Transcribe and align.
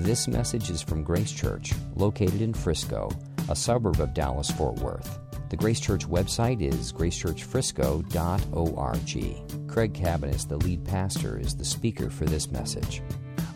This 0.00 0.28
message 0.28 0.68
is 0.68 0.82
from 0.82 1.02
Grace 1.02 1.32
Church, 1.32 1.72
located 1.96 2.42
in 2.42 2.52
Frisco, 2.52 3.08
a 3.48 3.56
suburb 3.56 3.98
of 3.98 4.12
Dallas 4.12 4.50
Fort 4.50 4.78
Worth. 4.80 5.18
The 5.48 5.56
Grace 5.56 5.80
Church 5.80 6.06
website 6.06 6.60
is 6.60 6.92
gracechurchfrisco.org. 6.92 9.68
Craig 9.68 9.94
Cabaniss, 9.94 10.46
the 10.46 10.58
lead 10.58 10.84
pastor, 10.84 11.40
is 11.40 11.56
the 11.56 11.64
speaker 11.64 12.10
for 12.10 12.26
this 12.26 12.52
message. 12.52 13.00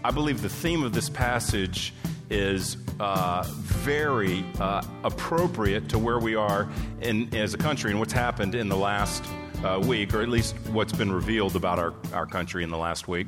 I 0.02 0.10
believe 0.10 0.40
the 0.40 0.48
theme 0.48 0.82
of 0.82 0.94
this 0.94 1.10
passage 1.10 1.92
is 2.30 2.78
uh, 3.00 3.44
very 3.48 4.42
uh, 4.58 4.80
appropriate 5.04 5.90
to 5.90 5.98
where 5.98 6.18
we 6.18 6.36
are 6.36 6.70
in, 7.02 7.28
as 7.34 7.52
a 7.52 7.58
country 7.58 7.90
and 7.90 8.00
what's 8.00 8.14
happened 8.14 8.54
in 8.54 8.70
the 8.70 8.78
last 8.78 9.22
uh, 9.64 9.80
week, 9.84 10.14
or 10.14 10.22
at 10.22 10.28
least 10.28 10.56
what's 10.72 10.92
been 10.92 11.12
revealed 11.12 11.56
about 11.56 11.78
our, 11.78 11.94
our 12.12 12.26
country 12.26 12.64
in 12.64 12.70
the 12.70 12.78
last 12.78 13.08
week. 13.08 13.26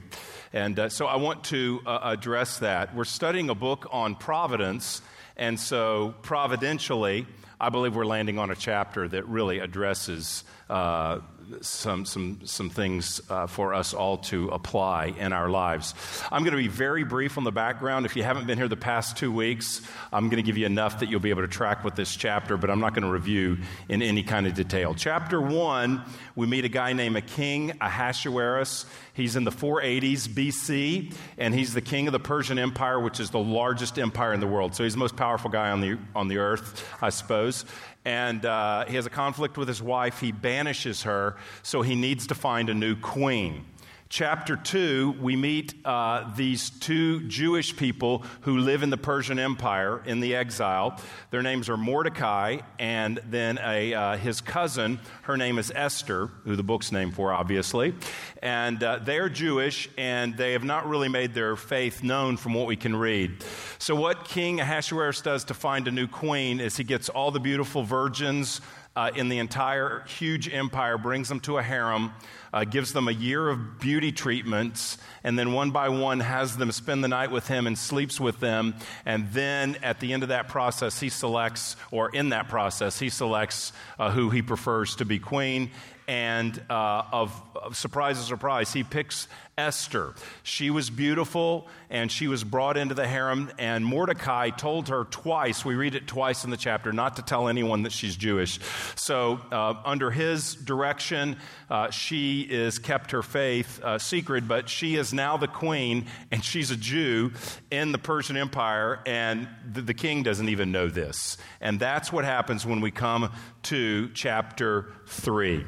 And 0.53 0.79
uh, 0.79 0.89
so 0.89 1.07
I 1.07 1.17
want 1.17 1.45
to 1.45 1.81
uh, 1.87 2.01
address 2.03 2.59
that. 2.59 2.95
We're 2.95 3.05
studying 3.05 3.51
a 3.51 3.55
book 3.55 3.87
on 3.91 4.15
providence, 4.15 5.03
and 5.37 5.59
so 5.59 6.15
providentially, 6.23 7.27
I 7.61 7.69
believe 7.69 7.95
we're 7.95 8.07
landing 8.07 8.39
on 8.39 8.51
a 8.51 8.57
chapter 8.57 9.09
that 9.09 9.27
really 9.29 9.59
addresses 9.59 10.45
uh, 10.69 11.21
some, 11.61 12.05
some, 12.05 12.41
some 12.45 12.71
things 12.71 13.21
uh, 13.29 13.47
for 13.47 13.75
us 13.75 13.95
all 13.95 14.19
to 14.19 14.49
apply 14.49 15.07
in 15.19 15.33
our 15.33 15.49
lives. 15.49 15.95
I'm 16.31 16.43
going 16.43 16.53
to 16.53 16.63
be 16.63 16.69
very 16.69 17.05
brief 17.05 17.39
on 17.39 17.45
the 17.45 17.53
background. 17.53 18.07
If 18.07 18.17
you 18.17 18.23
haven't 18.23 18.47
been 18.47 18.59
here 18.59 18.69
the 18.69 18.77
past 18.77 19.17
two 19.17 19.33
weeks, 19.33 19.83
I'm 20.13 20.29
going 20.29 20.43
to 20.43 20.47
give 20.47 20.57
you 20.57 20.67
enough 20.67 21.01
that 21.01 21.09
you'll 21.09 21.21
be 21.21 21.31
able 21.31 21.43
to 21.43 21.49
track 21.49 21.85
with 21.85 21.95
this 21.95 22.15
chapter, 22.15 22.57
but 22.57 22.71
I'm 22.71 22.81
not 22.81 22.95
going 22.95 23.05
to 23.05 23.11
review 23.11 23.59
in 23.89 24.03
any 24.03 24.23
kind 24.23 24.47
of 24.47 24.55
detail. 24.55 24.95
Chapter 24.95 25.41
one, 25.41 26.03
we 26.37 26.47
meet 26.47 26.65
a 26.65 26.69
guy 26.69 26.93
named 26.93 27.17
a 27.17 27.21
King 27.21 27.73
Ahasuerus. 27.81 28.87
He's 29.15 29.37
in 29.37 29.45
the 29.45 29.51
480s 29.51 30.29
BC, 30.29 31.15
and 31.37 31.55
he's 31.55 31.75
the 31.75 31.83
king 31.83 32.09
of 32.09 32.13
the 32.13 32.21
Persian 32.21 32.59
Empire, 32.59 32.99
which 32.99 33.21
is 33.21 33.31
the 33.31 33.39
largest 33.39 33.99
empire 33.99 34.33
in 34.33 34.41
the 34.41 34.47
world. 34.47 34.75
So 34.75 34.85
he's 34.85 34.95
the 34.95 34.99
most 34.99 35.17
powerful 35.17 35.51
guy 35.51 35.71
on 35.71 35.81
the, 35.81 35.99
on 36.17 36.29
the 36.29 36.39
earth, 36.39 36.89
I 37.03 37.11
suppose 37.11 37.67
and 38.05 38.45
uh, 38.45 38.85
he 38.87 38.97
has 38.97 39.07
a 39.07 39.11
conflict 39.11 39.57
with 39.57 39.69
his 39.69 39.83
wife. 39.83 40.21
He 40.21 40.33
banishes 40.33 41.03
her, 41.03 41.37
so 41.63 41.83
he 41.83 41.95
needs 41.95 42.27
to 42.29 42.35
find 42.35 42.69
a 42.69 42.75
new 42.75 42.97
queen 42.97 43.65
chapter 44.13 44.57
2, 44.57 45.17
we 45.23 45.37
meet 45.37 45.75
uh, 45.87 46.31
these 46.37 46.69
two 46.69 47.27
Jewish 47.29 47.75
people 47.75 48.23
who 48.43 48.59
live 48.59 48.83
in 48.83 48.91
the 48.91 48.99
Persian 48.99 49.39
Empire 49.39 50.03
in 50.05 50.21
the 50.21 50.37
exile. 50.37 51.01
Their 51.31 51.41
names 51.41 51.71
are 51.71 51.79
Mordecai 51.79 52.59
and 52.79 53.19
then 53.31 53.59
a, 53.65 53.95
uh, 53.95 54.17
his 54.19 54.43
cousin. 54.43 55.01
Her 55.23 55.39
name 55.39 55.59
is 55.59 55.73
Esther, 55.75 56.27
who 56.45 56.57
the 56.57 56.63
book's 56.63 56.93
named 56.93 57.15
for, 57.15 57.33
obviously. 57.33 57.95
And 58.43 58.85
uh, 58.85 58.99
they're 59.03 59.31
Jewish, 59.31 59.89
and 59.97 60.37
they 60.37 60.53
have 60.53 60.65
not 60.65 60.87
really 60.87 61.09
made 61.09 61.33
their 61.33 61.57
faith 61.57 62.03
known 62.03 62.37
from 62.37 62.53
what 62.53 62.67
we 62.67 62.77
can 62.77 62.95
read. 62.95 63.43
So, 63.79 63.95
what 63.95 64.27
King 64.27 64.61
Ahasuerus 64.61 65.23
does 65.23 65.45
to 65.45 65.55
find 65.55 65.89
a 65.89 65.91
new 65.91 66.07
queen 66.07 66.61
is 66.61 66.77
he 66.77 66.85
gets 66.85 67.09
all 67.09 67.31
the 67.31 67.41
beautiful 67.41 67.83
virgins 67.83 68.61
uh, 68.95 69.11
in 69.15 69.29
the 69.29 69.39
entire 69.39 70.05
huge 70.07 70.53
empire, 70.53 70.99
brings 70.99 71.29
them 71.29 71.41
to 71.41 71.59
a 71.59 71.63
harem, 71.63 72.13
uh, 72.53 72.65
gives 72.65 72.93
them 72.93 73.09
a 73.09 73.13
year 73.13 73.49
of 73.49 73.81
beauty 73.81 74.13
treatments, 74.13 74.99
and 75.25 75.39
then 75.39 75.53
one 75.53 75.71
by 75.71 75.89
one 75.89 76.21
has 76.21 76.57
them 76.57 76.71
spend 76.73 77.03
the 77.03 77.09
night 77.09 77.31
with 77.31 77.49
him 77.49 77.67
and 77.67 77.79
sleeps 77.79 78.21
with 78.21 78.41
them. 78.41 78.75
And 79.07 79.33
then 79.33 79.77
at 79.83 80.01
the 80.01 80.13
end 80.13 80.23
of 80.23 80.29
that 80.29 80.49
process, 80.49 81.01
he 81.01 81.09
selects, 81.09 81.77
or 81.91 82.11
in 82.11 82.31
that 82.31 82.49
process, 82.49 82.99
he 82.99 83.09
selects 83.09 83.73
uh, 83.99 84.11
who 84.11 84.31
he 84.31 84.43
prefers 84.43 84.97
to 84.97 85.05
be 85.05 85.19
queen 85.19 85.71
and 86.09 86.61
uh, 86.69 87.05
of, 87.13 87.43
of 87.55 87.77
surprise, 87.77 88.19
surprise, 88.19 88.73
he 88.73 88.83
picks 88.83 89.29
Esther. 89.59 90.15
She 90.43 90.71
was 90.71 90.89
beautiful 90.89 91.67
and 91.91 92.11
she 92.11 92.27
was 92.27 92.43
brought 92.43 92.79
into 92.79 92.95
the 92.95 93.07
harem, 93.07 93.51
and 93.59 93.85
Mordecai 93.85 94.49
told 94.49 94.89
her 94.89 95.05
twice, 95.05 95.63
we 95.63 95.75
read 95.75 95.95
it 95.95 96.07
twice 96.07 96.45
in 96.45 96.51
the 96.51 96.57
chapter, 96.57 96.91
not 96.91 97.17
to 97.17 97.23
tell 97.23 97.49
anyone 97.49 97.83
that 97.83 97.93
she's 97.93 98.17
Jewish. 98.17 98.59
So, 98.95 99.41
uh, 99.53 99.75
under 99.85 100.11
his 100.11 100.55
direction, 100.55 101.37
uh, 101.69 101.91
she 101.91 102.41
is 102.41 102.79
kept 102.79 103.11
her 103.11 103.23
faith 103.23 103.79
uh, 103.83 103.99
secret, 103.99 104.49
but 104.49 104.71
she 104.71 104.97
is 104.97 105.13
now 105.13 105.37
the 105.37 105.49
queen, 105.49 106.07
and 106.31 106.43
she's 106.43 106.71
a 106.71 106.77
Jew 106.77 107.33
in 107.71 107.93
the 107.93 107.99
Persian 107.99 108.39
Empire, 108.39 109.01
and 109.05 109.47
the, 109.71 109.83
the 109.83 109.95
king 109.95 110.23
doesn't 110.23 110.49
even 110.49 110.73
know 110.73 110.89
this. 110.89 111.37
And 111.61 111.79
that's 111.79 112.11
what 112.11 112.25
happens 112.25 112.65
when 112.65 112.81
we 112.81 112.91
come 112.91 113.31
to 113.65 114.09
chapter 114.15 114.95
3. 115.09 115.67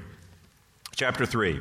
Chapter 0.96 1.26
3. 1.26 1.60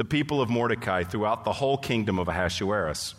the 0.00 0.04
people 0.06 0.40
of 0.40 0.48
Mordecai, 0.48 1.04
throughout 1.04 1.44
the 1.44 1.52
whole 1.52 1.76
kingdom 1.76 2.18
of 2.18 2.26
Ahasuerus. 2.26 3.14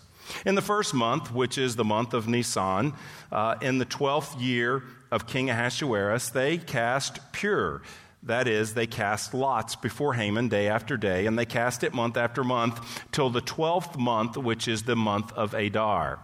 In 0.47 0.55
the 0.55 0.63
first 0.63 0.95
month, 0.95 1.31
which 1.31 1.59
is 1.59 1.75
the 1.75 1.83
month 1.83 2.15
of 2.15 2.27
Nisan, 2.27 2.93
uh, 3.31 3.53
in 3.61 3.77
the 3.77 3.85
twelfth 3.85 4.41
year 4.41 4.81
of 5.11 5.27
King 5.27 5.51
Ahasuerus, 5.51 6.29
they 6.29 6.57
cast 6.57 7.19
Pur. 7.33 7.83
That 8.23 8.47
is, 8.47 8.73
they 8.73 8.87
cast 8.87 9.35
lots 9.35 9.75
before 9.75 10.15
Haman 10.15 10.47
day 10.47 10.69
after 10.69 10.97
day, 10.97 11.27
and 11.27 11.37
they 11.37 11.45
cast 11.45 11.83
it 11.83 11.93
month 11.93 12.17
after 12.17 12.43
month 12.43 13.03
till 13.11 13.29
the 13.29 13.41
twelfth 13.41 13.95
month, 13.95 14.35
which 14.35 14.67
is 14.67 14.81
the 14.81 14.95
month 14.95 15.31
of 15.33 15.53
Adar. 15.53 16.17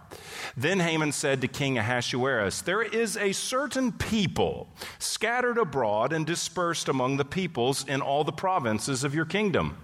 Then 0.56 0.80
Haman 0.80 1.12
said 1.12 1.40
to 1.42 1.46
King 1.46 1.78
Ahasuerus, 1.78 2.62
There 2.62 2.82
is 2.82 3.16
a 3.16 3.30
certain 3.30 3.92
people 3.92 4.66
scattered 4.98 5.56
abroad 5.56 6.12
and 6.12 6.26
dispersed 6.26 6.88
among 6.88 7.16
the 7.16 7.24
peoples 7.24 7.86
in 7.86 8.00
all 8.00 8.24
the 8.24 8.32
provinces 8.32 9.04
of 9.04 9.14
your 9.14 9.24
kingdom. 9.24 9.76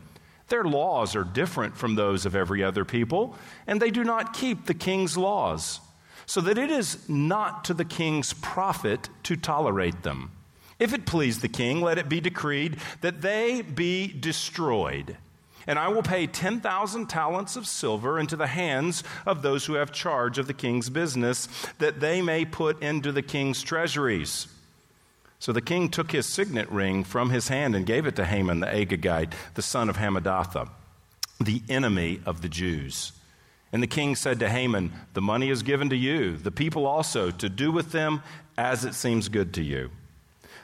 Their 0.48 0.64
laws 0.64 1.16
are 1.16 1.24
different 1.24 1.76
from 1.76 1.94
those 1.94 2.26
of 2.26 2.36
every 2.36 2.62
other 2.62 2.84
people, 2.84 3.36
and 3.66 3.80
they 3.80 3.90
do 3.90 4.04
not 4.04 4.34
keep 4.34 4.66
the 4.66 4.74
king's 4.74 5.16
laws, 5.16 5.80
so 6.26 6.40
that 6.42 6.58
it 6.58 6.70
is 6.70 7.08
not 7.08 7.64
to 7.64 7.74
the 7.74 7.84
king's 7.84 8.32
profit 8.34 9.08
to 9.24 9.36
tolerate 9.36 10.02
them. 10.02 10.32
If 10.78 10.92
it 10.92 11.06
please 11.06 11.40
the 11.40 11.48
king, 11.48 11.80
let 11.80 11.98
it 11.98 12.08
be 12.08 12.20
decreed 12.20 12.78
that 13.00 13.22
they 13.22 13.62
be 13.62 14.08
destroyed. 14.08 15.16
And 15.66 15.78
I 15.78 15.88
will 15.88 16.02
pay 16.02 16.26
10,000 16.26 17.06
talents 17.06 17.56
of 17.56 17.66
silver 17.66 18.18
into 18.18 18.36
the 18.36 18.48
hands 18.48 19.02
of 19.24 19.40
those 19.40 19.64
who 19.64 19.74
have 19.74 19.92
charge 19.92 20.36
of 20.36 20.46
the 20.46 20.52
king's 20.52 20.90
business, 20.90 21.48
that 21.78 22.00
they 22.00 22.20
may 22.20 22.44
put 22.44 22.82
into 22.82 23.12
the 23.12 23.22
king's 23.22 23.62
treasuries. 23.62 24.46
So 25.44 25.52
the 25.52 25.60
king 25.60 25.90
took 25.90 26.12
his 26.12 26.24
signet 26.24 26.70
ring 26.70 27.04
from 27.04 27.28
his 27.28 27.48
hand 27.48 27.76
and 27.76 27.84
gave 27.84 28.06
it 28.06 28.16
to 28.16 28.24
Haman 28.24 28.60
the 28.60 28.66
Agagite, 28.66 29.34
the 29.52 29.60
son 29.60 29.90
of 29.90 29.98
Hammedatha, 29.98 30.70
the 31.38 31.60
enemy 31.68 32.22
of 32.24 32.40
the 32.40 32.48
Jews. 32.48 33.12
And 33.70 33.82
the 33.82 33.86
king 33.86 34.16
said 34.16 34.40
to 34.40 34.48
Haman, 34.48 34.90
The 35.12 35.20
money 35.20 35.50
is 35.50 35.62
given 35.62 35.90
to 35.90 35.96
you, 35.96 36.38
the 36.38 36.50
people 36.50 36.86
also, 36.86 37.30
to 37.30 37.50
do 37.50 37.70
with 37.70 37.92
them 37.92 38.22
as 38.56 38.86
it 38.86 38.94
seems 38.94 39.28
good 39.28 39.52
to 39.52 39.62
you. 39.62 39.90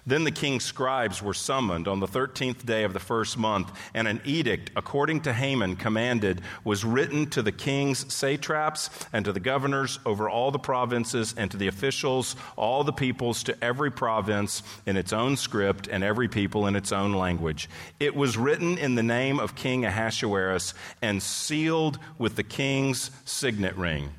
Then 0.07 0.25
the 0.25 0.31
king's 0.31 0.65
scribes 0.65 1.23
were 1.23 1.35
summoned 1.35 1.87
on 1.87 2.01
the 2.01 2.07
13th 2.07 2.65
day 2.65 2.85
of 2.85 2.93
the 2.93 2.99
first 2.99 3.37
month, 3.37 3.71
and 3.95 4.09
an 4.09 4.21
edict, 4.25 4.71
according 4.77 5.23
to 5.23 5.33
Haman 5.33 5.77
commanded, 5.77 6.41
was 6.65 6.85
written 6.85 7.27
to 7.31 7.43
the 7.43 7.53
king's 7.53 8.13
satraps 8.13 8.91
and 9.13 9.25
to 9.25 9.33
the 9.33 9.41
governors 9.41 9.99
over 10.07 10.29
all 10.29 10.51
the 10.51 10.59
provinces 10.59 11.35
and 11.37 11.51
to 11.51 11.57
the 11.57 11.69
officials, 11.69 12.37
all 12.57 12.85
the 12.85 12.93
peoples, 12.93 13.43
to 13.45 13.65
every 13.65 13.91
province 13.91 14.63
in 14.87 14.97
its 14.97 15.13
own 15.13 15.37
script 15.37 15.89
and 15.89 16.03
every 16.03 16.29
people 16.29 16.67
in 16.67 16.77
its 16.77 16.93
own 16.93 17.13
language. 17.13 17.69
It 17.99 18.17
was 18.17 18.37
written 18.37 18.79
in 18.79 18.95
the 18.95 19.03
name 19.03 19.39
of 19.39 19.55
King 19.55 19.85
Ahasuerus 19.85 20.75
and 21.03 21.23
sealed 21.23 21.99
with 22.19 22.37
the 22.37 22.43
king's 22.43 23.11
signet 23.25 23.77
ring. 23.77 24.11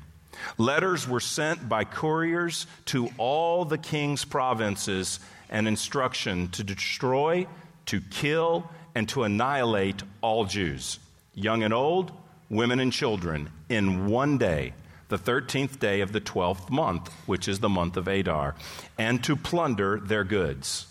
Letters 0.58 1.08
were 1.08 1.20
sent 1.20 1.68
by 1.68 1.84
couriers 1.84 2.66
to 2.86 3.10
all 3.18 3.64
the 3.64 3.78
king's 3.78 4.24
provinces 4.24 5.20
and 5.52 5.68
instruction 5.68 6.48
to 6.48 6.64
destroy, 6.64 7.46
to 7.86 8.00
kill, 8.00 8.68
and 8.94 9.08
to 9.10 9.22
annihilate 9.22 10.02
all 10.22 10.46
Jews, 10.46 10.98
young 11.34 11.62
and 11.62 11.72
old, 11.72 12.10
women 12.48 12.80
and 12.80 12.92
children, 12.92 13.50
in 13.68 14.06
one 14.06 14.38
day, 14.38 14.72
the 15.08 15.18
13th 15.18 15.78
day 15.78 16.00
of 16.00 16.12
the 16.12 16.20
12th 16.20 16.70
month, 16.70 17.12
which 17.26 17.46
is 17.46 17.60
the 17.60 17.68
month 17.68 17.98
of 17.98 18.08
Adar, 18.08 18.54
and 18.98 19.22
to 19.24 19.36
plunder 19.36 20.00
their 20.00 20.24
goods. 20.24 20.86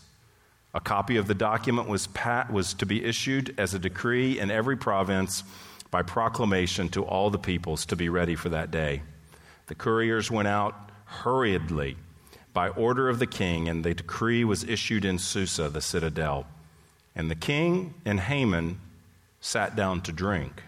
A 0.76 0.80
copy 0.80 1.18
of 1.18 1.28
the 1.28 1.34
document 1.34 1.90
was, 1.90 2.08
pat, 2.08 2.54
was 2.54 2.76
to 2.76 2.86
be 2.86 3.04
issued 3.04 3.56
as 3.58 3.74
a 3.74 3.80
decree 3.80 4.40
in 4.40 4.52
every 4.52 4.78
province 4.78 5.44
by 5.90 6.04
proclamation 6.04 6.88
to 6.90 7.04
all 7.04 7.32
the 7.32 7.40
peoples 7.40 7.88
to 7.88 7.96
be 7.96 8.10
ready 8.10 8.36
for 8.36 8.50
that 8.50 8.70
day. 8.70 9.02
The 9.68 9.76
couriers 9.76 10.30
went 10.30 10.48
out 10.48 10.76
hurriedly 11.06 11.98
by 12.54 12.70
order 12.70 13.10
of 13.10 13.20
the 13.20 13.28
king, 13.28 13.70
and 13.70 13.84
the 13.84 13.94
decree 13.94 14.44
was 14.44 14.64
issued 14.64 15.06
in 15.06 15.18
Susa, 15.18 15.70
the 15.70 15.82
citadel. 15.82 16.48
And 17.16 17.30
the 17.30 17.36
king 17.36 17.94
and 18.06 18.20
Haman 18.20 18.80
sat 19.40 19.76
down 19.76 20.02
to 20.02 20.12
drink, 20.12 20.64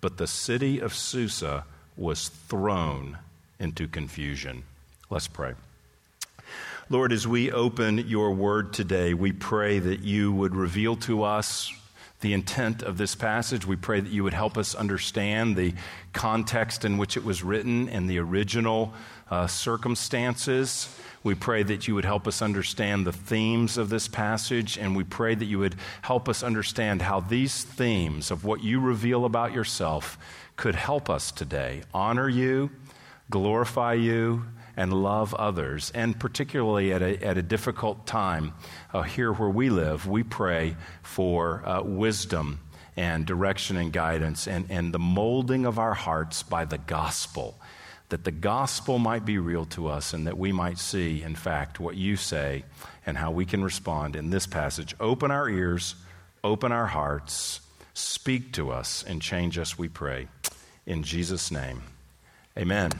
but 0.00 0.16
the 0.16 0.26
city 0.26 0.78
of 0.78 0.94
Susa 0.94 1.64
was 1.96 2.28
thrown 2.28 3.18
into 3.58 3.86
confusion. 3.86 4.64
Let's 5.10 5.28
pray. 5.28 5.54
Lord, 6.88 7.12
as 7.12 7.26
we 7.26 7.52
open 7.52 7.98
your 7.98 8.32
word 8.32 8.72
today, 8.72 9.14
we 9.14 9.32
pray 9.32 9.78
that 9.78 10.00
you 10.00 10.32
would 10.32 10.56
reveal 10.56 10.96
to 10.96 11.22
us 11.22 11.72
the 12.20 12.32
intent 12.32 12.82
of 12.82 12.98
this 12.98 13.14
passage. 13.14 13.66
We 13.66 13.76
pray 13.76 14.00
that 14.00 14.12
you 14.12 14.24
would 14.24 14.34
help 14.34 14.58
us 14.58 14.74
understand 14.74 15.56
the 15.56 15.74
context 16.12 16.84
in 16.84 16.98
which 16.98 17.16
it 17.16 17.24
was 17.24 17.42
written 17.42 17.88
and 17.88 18.08
the 18.08 18.18
original 18.18 18.92
uh, 19.30 19.46
circumstances. 19.46 20.94
We 21.22 21.34
pray 21.34 21.62
that 21.62 21.86
you 21.86 21.94
would 21.94 22.04
help 22.04 22.26
us 22.26 22.40
understand 22.40 23.06
the 23.06 23.12
themes 23.12 23.76
of 23.76 23.90
this 23.90 24.08
passage, 24.08 24.78
and 24.78 24.96
we 24.96 25.04
pray 25.04 25.34
that 25.34 25.44
you 25.44 25.58
would 25.58 25.76
help 26.02 26.28
us 26.28 26.42
understand 26.42 27.02
how 27.02 27.20
these 27.20 27.62
themes 27.62 28.30
of 28.30 28.44
what 28.44 28.62
you 28.62 28.80
reveal 28.80 29.24
about 29.24 29.52
yourself 29.52 30.18
could 30.56 30.74
help 30.74 31.08
us 31.08 31.30
today 31.30 31.82
honor 31.92 32.28
you, 32.28 32.70
glorify 33.30 33.94
you, 33.94 34.44
and 34.80 34.94
love 34.94 35.34
others. 35.34 35.92
And 35.94 36.18
particularly 36.18 36.94
at 36.94 37.02
a, 37.02 37.22
at 37.22 37.36
a 37.36 37.42
difficult 37.42 38.06
time 38.06 38.54
uh, 38.94 39.02
here 39.02 39.30
where 39.30 39.50
we 39.50 39.68
live, 39.68 40.08
we 40.08 40.22
pray 40.22 40.74
for 41.02 41.62
uh, 41.68 41.82
wisdom 41.82 42.60
and 42.96 43.26
direction 43.26 43.76
and 43.76 43.92
guidance 43.92 44.48
and, 44.48 44.64
and 44.70 44.94
the 44.94 44.98
molding 44.98 45.66
of 45.66 45.78
our 45.78 45.92
hearts 45.92 46.42
by 46.42 46.64
the 46.64 46.78
gospel. 46.78 47.60
That 48.08 48.24
the 48.24 48.30
gospel 48.30 48.98
might 48.98 49.26
be 49.26 49.36
real 49.36 49.66
to 49.66 49.86
us 49.88 50.14
and 50.14 50.26
that 50.26 50.38
we 50.38 50.50
might 50.50 50.78
see, 50.78 51.22
in 51.22 51.34
fact, 51.34 51.78
what 51.78 51.96
you 51.96 52.16
say 52.16 52.64
and 53.04 53.18
how 53.18 53.32
we 53.32 53.44
can 53.44 53.62
respond 53.62 54.16
in 54.16 54.30
this 54.30 54.46
passage. 54.46 54.94
Open 54.98 55.30
our 55.30 55.46
ears, 55.46 55.94
open 56.42 56.72
our 56.72 56.86
hearts, 56.86 57.60
speak 57.92 58.54
to 58.54 58.70
us, 58.70 59.04
and 59.06 59.20
change 59.20 59.58
us, 59.58 59.78
we 59.78 59.88
pray. 59.88 60.28
In 60.86 61.02
Jesus' 61.02 61.50
name, 61.50 61.82
amen. 62.56 62.92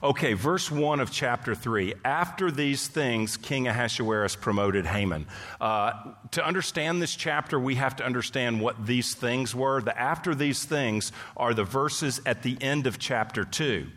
Okay, 0.00 0.34
verse 0.34 0.70
1 0.70 1.00
of 1.00 1.10
chapter 1.10 1.56
3. 1.56 1.92
After 2.04 2.52
these 2.52 2.86
things, 2.86 3.36
King 3.36 3.66
Ahasuerus 3.66 4.36
promoted 4.36 4.86
Haman. 4.86 5.26
Uh, 5.60 5.92
to 6.30 6.46
understand 6.46 7.02
this 7.02 7.16
chapter, 7.16 7.58
we 7.58 7.74
have 7.74 7.96
to 7.96 8.06
understand 8.06 8.60
what 8.60 8.86
these 8.86 9.14
things 9.14 9.56
were. 9.56 9.80
The 9.80 9.98
after 9.98 10.36
these 10.36 10.64
things 10.64 11.10
are 11.36 11.52
the 11.52 11.64
verses 11.64 12.20
at 12.24 12.44
the 12.44 12.56
end 12.60 12.86
of 12.86 13.00
chapter 13.00 13.44
2. 13.44 13.88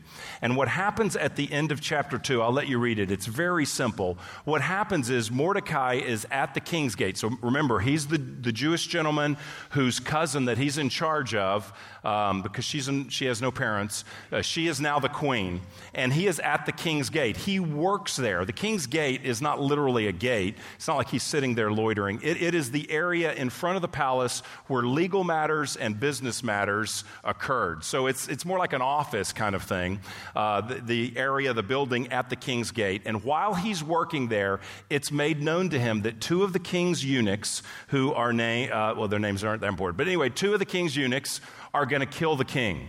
And 0.42 0.58
what 0.58 0.70
happens 0.70 1.16
at 1.16 1.36
the 1.36 1.52
end 1.52 1.72
of 1.72 1.82
chapter 1.82 2.18
2, 2.18 2.42
I'll 2.42 2.52
let 2.52 2.68
you 2.68 2.80
read 2.80 2.98
it. 2.98 3.12
It's 3.12 3.28
very 3.28 3.66
simple. 3.66 4.18
What 4.44 4.62
happens 4.62 5.12
is 5.12 5.30
Mordecai 5.30 5.96
is 5.96 6.26
at 6.32 6.56
the 6.56 6.62
king's 6.62 6.96
gate. 6.96 7.18
So 7.18 7.30
remember, 7.44 7.80
he's 7.80 8.08
the, 8.08 8.18
the 8.18 8.52
Jewish 8.52 8.88
gentleman 8.88 9.38
whose 9.70 10.00
cousin 10.00 10.46
that 10.46 10.58
he's 10.58 10.80
in 10.80 10.90
charge 10.90 11.36
of 11.36 11.72
um, 12.04 12.42
because 12.42 12.66
she's 12.66 12.88
in, 12.88 13.10
she 13.10 13.26
has 13.26 13.42
no 13.42 13.52
parents. 13.52 14.04
Uh, 14.32 14.42
she 14.42 14.68
is 14.68 14.82
now 14.82 15.00
the 15.00 15.10
queen, 15.10 15.62
and 15.94 16.14
he 16.14 16.28
is 16.28 16.40
at 16.40 16.66
the 16.66 16.72
king's 16.72 17.10
gate. 17.10 17.38
He 17.38 17.60
works 17.60 18.16
there. 18.16 18.46
The 18.46 18.54
king's 18.54 18.88
gate 18.88 19.24
is 19.24 19.42
not 19.42 19.60
literally 19.60 20.08
a 20.08 20.12
gate, 20.12 20.56
it's 20.76 20.88
not 20.88 20.98
like 20.98 21.10
he's 21.10 21.24
sitting 21.24 21.56
there 21.56 21.72
loitering. 21.72 22.20
it, 22.24 22.42
it 22.42 22.56
is 22.56 22.72
the 22.72 22.90
area 22.92 23.34
in 23.34 23.50
front 23.50 23.76
of 23.76 23.82
the 23.82 23.88
palace 23.88 24.42
where 24.68 24.84
legal 24.84 25.24
matters 25.24 25.76
and 25.76 26.00
business 26.00 26.44
matters 26.44 27.04
occurred. 27.24 27.84
So 27.84 28.08
it's, 28.08 28.28
it's 28.28 28.46
more 28.46 28.58
like 28.58 28.74
an 28.74 28.82
office 28.82 29.32
kind 29.34 29.56
of 29.56 29.64
thing 29.64 30.00
uh, 30.36 30.62
the, 30.62 30.76
the 30.76 31.18
area, 31.18 31.54
the 31.54 31.64
building 31.64 32.12
at 32.12 32.30
the 32.30 32.36
king's 32.36 32.72
gate. 32.72 33.04
And 33.06 33.24
while 33.24 33.54
he's 33.54 33.84
working 33.84 34.28
there, 34.28 34.60
it's 34.90 35.12
made 35.12 35.42
known 35.42 35.70
to 35.70 35.80
him 35.80 36.02
that 36.02 36.22
two 36.22 36.44
of 36.44 36.54
the 36.54 36.60
king's 36.60 37.04
eunuchs, 37.04 37.64
who 37.88 38.14
are 38.14 38.34
named, 38.34 38.72
uh, 38.72 38.96
well, 38.98 39.08
their 39.08 39.20
names 39.20 39.44
aren't 39.44 39.62
that 39.62 39.68
important, 39.68 39.98
but 39.98 40.08
anyway, 40.08 40.30
two 40.30 40.54
of 40.54 40.60
the 40.60 40.66
king's 40.66 40.96
eunuchs 40.96 41.42
are 41.74 41.86
going 41.86 42.02
to 42.02 42.06
kill 42.06 42.36
the 42.36 42.46
king. 42.46 42.88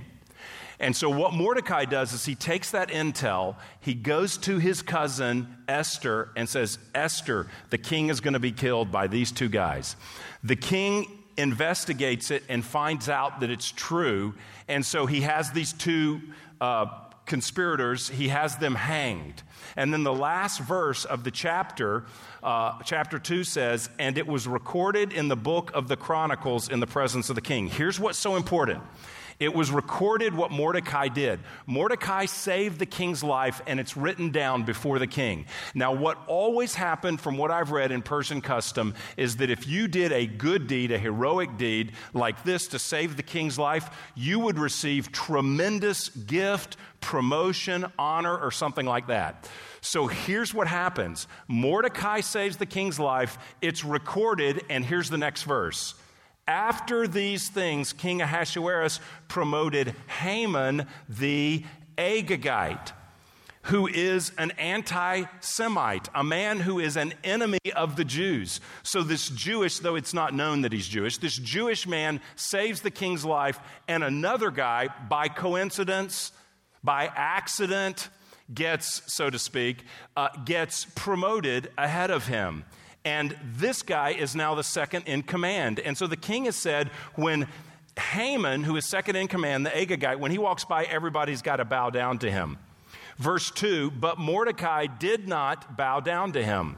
And 0.83 0.97
so, 0.97 1.09
what 1.09 1.33
Mordecai 1.33 1.85
does 1.85 2.13
is 2.13 2.25
he 2.25 2.35
takes 2.35 2.73
that 2.73 2.89
intel, 2.89 3.55
he 3.81 3.95
goes 3.95 4.37
to 4.39 4.59
his 4.59 4.83
cousin 4.83 5.57
Esther 5.69 6.31
and 6.35 6.49
says, 6.49 6.79
Esther, 6.93 7.47
the 7.71 7.79
king 7.79 8.09
is 8.09 8.21
going 8.21 8.35
to 8.35 8.41
be 8.41 8.51
killed 8.51 8.91
by 8.91 9.07
these 9.07 9.31
two 9.31 9.49
guys. 9.49 9.95
The 10.43 10.57
king 10.57 11.07
investigates 11.37 12.33
it 12.33 12.43
and 12.49 12.65
finds 12.65 13.09
out 13.09 13.41
that 13.41 13.51
it's 13.51 13.71
true. 13.71 14.35
And 14.67 14.85
so, 14.85 15.07
he 15.07 15.21
has 15.21 15.53
these 15.53 15.73
two 15.73 16.21
uh, 16.61 16.87
conspirators, 17.27 18.09
he 18.09 18.29
has 18.29 18.57
them 18.57 18.75
hanged. 18.75 19.43
And 19.77 19.93
then 19.93 20.03
the 20.03 20.13
last 20.13 20.61
verse 20.61 21.05
of 21.05 21.25
the 21.25 21.31
chapter, 21.31 22.05
uh, 22.43 22.83
chapter 22.85 23.19
2 23.19 23.45
says, 23.45 23.89
And 23.99 24.19
it 24.19 24.27
was 24.27 24.47
recorded 24.47 25.13
in 25.13 25.29
the 25.29 25.37
book 25.37 25.71
of 25.75 25.89
the 25.89 25.97
Chronicles 25.97 26.69
in 26.69 26.81
the 26.81 26.87
presence 26.87 27.29
of 27.31 27.37
the 27.37 27.41
king. 27.41 27.69
Here's 27.69 27.99
what's 27.99 28.19
so 28.19 28.37
important 28.37 28.83
it 29.39 29.55
was 29.55 29.71
recorded 29.71 30.35
what 30.35 30.51
Mordecai 30.51 31.09
did. 31.09 31.41
Mordecai 31.67 32.27
saved 32.27 32.79
the 32.79 32.87
king's 32.87 33.23
life, 33.23 33.61
and 33.67 33.81
it's 33.81 33.97
written 33.97 34.31
down 34.31 34.65
before 34.65 34.99
the 34.99 35.07
king. 35.07 35.47
Now, 35.75 35.93
what 35.93 36.19
always 36.27 36.75
happened 36.75 37.21
from 37.21 37.37
what 37.37 37.51
I've 37.51 37.71
read 37.71 37.93
in 37.93 38.03
Persian 38.03 38.41
custom 38.41 38.95
is 39.17 39.37
that 39.37 39.51
if 39.51 39.67
you 39.67 39.89
did 39.89 40.13
a 40.13 40.27
good 40.27 40.67
deed, 40.67 40.93
a 40.93 40.99
heroic 40.99 41.57
deed 41.57 41.93
like 42.13 42.45
this 42.45 42.69
to 42.69 42.79
save 42.79 43.17
the 43.17 43.23
king's 43.23 43.59
life, 43.59 43.91
you 44.15 44.39
would 44.41 44.59
receive 44.59 45.13
tremendous 45.13 46.09
gift, 46.09 46.77
promotion, 47.01 47.87
honor, 47.99 48.37
or 48.37 48.51
something 48.51 48.87
like 48.87 49.09
that. 49.09 49.49
So 49.81 50.07
here's 50.07 50.55
what 50.55 50.69
happens 50.69 51.27
Mordecai 51.49 52.21
saves 52.21 52.57
the 52.57 52.67
king's 52.67 52.99
life, 52.99 53.39
it's 53.61 53.85
recorded, 53.85 54.65
and 54.71 54.85
here's 54.85 55.11
the 55.11 55.19
next 55.19 55.43
verse. 55.43 55.95
After 56.47 57.07
these 57.07 57.49
things, 57.49 57.93
King 57.93 58.21
Ahasuerus 58.21 58.99
promoted 59.29 59.95
Haman 60.21 60.87
the 61.09 61.65
Agagite, 61.97 62.93
who 63.63 63.87
is 63.87 64.33
an 64.39 64.51
anti 64.53 65.25
Semite, 65.41 66.09
a 66.15 66.25
man 66.25 66.59
who 66.59 66.81
is 66.81 66.97
an 66.97 67.15
enemy 67.23 67.61
of 67.77 67.95
the 67.95 68.05
Jews. 68.05 68.61
So, 68.83 69.05
this 69.05 69.29
Jewish, 69.29 69.79
though 69.79 69.95
it's 69.95 70.13
not 70.13 70.35
known 70.35 70.63
that 70.63 70.73
he's 70.73 70.89
Jewish, 70.89 71.19
this 71.19 71.37
Jewish 71.37 71.87
man 71.87 72.21
saves 72.35 72.81
the 72.81 72.91
king's 72.91 73.25
life, 73.25 73.61
and 73.87 74.03
another 74.03 74.51
guy, 74.51 74.89
by 75.09 75.29
coincidence, 75.29 76.33
by 76.83 77.07
accident, 77.15 78.09
gets, 78.53 79.03
so 79.07 79.31
to 79.31 79.39
speak, 79.39 79.85
uh, 80.17 80.29
gets 80.45 80.87
promoted 80.97 81.71
ahead 81.79 82.11
of 82.11 82.27
him. 82.27 82.65
And 83.05 83.37
this 83.43 83.83
guy 83.83 84.11
is 84.11 84.37
now 84.37 84.55
the 84.55 84.63
second 84.63 85.05
in 85.07 85.23
command. 85.23 85.81
And 85.81 85.97
so 85.97 86.07
the 86.07 86.17
king 86.17 86.45
has 86.45 86.57
said, 86.57 86.89
when 87.15 87.49
Haman, 87.99 88.63
who 88.63 88.77
is 88.77 88.89
second 88.89 89.17
in 89.17 89.29
command, 89.29 89.67
the 89.67 89.71
Agagite, 89.71 90.19
when 90.19 90.31
he 90.31 90.39
walks 90.39 90.65
by, 90.65 90.85
everybody's 90.85 91.43
got 91.43 91.57
to 91.57 91.65
bow 91.65 91.91
down 91.91 92.19
to 92.21 92.31
him. 92.31 92.59
Verse 93.19 93.51
2 93.51 93.91
But 93.91 94.19
Mordecai 94.19 94.87
did 94.87 95.29
not 95.29 95.77
bow 95.77 96.01
down 96.01 96.33
to 96.33 96.45
him. 96.45 96.77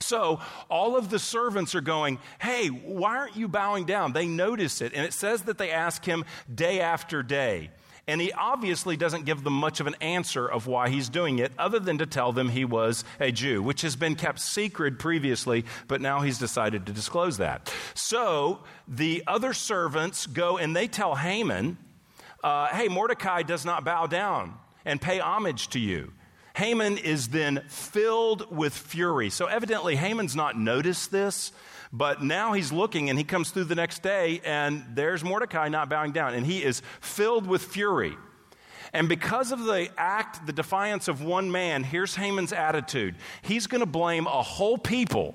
So 0.00 0.40
all 0.68 0.96
of 0.96 1.10
the 1.10 1.18
servants 1.18 1.74
are 1.74 1.80
going, 1.80 2.18
Hey, 2.40 2.68
why 2.68 3.16
aren't 3.16 3.36
you 3.36 3.46
bowing 3.46 3.84
down? 3.84 4.12
They 4.12 4.26
notice 4.26 4.80
it. 4.80 4.92
And 4.94 5.04
it 5.04 5.12
says 5.12 5.42
that 5.42 5.58
they 5.58 5.70
ask 5.70 6.04
him 6.04 6.24
day 6.52 6.80
after 6.80 7.22
day. 7.22 7.70
And 8.08 8.20
he 8.20 8.32
obviously 8.32 8.96
doesn't 8.96 9.26
give 9.26 9.44
them 9.44 9.52
much 9.52 9.78
of 9.78 9.86
an 9.86 9.94
answer 10.00 10.46
of 10.46 10.66
why 10.66 10.88
he's 10.88 11.08
doing 11.08 11.38
it, 11.38 11.52
other 11.56 11.78
than 11.78 11.98
to 11.98 12.06
tell 12.06 12.32
them 12.32 12.48
he 12.48 12.64
was 12.64 13.04
a 13.20 13.30
Jew, 13.30 13.62
which 13.62 13.82
has 13.82 13.94
been 13.94 14.16
kept 14.16 14.40
secret 14.40 14.98
previously, 14.98 15.64
but 15.86 16.00
now 16.00 16.20
he's 16.20 16.38
decided 16.38 16.86
to 16.86 16.92
disclose 16.92 17.36
that. 17.36 17.72
So 17.94 18.60
the 18.88 19.22
other 19.26 19.52
servants 19.52 20.26
go 20.26 20.58
and 20.58 20.74
they 20.74 20.88
tell 20.88 21.14
Haman, 21.14 21.78
uh, 22.42 22.68
Hey, 22.68 22.88
Mordecai 22.88 23.42
does 23.42 23.64
not 23.64 23.84
bow 23.84 24.06
down 24.06 24.54
and 24.84 25.00
pay 25.00 25.20
homage 25.20 25.68
to 25.68 25.78
you. 25.78 26.12
Haman 26.54 26.98
is 26.98 27.28
then 27.28 27.62
filled 27.68 28.54
with 28.54 28.74
fury. 28.74 29.30
So 29.30 29.46
evidently, 29.46 29.96
Haman's 29.96 30.36
not 30.36 30.58
noticed 30.58 31.10
this. 31.10 31.52
But 31.92 32.22
now 32.22 32.54
he's 32.54 32.72
looking 32.72 33.10
and 33.10 33.18
he 33.18 33.24
comes 33.24 33.50
through 33.50 33.64
the 33.64 33.74
next 33.74 34.02
day 34.02 34.40
and 34.46 34.82
there's 34.94 35.22
Mordecai 35.22 35.68
not 35.68 35.90
bowing 35.90 36.12
down 36.12 36.32
and 36.32 36.46
he 36.46 36.64
is 36.64 36.80
filled 37.02 37.46
with 37.46 37.62
fury. 37.62 38.16
And 38.94 39.08
because 39.08 39.52
of 39.52 39.64
the 39.64 39.90
act, 39.98 40.46
the 40.46 40.52
defiance 40.52 41.08
of 41.08 41.22
one 41.22 41.50
man, 41.50 41.84
here's 41.84 42.14
Haman's 42.14 42.52
attitude. 42.52 43.16
He's 43.42 43.66
going 43.66 43.80
to 43.80 43.86
blame 43.86 44.26
a 44.26 44.42
whole 44.42 44.78
people. 44.78 45.34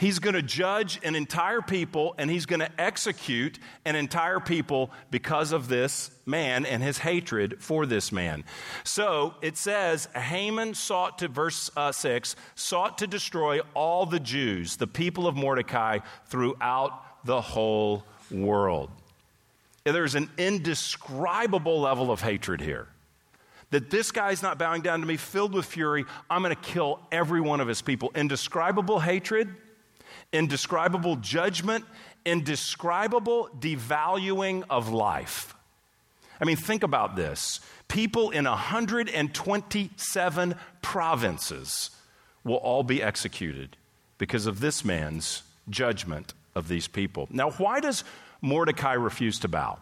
He's 0.00 0.18
going 0.18 0.34
to 0.34 0.40
judge 0.40 0.98
an 1.04 1.14
entire 1.14 1.60
people 1.60 2.14
and 2.16 2.30
he's 2.30 2.46
going 2.46 2.60
to 2.60 2.80
execute 2.80 3.58
an 3.84 3.96
entire 3.96 4.40
people 4.40 4.90
because 5.10 5.52
of 5.52 5.68
this 5.68 6.10
man 6.24 6.64
and 6.64 6.82
his 6.82 6.96
hatred 6.96 7.56
for 7.58 7.84
this 7.84 8.10
man. 8.10 8.44
So 8.82 9.34
it 9.42 9.58
says 9.58 10.08
Haman 10.16 10.72
sought 10.72 11.18
to, 11.18 11.28
verse 11.28 11.70
uh, 11.76 11.92
6, 11.92 12.34
sought 12.54 12.96
to 12.96 13.06
destroy 13.06 13.60
all 13.74 14.06
the 14.06 14.18
Jews, 14.18 14.76
the 14.76 14.86
people 14.86 15.26
of 15.26 15.36
Mordecai, 15.36 15.98
throughout 16.28 17.26
the 17.26 17.42
whole 17.42 18.06
world. 18.30 18.88
There's 19.84 20.14
an 20.14 20.30
indescribable 20.38 21.78
level 21.78 22.10
of 22.10 22.22
hatred 22.22 22.62
here. 22.62 22.88
That 23.68 23.90
this 23.90 24.12
guy's 24.12 24.42
not 24.42 24.58
bowing 24.58 24.80
down 24.80 25.00
to 25.00 25.06
me, 25.06 25.18
filled 25.18 25.52
with 25.52 25.66
fury. 25.66 26.06
I'm 26.30 26.42
going 26.42 26.56
to 26.56 26.62
kill 26.62 27.00
every 27.12 27.42
one 27.42 27.60
of 27.60 27.68
his 27.68 27.82
people. 27.82 28.10
Indescribable 28.14 28.98
hatred, 28.98 29.54
indescribable 30.32 31.16
judgment, 31.16 31.84
indescribable 32.24 33.48
devaluing 33.58 34.64
of 34.70 34.90
life. 34.90 35.54
I 36.40 36.44
mean, 36.44 36.56
think 36.56 36.82
about 36.82 37.16
this. 37.16 37.60
People 37.88 38.30
in 38.30 38.44
127 38.44 40.54
provinces 40.80 41.90
will 42.44 42.56
all 42.56 42.82
be 42.82 43.02
executed 43.02 43.76
because 44.18 44.46
of 44.46 44.60
this 44.60 44.84
man's 44.84 45.42
judgment 45.68 46.34
of 46.54 46.68
these 46.68 46.88
people. 46.88 47.28
Now, 47.30 47.50
why 47.50 47.80
does 47.80 48.04
Mordecai 48.40 48.94
refuse 48.94 49.38
to 49.40 49.48
bow? 49.48 49.78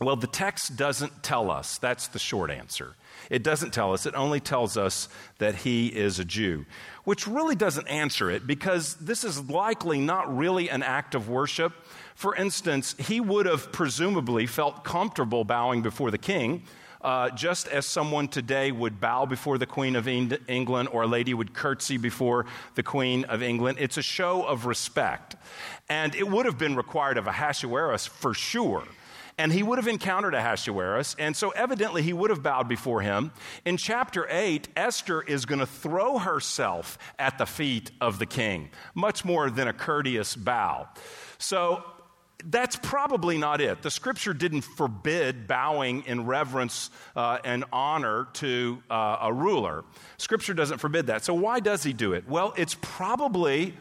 Well, 0.00 0.16
the 0.16 0.28
text 0.28 0.76
doesn't 0.76 1.22
tell 1.22 1.50
us. 1.50 1.78
That's 1.78 2.08
the 2.08 2.20
short 2.20 2.50
answer. 2.50 2.94
It 3.30 3.42
doesn't 3.42 3.72
tell 3.72 3.92
us. 3.92 4.06
It 4.06 4.14
only 4.14 4.38
tells 4.38 4.76
us 4.76 5.08
that 5.38 5.56
he 5.56 5.88
is 5.88 6.18
a 6.18 6.24
Jew, 6.24 6.66
which 7.08 7.26
really 7.26 7.54
doesn't 7.54 7.88
answer 7.88 8.30
it 8.30 8.46
because 8.46 8.92
this 8.96 9.24
is 9.24 9.48
likely 9.48 9.98
not 9.98 10.36
really 10.36 10.68
an 10.68 10.82
act 10.82 11.14
of 11.14 11.26
worship. 11.26 11.72
For 12.14 12.36
instance, 12.36 12.94
he 12.98 13.18
would 13.18 13.46
have 13.46 13.72
presumably 13.72 14.44
felt 14.44 14.84
comfortable 14.84 15.42
bowing 15.42 15.80
before 15.80 16.10
the 16.10 16.18
king 16.18 16.64
uh, 17.00 17.30
just 17.30 17.66
as 17.68 17.86
someone 17.86 18.28
today 18.28 18.70
would 18.72 19.00
bow 19.00 19.24
before 19.24 19.56
the 19.56 19.64
Queen 19.64 19.96
of 19.96 20.06
England 20.06 20.90
or 20.92 21.04
a 21.04 21.06
lady 21.06 21.32
would 21.32 21.54
curtsy 21.54 21.96
before 21.96 22.44
the 22.74 22.82
Queen 22.82 23.24
of 23.24 23.42
England. 23.42 23.78
It's 23.80 23.96
a 23.96 24.02
show 24.02 24.42
of 24.42 24.66
respect. 24.66 25.34
And 25.88 26.14
it 26.14 26.28
would 26.28 26.44
have 26.44 26.58
been 26.58 26.76
required 26.76 27.16
of 27.16 27.26
Ahasuerus 27.26 28.06
for 28.06 28.34
sure. 28.34 28.84
And 29.38 29.52
he 29.52 29.62
would 29.62 29.78
have 29.78 29.86
encountered 29.86 30.34
Ahasuerus, 30.34 31.14
and 31.18 31.36
so 31.36 31.50
evidently 31.50 32.02
he 32.02 32.12
would 32.12 32.30
have 32.30 32.42
bowed 32.42 32.68
before 32.68 33.00
him. 33.00 33.30
In 33.64 33.76
chapter 33.76 34.26
8, 34.28 34.68
Esther 34.76 35.22
is 35.22 35.46
going 35.46 35.60
to 35.60 35.66
throw 35.66 36.18
herself 36.18 36.98
at 37.18 37.38
the 37.38 37.46
feet 37.46 37.92
of 38.00 38.18
the 38.18 38.26
king, 38.26 38.70
much 38.94 39.24
more 39.24 39.48
than 39.48 39.68
a 39.68 39.72
courteous 39.72 40.34
bow. 40.34 40.88
So 41.38 41.84
that's 42.44 42.76
probably 42.76 43.36
not 43.36 43.60
it. 43.60 43.82
The 43.82 43.90
scripture 43.90 44.32
didn't 44.32 44.60
forbid 44.62 45.48
bowing 45.48 46.04
in 46.06 46.26
reverence 46.26 46.90
uh, 47.16 47.38
and 47.44 47.64
honor 47.72 48.28
to 48.34 48.82
uh, 48.88 49.18
a 49.22 49.32
ruler. 49.32 49.84
Scripture 50.18 50.54
doesn't 50.54 50.78
forbid 50.78 51.08
that. 51.08 51.24
So, 51.24 51.34
why 51.34 51.60
does 51.60 51.82
he 51.82 51.92
do 51.92 52.12
it? 52.12 52.28
Well, 52.28 52.54
it's 52.56 52.76
probably, 52.80 53.74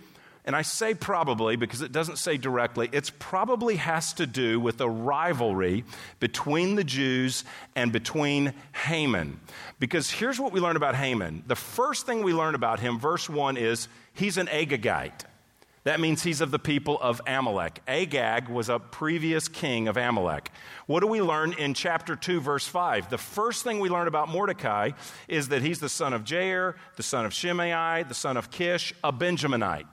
and 0.47 0.55
I 0.55 0.61
say 0.61 0.93
probably 0.93 1.57
because 1.57 1.81
it 1.81 1.91
doesn't 1.91 2.15
say 2.15 2.37
directly, 2.37 2.89
it's 2.93 3.09
probably 3.09 3.75
has 3.75 4.13
to 4.13 4.25
do 4.25 4.61
with 4.61 4.79
a 4.79 4.89
rivalry 4.89 5.83
between 6.21 6.75
the 6.75 6.85
Jews 6.85 7.43
and 7.75 7.91
between 7.91 8.53
Haman. 8.85 9.41
Because 9.77 10.09
here's 10.09 10.39
what 10.39 10.53
we 10.53 10.61
learn 10.61 10.77
about 10.77 10.95
Haman. 10.95 11.43
The 11.47 11.57
first 11.57 12.05
thing 12.05 12.23
we 12.23 12.33
learn 12.33 12.55
about 12.55 12.79
him, 12.79 12.97
verse 12.97 13.29
1, 13.29 13.57
is 13.57 13.89
he's 14.13 14.37
an 14.37 14.47
Agagite. 14.47 15.25
That 15.83 15.99
means 15.99 16.23
he's 16.23 16.39
of 16.39 16.51
the 16.51 16.59
people 16.59 16.97
of 17.01 17.21
Amalek. 17.27 17.81
Agag 17.85 18.47
was 18.47 18.69
a 18.69 18.79
previous 18.79 19.49
king 19.49 19.89
of 19.89 19.97
Amalek. 19.97 20.49
What 20.85 21.01
do 21.01 21.07
we 21.07 21.21
learn 21.21 21.53
in 21.53 21.73
chapter 21.73 22.15
2, 22.15 22.39
verse 22.39 22.65
5? 22.65 23.09
The 23.09 23.17
first 23.17 23.65
thing 23.65 23.79
we 23.79 23.89
learn 23.89 24.07
about 24.07 24.29
Mordecai 24.29 24.91
is 25.27 25.49
that 25.49 25.61
he's 25.61 25.79
the 25.79 25.89
son 25.89 26.13
of 26.13 26.23
Jair, 26.23 26.75
the 26.95 27.03
son 27.03 27.25
of 27.25 27.33
Shimei, 27.33 28.03
the 28.03 28.13
son 28.13 28.37
of 28.37 28.49
Kish, 28.49 28.93
a 29.03 29.11
Benjaminite. 29.11 29.87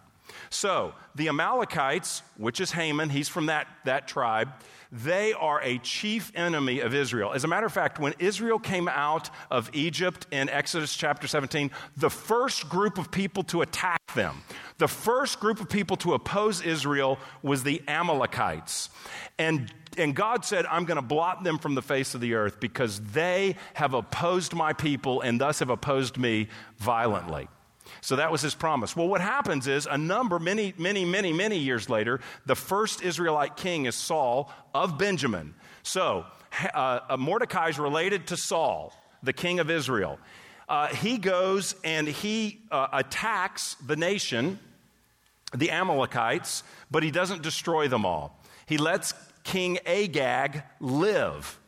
So, 0.54 0.94
the 1.16 1.28
Amalekites, 1.28 2.22
which 2.36 2.60
is 2.60 2.70
Haman, 2.70 3.10
he's 3.10 3.28
from 3.28 3.46
that, 3.46 3.66
that 3.86 4.06
tribe, 4.06 4.50
they 4.92 5.32
are 5.32 5.60
a 5.60 5.78
chief 5.78 6.30
enemy 6.36 6.78
of 6.78 6.94
Israel. 6.94 7.32
As 7.32 7.42
a 7.42 7.48
matter 7.48 7.66
of 7.66 7.72
fact, 7.72 7.98
when 7.98 8.14
Israel 8.20 8.60
came 8.60 8.86
out 8.86 9.30
of 9.50 9.68
Egypt 9.72 10.28
in 10.30 10.48
Exodus 10.48 10.94
chapter 10.94 11.26
17, 11.26 11.72
the 11.96 12.08
first 12.08 12.68
group 12.68 12.98
of 12.98 13.10
people 13.10 13.42
to 13.42 13.62
attack 13.62 14.00
them, 14.14 14.42
the 14.78 14.86
first 14.86 15.40
group 15.40 15.60
of 15.60 15.68
people 15.68 15.96
to 15.96 16.14
oppose 16.14 16.62
Israel 16.62 17.18
was 17.42 17.64
the 17.64 17.82
Amalekites. 17.88 18.90
And 19.40 19.74
and 19.96 20.14
God 20.14 20.44
said, 20.44 20.66
I'm 20.66 20.84
going 20.84 20.96
to 20.96 21.02
blot 21.02 21.44
them 21.44 21.58
from 21.58 21.74
the 21.74 21.82
face 21.82 22.14
of 22.14 22.20
the 22.20 22.34
earth 22.34 22.58
because 22.58 23.00
they 23.12 23.54
have 23.74 23.94
opposed 23.94 24.52
my 24.52 24.72
people 24.72 25.20
and 25.20 25.40
thus 25.40 25.60
have 25.60 25.70
opposed 25.70 26.16
me 26.18 26.48
violently. 26.78 27.48
So 28.04 28.16
that 28.16 28.30
was 28.30 28.42
his 28.42 28.54
promise. 28.54 28.94
Well, 28.94 29.08
what 29.08 29.22
happens 29.22 29.66
is 29.66 29.86
a 29.86 29.96
number, 29.96 30.38
many, 30.38 30.74
many, 30.76 31.06
many, 31.06 31.32
many 31.32 31.58
years 31.58 31.88
later, 31.88 32.20
the 32.44 32.54
first 32.54 33.02
Israelite 33.02 33.56
king 33.56 33.86
is 33.86 33.94
Saul 33.94 34.52
of 34.74 34.98
Benjamin. 34.98 35.54
So 35.82 36.26
uh, 36.74 37.00
uh, 37.08 37.16
Mordecai 37.16 37.70
is 37.70 37.78
related 37.78 38.26
to 38.26 38.36
Saul, 38.36 38.92
the 39.22 39.32
king 39.32 39.58
of 39.58 39.70
Israel. 39.70 40.18
Uh, 40.68 40.88
he 40.88 41.16
goes 41.16 41.76
and 41.82 42.06
he 42.06 42.60
uh, 42.70 42.88
attacks 42.92 43.74
the 43.76 43.96
nation, 43.96 44.58
the 45.54 45.70
Amalekites, 45.70 46.62
but 46.90 47.02
he 47.02 47.10
doesn't 47.10 47.40
destroy 47.40 47.88
them 47.88 48.04
all. 48.04 48.38
He 48.66 48.76
lets 48.76 49.14
King 49.44 49.78
Agag 49.86 50.62
live. 50.78 51.58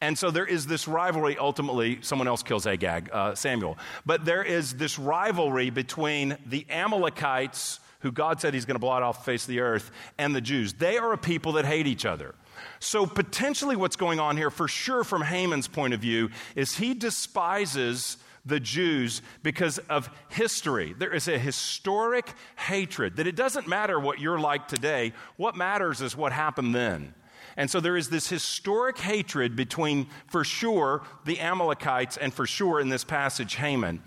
And 0.00 0.16
so 0.16 0.30
there 0.30 0.46
is 0.46 0.66
this 0.66 0.88
rivalry. 0.88 1.36
Ultimately, 1.38 1.98
someone 2.00 2.26
else 2.26 2.42
kills 2.42 2.66
Agag, 2.66 3.10
uh, 3.12 3.34
Samuel. 3.34 3.76
But 4.06 4.24
there 4.24 4.42
is 4.42 4.74
this 4.74 4.98
rivalry 4.98 5.68
between 5.68 6.38
the 6.46 6.66
Amalekites, 6.70 7.80
who 8.00 8.10
God 8.10 8.40
said 8.40 8.54
he's 8.54 8.64
going 8.64 8.76
to 8.76 8.80
blot 8.80 9.02
off 9.02 9.18
the 9.18 9.24
face 9.24 9.42
of 9.42 9.48
the 9.48 9.60
earth, 9.60 9.90
and 10.16 10.34
the 10.34 10.40
Jews. 10.40 10.72
They 10.72 10.96
are 10.96 11.12
a 11.12 11.18
people 11.18 11.52
that 11.52 11.66
hate 11.66 11.86
each 11.86 12.06
other. 12.06 12.34
So, 12.78 13.06
potentially, 13.06 13.76
what's 13.76 13.96
going 13.96 14.20
on 14.20 14.36
here, 14.36 14.50
for 14.50 14.68
sure, 14.68 15.04
from 15.04 15.22
Haman's 15.22 15.68
point 15.68 15.92
of 15.92 16.00
view, 16.00 16.30
is 16.56 16.76
he 16.76 16.94
despises 16.94 18.16
the 18.44 18.60
Jews 18.60 19.20
because 19.42 19.78
of 19.90 20.08
history. 20.30 20.94
There 20.98 21.14
is 21.14 21.28
a 21.28 21.38
historic 21.38 22.32
hatred 22.56 23.16
that 23.16 23.26
it 23.26 23.36
doesn't 23.36 23.68
matter 23.68 24.00
what 24.00 24.18
you're 24.18 24.40
like 24.40 24.66
today, 24.66 25.12
what 25.36 25.56
matters 25.56 26.00
is 26.00 26.16
what 26.16 26.32
happened 26.32 26.74
then. 26.74 27.14
And 27.60 27.70
so 27.70 27.78
there 27.78 27.98
is 27.98 28.08
this 28.08 28.26
historic 28.26 28.96
hatred 28.96 29.54
between, 29.54 30.06
for 30.28 30.44
sure, 30.44 31.02
the 31.26 31.38
Amalekites 31.40 32.16
and 32.16 32.32
for 32.32 32.46
sure 32.46 32.80
in 32.80 32.88
this 32.88 33.04
passage, 33.04 33.56
Haman. 33.56 34.02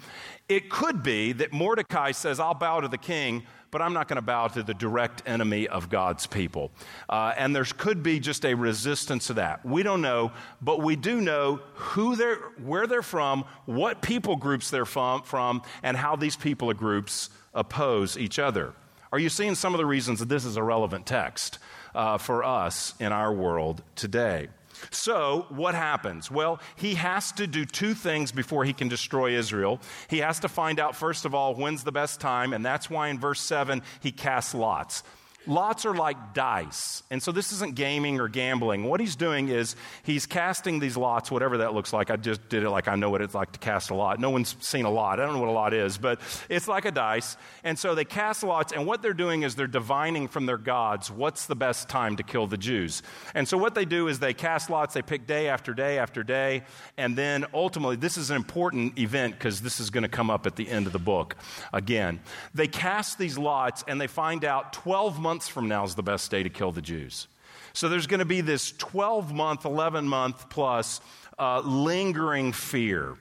It 0.49 0.71
could 0.71 1.03
be 1.03 1.33
that 1.33 1.53
Mordecai 1.53 2.13
says, 2.13 2.39
I'll 2.39 2.55
bow 2.55 2.79
to 2.79 2.87
the 2.87 2.97
king, 2.97 3.43
but 3.69 3.79
I'm 3.79 3.93
not 3.93 4.07
going 4.07 4.15
to 4.15 4.23
bow 4.23 4.47
to 4.47 4.63
the 4.63 4.73
direct 4.73 5.21
enemy 5.27 5.67
of 5.67 5.87
God's 5.87 6.25
people. 6.25 6.71
Uh, 7.07 7.35
and 7.37 7.55
there 7.55 7.63
could 7.63 8.01
be 8.01 8.19
just 8.19 8.43
a 8.43 8.55
resistance 8.55 9.27
to 9.27 9.35
that. 9.35 9.63
We 9.63 9.83
don't 9.83 10.01
know, 10.01 10.31
but 10.59 10.81
we 10.81 10.95
do 10.95 11.21
know 11.21 11.59
who 11.75 12.15
they're, 12.15 12.37
where 12.63 12.87
they're 12.87 13.03
from, 13.03 13.45
what 13.65 14.01
people 14.01 14.35
groups 14.35 14.71
they're 14.71 14.83
from, 14.83 15.21
from 15.21 15.61
and 15.83 15.95
how 15.95 16.15
these 16.15 16.35
people 16.35 16.73
groups 16.73 17.29
oppose 17.53 18.17
each 18.17 18.39
other. 18.39 18.73
Are 19.11 19.19
you 19.19 19.29
seeing 19.29 19.53
some 19.53 19.75
of 19.75 19.77
the 19.77 19.85
reasons 19.85 20.17
that 20.21 20.29
this 20.29 20.43
is 20.43 20.57
a 20.57 20.63
relevant 20.63 21.05
text? 21.05 21.59
Uh, 21.95 22.17
for 22.17 22.43
us 22.43 22.93
in 22.99 23.11
our 23.11 23.33
world 23.33 23.81
today. 23.95 24.49
So, 24.91 25.45
what 25.49 25.75
happens? 25.75 26.29
Well, 26.29 26.59
he 26.75 26.95
has 26.95 27.31
to 27.33 27.47
do 27.47 27.65
two 27.65 27.93
things 27.93 28.31
before 28.31 28.65
he 28.65 28.73
can 28.73 28.87
destroy 28.87 29.37
Israel. 29.37 29.79
He 30.09 30.19
has 30.19 30.39
to 30.41 30.49
find 30.49 30.79
out, 30.79 30.95
first 30.95 31.25
of 31.25 31.33
all, 31.33 31.55
when's 31.55 31.83
the 31.83 31.91
best 31.91 32.19
time, 32.19 32.53
and 32.53 32.65
that's 32.65 32.89
why 32.89 33.07
in 33.09 33.19
verse 33.19 33.39
7 33.39 33.81
he 34.01 34.11
casts 34.11 34.53
lots. 34.53 35.03
Lots 35.45 35.85
are 35.85 35.93
like 35.93 36.33
dice. 36.33 37.03
And 37.11 37.21
so 37.21 37.31
this 37.31 37.51
isn't 37.51 37.75
gaming 37.75 38.19
or 38.19 38.27
gambling. 38.27 38.85
What 38.85 38.99
he's 38.99 39.15
doing 39.15 39.49
is 39.49 39.75
he's 40.03 40.25
casting 40.25 40.79
these 40.79 40.95
lots, 40.95 41.29
whatever 41.29 41.57
that 41.57 41.73
looks 41.73 41.91
like. 41.91 42.09
I 42.09 42.15
just 42.15 42.47
did 42.47 42.63
it 42.63 42.69
like 42.69 42.87
I 42.87 42.95
know 42.95 43.09
what 43.09 43.21
it's 43.21 43.35
like 43.35 43.51
to 43.51 43.59
cast 43.59 43.89
a 43.89 43.95
lot. 43.95 44.19
No 44.19 44.29
one's 44.29 44.55
seen 44.61 44.85
a 44.85 44.89
lot. 44.89 45.19
I 45.19 45.25
don't 45.25 45.35
know 45.35 45.41
what 45.41 45.49
a 45.49 45.51
lot 45.51 45.73
is, 45.73 45.97
but 45.97 46.21
it's 46.49 46.67
like 46.67 46.85
a 46.85 46.91
dice. 46.91 47.35
And 47.63 47.77
so 47.77 47.93
they 47.93 48.05
cast 48.05 48.43
lots, 48.43 48.71
and 48.71 48.85
what 48.85 49.01
they're 49.01 49.13
doing 49.13 49.43
is 49.43 49.55
they're 49.55 49.67
divining 49.67 50.27
from 50.27 50.45
their 50.45 50.57
gods 50.57 51.11
what's 51.11 51.45
the 51.45 51.55
best 51.55 51.89
time 51.89 52.15
to 52.15 52.23
kill 52.23 52.47
the 52.47 52.57
Jews. 52.57 53.03
And 53.33 53.47
so 53.47 53.57
what 53.57 53.75
they 53.75 53.85
do 53.85 54.07
is 54.07 54.19
they 54.19 54.33
cast 54.33 54.69
lots, 54.69 54.93
they 54.93 55.01
pick 55.01 55.27
day 55.27 55.49
after 55.49 55.73
day 55.73 55.97
after 55.97 56.23
day, 56.23 56.63
and 56.97 57.17
then 57.17 57.45
ultimately, 57.53 57.97
this 57.97 58.17
is 58.17 58.29
an 58.29 58.37
important 58.37 58.97
event 58.97 59.33
because 59.33 59.61
this 59.61 59.79
is 59.79 59.89
going 59.89 60.03
to 60.03 60.09
come 60.09 60.29
up 60.29 60.47
at 60.47 60.55
the 60.55 60.69
end 60.69 60.87
of 60.87 60.93
the 60.93 60.99
book 60.99 61.35
again. 61.73 62.21
They 62.53 62.67
cast 62.67 63.17
these 63.17 63.37
lots, 63.37 63.83
and 63.87 63.99
they 63.99 64.07
find 64.07 64.45
out 64.45 64.71
12 64.73 65.19
months 65.19 65.32
months 65.33 65.47
from 65.47 65.67
now 65.67 65.83
is 65.83 65.95
the 65.95 66.03
best 66.03 66.29
day 66.29 66.43
to 66.43 66.49
kill 66.49 66.71
the 66.71 66.81
Jews. 66.81 67.27
So 67.73 67.89
there's 67.89 68.05
going 68.05 68.19
to 68.19 68.25
be 68.25 68.41
this 68.41 68.71
12 68.73 69.33
month, 69.33 69.65
11 69.65 70.07
month 70.07 70.47
plus 70.47 71.01
uh, 71.39 71.61
lingering 71.61 72.53
fear. 72.53 73.15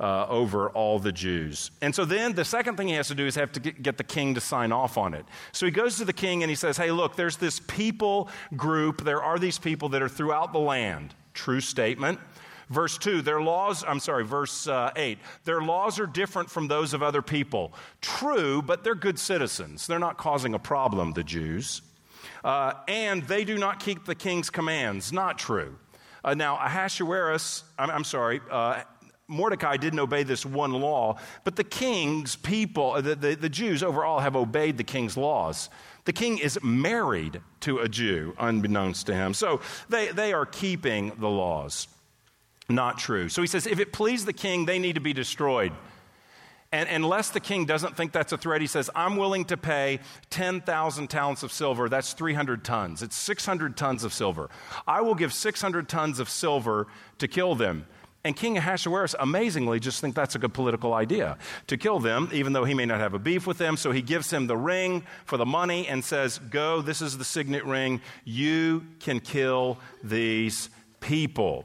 Uh, 0.00 0.24
over 0.28 0.70
all 0.70 1.00
the 1.00 1.10
Jews. 1.10 1.72
And 1.82 1.92
so 1.92 2.04
then 2.04 2.32
the 2.32 2.44
second 2.44 2.76
thing 2.76 2.86
he 2.86 2.94
has 2.94 3.08
to 3.08 3.16
do 3.16 3.26
is 3.26 3.34
have 3.34 3.50
to 3.50 3.58
get, 3.58 3.82
get, 3.82 3.96
the 3.96 4.04
king 4.04 4.36
to 4.36 4.40
sign 4.40 4.70
off 4.70 4.96
on 4.96 5.12
it. 5.12 5.26
So 5.50 5.66
he 5.66 5.72
goes 5.72 5.96
to 5.96 6.04
the 6.04 6.12
king 6.12 6.44
and 6.44 6.48
he 6.48 6.54
says, 6.54 6.76
Hey, 6.76 6.92
look, 6.92 7.16
there's 7.16 7.36
this 7.36 7.58
people 7.58 8.28
group. 8.56 9.02
There 9.02 9.20
are 9.20 9.40
these 9.40 9.58
people 9.58 9.88
that 9.88 10.00
are 10.00 10.08
throughout 10.08 10.52
the 10.52 10.60
land. 10.60 11.14
True 11.34 11.60
statement. 11.60 12.20
Verse 12.70 12.98
2, 12.98 13.22
their 13.22 13.40
laws, 13.40 13.82
I'm 13.86 14.00
sorry, 14.00 14.24
verse 14.24 14.66
uh, 14.66 14.90
8, 14.94 15.18
their 15.44 15.62
laws 15.62 15.98
are 15.98 16.06
different 16.06 16.50
from 16.50 16.68
those 16.68 16.92
of 16.92 17.02
other 17.02 17.22
people. 17.22 17.72
True, 18.00 18.60
but 18.60 18.84
they're 18.84 18.94
good 18.94 19.18
citizens. 19.18 19.86
They're 19.86 19.98
not 19.98 20.18
causing 20.18 20.54
a 20.54 20.58
problem, 20.58 21.12
the 21.12 21.24
Jews. 21.24 21.80
Uh, 22.44 22.74
and 22.86 23.22
they 23.24 23.44
do 23.44 23.56
not 23.56 23.80
keep 23.80 24.04
the 24.04 24.14
king's 24.14 24.50
commands. 24.50 25.12
Not 25.12 25.38
true. 25.38 25.76
Uh, 26.22 26.34
now, 26.34 26.56
Ahasuerus, 26.56 27.64
I'm, 27.78 27.90
I'm 27.90 28.04
sorry, 28.04 28.40
uh, 28.50 28.82
Mordecai 29.28 29.76
didn't 29.76 29.98
obey 29.98 30.22
this 30.22 30.44
one 30.44 30.72
law, 30.72 31.18
but 31.44 31.56
the 31.56 31.64
king's 31.64 32.36
people, 32.36 32.92
uh, 32.92 33.00
the, 33.00 33.14
the, 33.14 33.34
the, 33.34 33.48
Jews 33.48 33.82
overall, 33.82 34.20
have 34.20 34.36
obeyed 34.36 34.78
the 34.78 34.84
king's 34.84 35.16
laws. 35.16 35.68
The 36.06 36.12
king 36.14 36.38
is 36.38 36.58
married 36.62 37.40
to 37.60 37.78
a 37.78 37.88
Jew, 37.88 38.34
unbeknownst 38.38 39.06
to 39.06 39.14
him. 39.14 39.34
So 39.34 39.60
they, 39.90 40.08
they 40.08 40.32
are 40.32 40.46
keeping 40.46 41.12
the 41.18 41.28
laws. 41.28 41.88
Not 42.68 42.98
true. 42.98 43.28
So 43.28 43.40
he 43.40 43.48
says, 43.48 43.66
if 43.66 43.80
it 43.80 43.92
please 43.92 44.24
the 44.24 44.32
king, 44.32 44.66
they 44.66 44.78
need 44.78 44.94
to 44.96 45.00
be 45.00 45.12
destroyed. 45.12 45.72
And 46.70 46.86
unless 46.90 47.30
the 47.30 47.40
king 47.40 47.64
doesn't 47.64 47.96
think 47.96 48.12
that's 48.12 48.32
a 48.32 48.36
threat, 48.36 48.60
he 48.60 48.66
says, 48.66 48.90
I'm 48.94 49.16
willing 49.16 49.46
to 49.46 49.56
pay 49.56 50.00
10,000 50.28 51.08
talents 51.08 51.42
of 51.42 51.50
silver. 51.50 51.88
That's 51.88 52.12
300 52.12 52.62
tons. 52.62 53.02
It's 53.02 53.16
600 53.16 53.74
tons 53.74 54.04
of 54.04 54.12
silver. 54.12 54.50
I 54.86 55.00
will 55.00 55.14
give 55.14 55.32
600 55.32 55.88
tons 55.88 56.20
of 56.20 56.28
silver 56.28 56.86
to 57.18 57.28
kill 57.28 57.54
them. 57.54 57.86
And 58.22 58.36
King 58.36 58.58
Ahasuerus 58.58 59.14
amazingly 59.18 59.80
just 59.80 60.02
think 60.02 60.14
that's 60.14 60.34
a 60.34 60.38
good 60.38 60.52
political 60.52 60.92
idea 60.92 61.38
to 61.68 61.78
kill 61.78 62.00
them, 62.00 62.28
even 62.32 62.52
though 62.52 62.64
he 62.64 62.74
may 62.74 62.84
not 62.84 63.00
have 63.00 63.14
a 63.14 63.18
beef 63.18 63.46
with 63.46 63.56
them. 63.56 63.78
So 63.78 63.90
he 63.90 64.02
gives 64.02 64.30
him 64.30 64.46
the 64.46 64.56
ring 64.56 65.04
for 65.24 65.38
the 65.38 65.46
money 65.46 65.88
and 65.88 66.04
says, 66.04 66.38
Go, 66.38 66.82
this 66.82 67.00
is 67.00 67.16
the 67.16 67.24
signet 67.24 67.64
ring. 67.64 68.02
You 68.24 68.84
can 69.00 69.20
kill 69.20 69.78
these 70.02 70.68
people. 71.00 71.64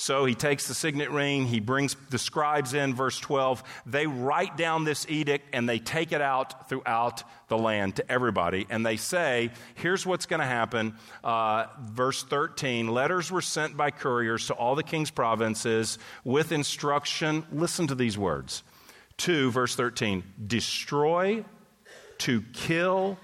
So 0.00 0.24
he 0.24 0.36
takes 0.36 0.68
the 0.68 0.74
signet 0.74 1.10
ring, 1.10 1.46
he 1.46 1.58
brings 1.58 1.96
the 2.10 2.18
scribes 2.18 2.72
in, 2.72 2.94
verse 2.94 3.18
12. 3.18 3.64
They 3.84 4.06
write 4.06 4.56
down 4.56 4.84
this 4.84 5.04
edict 5.08 5.48
and 5.52 5.68
they 5.68 5.80
take 5.80 6.12
it 6.12 6.20
out 6.20 6.68
throughout 6.68 7.24
the 7.48 7.58
land 7.58 7.96
to 7.96 8.10
everybody. 8.10 8.64
And 8.70 8.86
they 8.86 8.96
say, 8.96 9.50
here's 9.74 10.06
what's 10.06 10.26
going 10.26 10.38
to 10.38 10.46
happen. 10.46 10.94
Uh, 11.24 11.66
verse 11.82 12.22
13 12.22 12.86
letters 12.86 13.32
were 13.32 13.42
sent 13.42 13.76
by 13.76 13.90
couriers 13.90 14.46
to 14.46 14.54
all 14.54 14.76
the 14.76 14.84
king's 14.84 15.10
provinces 15.10 15.98
with 16.22 16.52
instruction. 16.52 17.44
Listen 17.50 17.88
to 17.88 17.96
these 17.96 18.16
words. 18.16 18.62
2, 19.16 19.50
verse 19.50 19.74
13 19.74 20.22
destroy, 20.46 21.44
to 22.18 22.42
kill, 22.52 23.18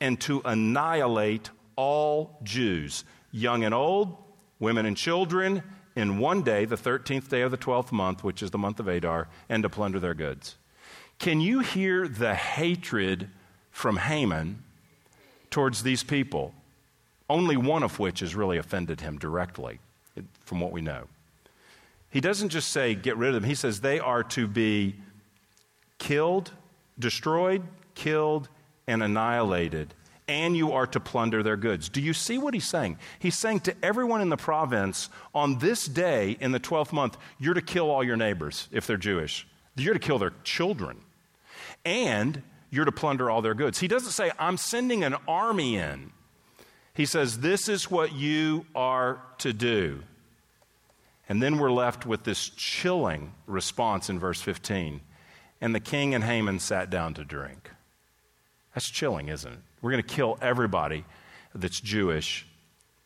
and 0.00 0.20
to 0.20 0.42
annihilate 0.44 1.50
all 1.74 2.38
Jews, 2.44 3.02
young 3.32 3.64
and 3.64 3.74
old, 3.74 4.16
women 4.60 4.86
and 4.86 4.96
children 4.96 5.64
in 6.00 6.18
one 6.18 6.42
day, 6.42 6.64
the 6.64 6.76
13th 6.76 7.28
day 7.28 7.42
of 7.42 7.50
the 7.50 7.58
12th 7.58 7.92
month, 7.92 8.24
which 8.24 8.42
is 8.42 8.50
the 8.50 8.58
month 8.58 8.80
of 8.80 8.88
Adar, 8.88 9.28
and 9.48 9.62
to 9.62 9.68
plunder 9.68 10.00
their 10.00 10.14
goods. 10.14 10.56
Can 11.18 11.40
you 11.40 11.60
hear 11.60 12.08
the 12.08 12.34
hatred 12.34 13.28
from 13.70 13.98
Haman 13.98 14.62
towards 15.50 15.82
these 15.82 16.02
people? 16.02 16.54
Only 17.28 17.56
one 17.56 17.82
of 17.82 17.98
which 17.98 18.20
has 18.20 18.34
really 18.34 18.56
offended 18.56 19.02
him 19.02 19.18
directly, 19.18 19.78
from 20.44 20.60
what 20.60 20.72
we 20.72 20.80
know. 20.80 21.04
He 22.10 22.20
doesn't 22.20 22.48
just 22.48 22.70
say, 22.70 22.94
get 22.94 23.16
rid 23.16 23.28
of 23.28 23.34
them. 23.34 23.44
He 23.44 23.54
says 23.54 23.80
they 23.80 24.00
are 24.00 24.24
to 24.24 24.48
be 24.48 24.96
killed, 25.98 26.50
destroyed, 26.98 27.62
killed, 27.94 28.48
and 28.86 29.02
annihilated 29.02 29.94
and 30.30 30.56
you 30.56 30.70
are 30.72 30.86
to 30.86 31.00
plunder 31.00 31.42
their 31.42 31.56
goods. 31.56 31.88
Do 31.88 32.00
you 32.00 32.14
see 32.14 32.38
what 32.38 32.54
he's 32.54 32.68
saying? 32.68 32.98
He's 33.18 33.36
saying 33.36 33.60
to 33.60 33.74
everyone 33.82 34.20
in 34.20 34.28
the 34.28 34.36
province, 34.36 35.10
on 35.34 35.58
this 35.58 35.86
day 35.86 36.36
in 36.38 36.52
the 36.52 36.60
12th 36.60 36.92
month, 36.92 37.18
you're 37.40 37.54
to 37.54 37.60
kill 37.60 37.90
all 37.90 38.04
your 38.04 38.16
neighbors 38.16 38.68
if 38.70 38.86
they're 38.86 38.96
Jewish. 38.96 39.44
You're 39.74 39.94
to 39.94 40.00
kill 40.00 40.20
their 40.20 40.32
children. 40.44 41.00
And 41.84 42.42
you're 42.70 42.84
to 42.84 42.92
plunder 42.92 43.28
all 43.28 43.42
their 43.42 43.54
goods. 43.54 43.80
He 43.80 43.88
doesn't 43.88 44.12
say, 44.12 44.30
I'm 44.38 44.56
sending 44.56 45.02
an 45.02 45.16
army 45.26 45.76
in. 45.76 46.12
He 46.94 47.06
says, 47.06 47.40
This 47.40 47.68
is 47.68 47.90
what 47.90 48.12
you 48.12 48.66
are 48.72 49.20
to 49.38 49.52
do. 49.52 50.00
And 51.28 51.42
then 51.42 51.58
we're 51.58 51.72
left 51.72 52.06
with 52.06 52.22
this 52.22 52.50
chilling 52.50 53.32
response 53.48 54.08
in 54.08 54.20
verse 54.20 54.40
15. 54.40 55.00
And 55.60 55.74
the 55.74 55.80
king 55.80 56.14
and 56.14 56.22
Haman 56.22 56.60
sat 56.60 56.88
down 56.88 57.14
to 57.14 57.24
drink. 57.24 57.70
That's 58.74 58.88
chilling, 58.88 59.28
isn't 59.28 59.52
it? 59.52 59.58
We're 59.82 59.90
going 59.92 60.02
to 60.02 60.14
kill 60.14 60.38
everybody 60.40 61.04
that's 61.54 61.80
Jewish. 61.80 62.46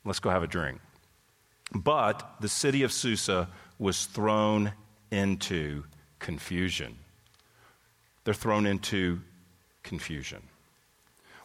Let's 0.05 0.19
go 0.19 0.31
have 0.31 0.43
a 0.43 0.49
drink. 0.49 0.81
But 1.75 2.37
the 2.41 2.49
city 2.49 2.83
of 2.83 2.93
Susa 2.93 3.49
was 3.79 4.07
thrown 4.07 4.73
into 5.11 5.85
confusion. 6.19 6.97
They're 8.25 8.35
thrown 8.35 8.67
into 8.67 9.21
confusion. 9.83 10.43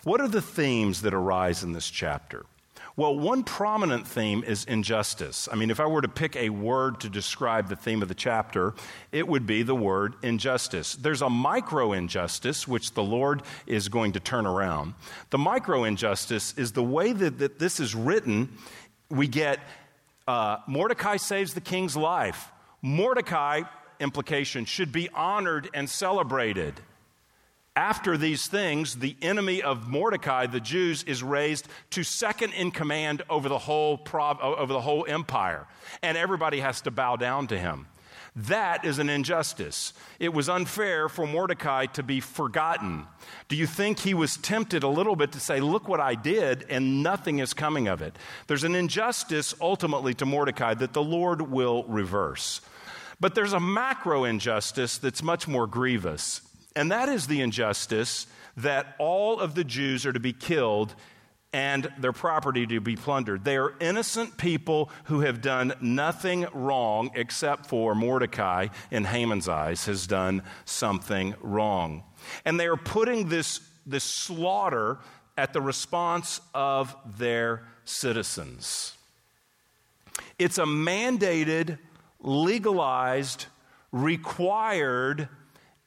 What 0.03 0.21
are 0.21 0.27
the 0.27 0.41
themes 0.41 1.01
that 1.01 1.13
arise 1.13 1.63
in 1.63 1.73
this 1.73 1.89
chapter? 1.89 2.45
Well, 2.95 3.17
one 3.17 3.43
prominent 3.43 4.07
theme 4.07 4.43
is 4.43 4.65
injustice. 4.65 5.47
I 5.51 5.55
mean, 5.55 5.71
if 5.71 5.79
I 5.79 5.85
were 5.85 6.01
to 6.01 6.07
pick 6.07 6.35
a 6.35 6.49
word 6.49 6.99
to 7.01 7.09
describe 7.09 7.69
the 7.69 7.75
theme 7.75 8.01
of 8.01 8.07
the 8.07 8.15
chapter, 8.15 8.73
it 9.11 9.27
would 9.27 9.45
be 9.45 9.63
the 9.63 9.75
word 9.75 10.15
injustice. 10.21 10.93
There's 10.95 11.21
a 11.21 11.29
micro 11.29 11.93
injustice, 11.93 12.67
which 12.67 12.93
the 12.93 13.03
Lord 13.03 13.43
is 13.67 13.89
going 13.89 14.13
to 14.13 14.19
turn 14.19 14.45
around. 14.45 14.95
The 15.29 15.37
micro 15.37 15.83
injustice 15.83 16.53
is 16.57 16.73
the 16.73 16.83
way 16.83 17.13
that, 17.13 17.39
that 17.39 17.59
this 17.59 17.79
is 17.79 17.95
written. 17.95 18.57
We 19.09 19.27
get 19.27 19.59
uh, 20.27 20.57
Mordecai 20.67 21.17
saves 21.17 21.53
the 21.53 21.61
king's 21.61 21.95
life. 21.97 22.51
Mordecai, 22.81 23.63
implication, 23.99 24.65
should 24.65 24.91
be 24.91 25.09
honored 25.09 25.69
and 25.73 25.89
celebrated. 25.89 26.75
After 27.79 28.17
these 28.17 28.45
things, 28.45 28.95
the 28.95 29.15
enemy 29.21 29.61
of 29.61 29.87
Mordecai, 29.87 30.47
the 30.47 30.59
Jews, 30.59 31.03
is 31.03 31.23
raised 31.23 31.65
to 31.91 32.03
second 32.03 32.51
in 32.51 32.71
command 32.71 33.21
over 33.29 33.47
the 33.47 33.57
whole, 33.57 33.97
prov- 33.97 34.41
over 34.41 34.73
the 34.73 34.81
whole 34.81 35.05
empire, 35.07 35.65
and 36.03 36.17
everybody 36.17 36.59
has 36.59 36.81
to 36.81 36.91
bow 36.91 37.15
down 37.15 37.47
to 37.47 37.57
him. 37.57 37.87
That 38.35 38.83
is 38.83 38.99
an 38.99 39.09
injustice. 39.09 39.93
It 40.19 40.33
was 40.33 40.49
unfair 40.49 41.07
for 41.07 41.25
Mordecai 41.25 41.85
to 41.85 42.03
be 42.03 42.19
forgotten. 42.19 43.07
Do 43.47 43.55
you 43.55 43.65
think 43.65 43.99
he 43.99 44.13
was 44.13 44.35
tempted 44.35 44.83
a 44.83 44.89
little 44.89 45.15
bit 45.15 45.31
to 45.31 45.39
say, 45.39 45.61
Look 45.61 45.87
what 45.87 46.01
I 46.01 46.15
did, 46.15 46.65
and 46.69 47.01
nothing 47.01 47.39
is 47.39 47.53
coming 47.53 47.87
of 47.87 48.01
it? 48.01 48.13
There's 48.47 48.65
an 48.65 48.75
injustice 48.75 49.55
ultimately 49.61 50.13
to 50.15 50.25
Mordecai 50.25 50.73
that 50.73 50.91
the 50.91 51.01
Lord 51.01 51.43
will 51.43 51.85
reverse. 51.85 52.59
But 53.21 53.35
there's 53.35 53.53
a 53.53 53.59
macro 53.61 54.25
injustice 54.25 54.97
that's 54.97 55.23
much 55.23 55.47
more 55.47 55.65
grievous. 55.65 56.41
And 56.75 56.91
that 56.91 57.09
is 57.09 57.27
the 57.27 57.41
injustice 57.41 58.27
that 58.57 58.95
all 58.99 59.39
of 59.39 59.55
the 59.55 59.63
Jews 59.63 60.05
are 60.05 60.13
to 60.13 60.19
be 60.19 60.33
killed 60.33 60.95
and 61.51 61.91
their 61.97 62.13
property 62.13 62.67
to 62.67 62.79
be 62.79 62.95
plundered. 62.95 63.43
They 63.43 63.57
are 63.57 63.73
innocent 63.79 64.37
people 64.37 64.91
who 65.05 65.21
have 65.21 65.41
done 65.41 65.73
nothing 65.81 66.45
wrong 66.53 67.09
except 67.15 67.65
for 67.65 67.95
Mordecai, 67.95 68.67
in 68.91 69.05
Haman's 69.05 69.49
eyes, 69.49 69.85
has 69.85 70.05
done 70.05 70.43
something 70.65 71.33
wrong. 71.41 72.03
And 72.45 72.59
they 72.59 72.67
are 72.67 72.77
putting 72.77 73.29
this, 73.29 73.61
this 73.85 74.03
slaughter 74.03 74.99
at 75.37 75.53
the 75.53 75.61
response 75.61 76.39
of 76.53 76.95
their 77.17 77.63
citizens. 77.83 78.95
It's 80.37 80.59
a 80.59 80.65
mandated, 80.65 81.79
legalized, 82.19 83.47
required 83.91 85.29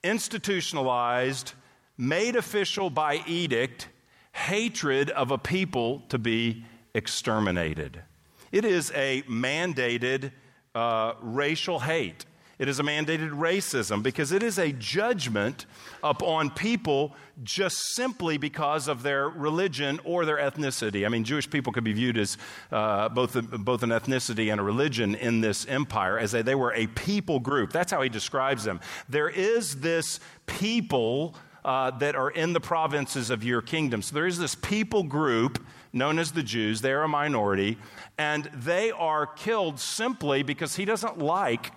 institutionalized, 0.05 1.53
made 1.97 2.37
official 2.37 2.91
by 2.91 3.23
edict, 3.27 3.89
hatred 4.33 5.11
of 5.11 5.31
a 5.31 5.39
people 5.39 6.01
to 6.09 6.19
be 6.19 6.65
exterminated. 6.95 8.03
It 8.51 8.65
is 8.65 8.93
a 8.95 9.23
mandated 9.23 10.33
uh, 10.75 11.15
racial 11.21 11.79
hate. 11.79 12.25
It 12.63 12.69
is 12.69 12.79
a 12.79 12.85
mandated 12.85 13.31
racism 13.31 14.05
because 14.05 14.31
it 14.31 14.41
is 14.41 14.57
a 14.57 14.71
judgment 14.71 15.67
upon 16.01 16.51
people 16.51 17.13
just 17.43 17.77
simply 17.97 18.39
because 18.39 18.87
of 18.87 19.03
their 19.03 19.29
religion 19.29 19.99
or 20.05 20.25
their 20.25 20.37
ethnicity. 20.37 21.05
I 21.05 21.09
mean, 21.09 21.25
Jewish 21.25 21.51
people 21.51 21.73
could 21.73 21.83
be 21.83 21.93
viewed 21.93 22.17
as 22.17 22.39
uh, 22.71 23.09
both, 23.09 23.35
both 23.51 23.83
an 23.83 23.91
ethnicity 23.91 24.53
and 24.53 24.61
a 24.61 24.63
religion 24.63 25.17
in 25.17 25.41
this 25.41 25.67
empire, 25.67 26.17
as 26.21 26.35
a, 26.35 26.45
they 26.45 26.55
were 26.55 26.73
a 26.75 26.87
people 26.87 27.41
group. 27.41 27.73
That's 27.73 27.91
how 27.91 28.01
he 28.01 28.09
describes 28.09 28.63
them. 28.63 28.79
There 29.09 29.29
is 29.29 29.81
this 29.81 30.21
people 30.47 31.35
uh, 31.65 31.91
that 31.99 32.15
are 32.15 32.31
in 32.31 32.53
the 32.53 32.61
provinces 32.61 33.31
of 33.31 33.43
your 33.43 33.61
kingdom. 33.61 34.03
So 34.03 34.15
there 34.15 34.29
is 34.29 34.39
this 34.39 34.55
people 34.55 35.03
group 35.03 35.61
known 35.93 36.17
as 36.21 36.31
the 36.31 36.45
Jews. 36.45 36.81
They're 36.81 37.03
a 37.03 37.09
minority, 37.09 37.77
and 38.19 38.45
they 38.55 38.93
are 38.93 39.27
killed 39.27 39.81
simply 39.81 40.45
because 40.45 40.77
he 40.77 40.85
doesn't 40.85 41.19
like 41.19 41.73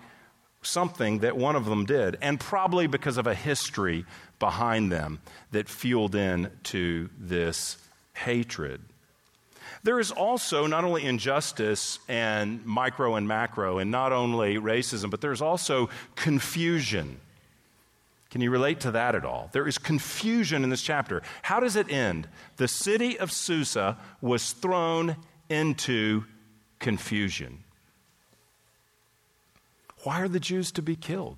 something 0.66 1.20
that 1.20 1.36
one 1.36 1.56
of 1.56 1.64
them 1.64 1.84
did, 1.84 2.18
and 2.20 2.38
probably 2.38 2.86
because 2.86 3.16
of 3.16 3.26
a 3.26 3.34
history 3.34 4.04
behind 4.38 4.92
them 4.92 5.20
that 5.52 5.68
fueled 5.68 6.14
into 6.14 7.08
this 7.18 7.78
hatred. 8.14 8.80
There 9.82 10.00
is 10.00 10.10
also 10.10 10.66
not 10.66 10.84
only 10.84 11.04
injustice 11.04 11.98
and 12.08 12.64
micro 12.66 13.14
and 13.14 13.28
macro, 13.28 13.78
and 13.78 13.90
not 13.90 14.12
only 14.12 14.56
racism, 14.56 15.10
but 15.10 15.20
there's 15.20 15.42
also 15.42 15.88
confusion. 16.16 17.20
Can 18.30 18.40
you 18.40 18.50
relate 18.50 18.80
to 18.80 18.90
that 18.90 19.14
at 19.14 19.24
all? 19.24 19.48
There 19.52 19.68
is 19.68 19.78
confusion 19.78 20.64
in 20.64 20.70
this 20.70 20.82
chapter. 20.82 21.22
How 21.42 21.60
does 21.60 21.76
it 21.76 21.90
end? 21.90 22.28
The 22.56 22.68
city 22.68 23.18
of 23.18 23.30
Susa 23.30 23.96
was 24.20 24.52
thrown 24.52 25.16
into 25.48 26.24
confusion. 26.80 27.62
Why 30.06 30.20
are 30.20 30.28
the 30.28 30.38
Jews 30.38 30.70
to 30.70 30.82
be 30.82 30.94
killed? 30.94 31.36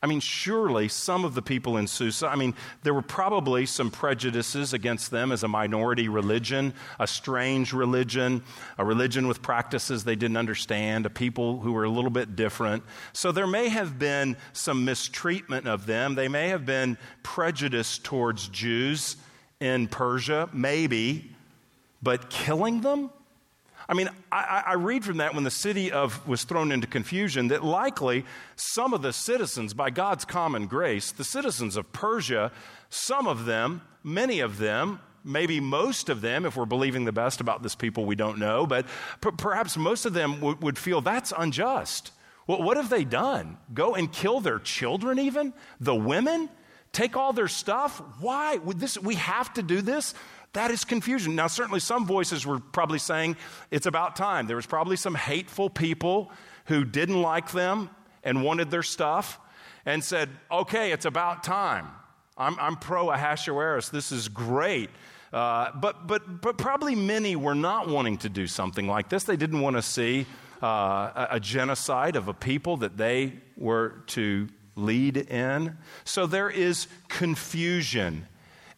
I 0.00 0.06
mean, 0.06 0.20
surely 0.20 0.86
some 0.86 1.24
of 1.24 1.34
the 1.34 1.42
people 1.42 1.76
in 1.76 1.88
Susa, 1.88 2.28
I 2.28 2.36
mean, 2.36 2.54
there 2.84 2.94
were 2.94 3.02
probably 3.02 3.66
some 3.66 3.90
prejudices 3.90 4.72
against 4.72 5.10
them 5.10 5.32
as 5.32 5.42
a 5.42 5.48
minority 5.48 6.08
religion, 6.08 6.72
a 7.00 7.08
strange 7.08 7.72
religion, 7.72 8.44
a 8.78 8.84
religion 8.84 9.26
with 9.26 9.42
practices 9.42 10.04
they 10.04 10.14
didn't 10.14 10.36
understand, 10.36 11.04
a 11.04 11.10
people 11.10 11.58
who 11.58 11.72
were 11.72 11.82
a 11.82 11.90
little 11.90 12.12
bit 12.12 12.36
different. 12.36 12.84
So 13.12 13.32
there 13.32 13.48
may 13.48 13.68
have 13.70 13.98
been 13.98 14.36
some 14.52 14.84
mistreatment 14.84 15.66
of 15.66 15.86
them. 15.86 16.14
They 16.14 16.28
may 16.28 16.50
have 16.50 16.64
been 16.64 16.96
prejudiced 17.24 18.04
towards 18.04 18.46
Jews 18.50 19.16
in 19.58 19.88
Persia, 19.88 20.48
maybe, 20.52 21.34
but 22.00 22.30
killing 22.30 22.82
them? 22.82 23.10
I 23.90 23.94
mean, 23.94 24.08
I, 24.30 24.62
I, 24.68 24.72
read 24.74 25.04
from 25.04 25.16
that 25.16 25.34
when 25.34 25.42
the 25.42 25.50
city 25.50 25.90
of 25.90 26.24
was 26.24 26.44
thrown 26.44 26.70
into 26.70 26.86
confusion 26.86 27.48
that 27.48 27.64
likely 27.64 28.24
some 28.54 28.94
of 28.94 29.02
the 29.02 29.12
citizens, 29.12 29.74
by 29.74 29.90
God's 29.90 30.24
common 30.24 30.68
grace, 30.68 31.10
the 31.10 31.24
citizens 31.24 31.76
of 31.76 31.92
Persia, 31.92 32.52
some 32.88 33.26
of 33.26 33.46
them, 33.46 33.82
many 34.04 34.38
of 34.38 34.58
them, 34.58 35.00
maybe 35.24 35.58
most 35.58 36.08
of 36.08 36.20
them, 36.20 36.46
if 36.46 36.56
we're 36.56 36.66
believing 36.66 37.04
the 37.04 37.10
best 37.10 37.40
about 37.40 37.64
this 37.64 37.74
people, 37.74 38.04
we 38.04 38.14
don't 38.14 38.38
know, 38.38 38.64
but 38.64 38.86
p- 39.20 39.32
perhaps 39.36 39.76
most 39.76 40.06
of 40.06 40.12
them 40.12 40.34
w- 40.34 40.56
would 40.60 40.78
feel 40.78 41.00
that's 41.00 41.32
unjust. 41.36 42.12
Well, 42.46 42.62
what 42.62 42.76
have 42.76 42.90
they 42.90 43.04
done? 43.04 43.58
Go 43.74 43.96
and 43.96 44.10
kill 44.12 44.38
their 44.38 44.60
children, 44.60 45.18
even? 45.18 45.52
The 45.80 45.96
women? 45.96 46.48
Take 46.92 47.16
all 47.16 47.32
their 47.32 47.48
stuff? 47.48 48.00
Why? 48.20 48.56
Would 48.56 48.78
this, 48.78 48.96
we 48.98 49.16
have 49.16 49.52
to 49.54 49.62
do 49.62 49.82
this? 49.82 50.14
That 50.52 50.70
is 50.70 50.84
confusion. 50.84 51.36
Now, 51.36 51.46
certainly 51.46 51.80
some 51.80 52.06
voices 52.06 52.44
were 52.44 52.58
probably 52.58 52.98
saying 52.98 53.36
it's 53.70 53.86
about 53.86 54.16
time. 54.16 54.46
There 54.46 54.56
was 54.56 54.66
probably 54.66 54.96
some 54.96 55.14
hateful 55.14 55.70
people 55.70 56.32
who 56.66 56.84
didn't 56.84 57.22
like 57.22 57.52
them 57.52 57.90
and 58.24 58.42
wanted 58.42 58.70
their 58.70 58.82
stuff 58.82 59.38
and 59.86 60.02
said, 60.02 60.28
okay, 60.50 60.92
it's 60.92 61.04
about 61.04 61.44
time. 61.44 61.88
I'm, 62.36 62.58
I'm 62.58 62.76
pro 62.76 63.10
Ahasuerus. 63.10 63.90
This 63.90 64.12
is 64.12 64.28
great. 64.28 64.90
Uh, 65.32 65.70
but, 65.74 66.06
but, 66.06 66.40
but 66.40 66.58
probably 66.58 66.94
many 66.96 67.36
were 67.36 67.54
not 67.54 67.88
wanting 67.88 68.18
to 68.18 68.28
do 68.28 68.46
something 68.46 68.88
like 68.88 69.08
this. 69.08 69.24
They 69.24 69.36
didn't 69.36 69.60
want 69.60 69.76
to 69.76 69.82
see 69.82 70.26
uh, 70.62 70.66
a, 70.66 71.28
a 71.32 71.40
genocide 71.40 72.16
of 72.16 72.26
a 72.28 72.34
people 72.34 72.78
that 72.78 72.96
they 72.96 73.34
were 73.56 74.02
to 74.08 74.48
lead 74.74 75.16
in. 75.16 75.76
So 76.04 76.26
there 76.26 76.50
is 76.50 76.88
confusion. 77.08 78.26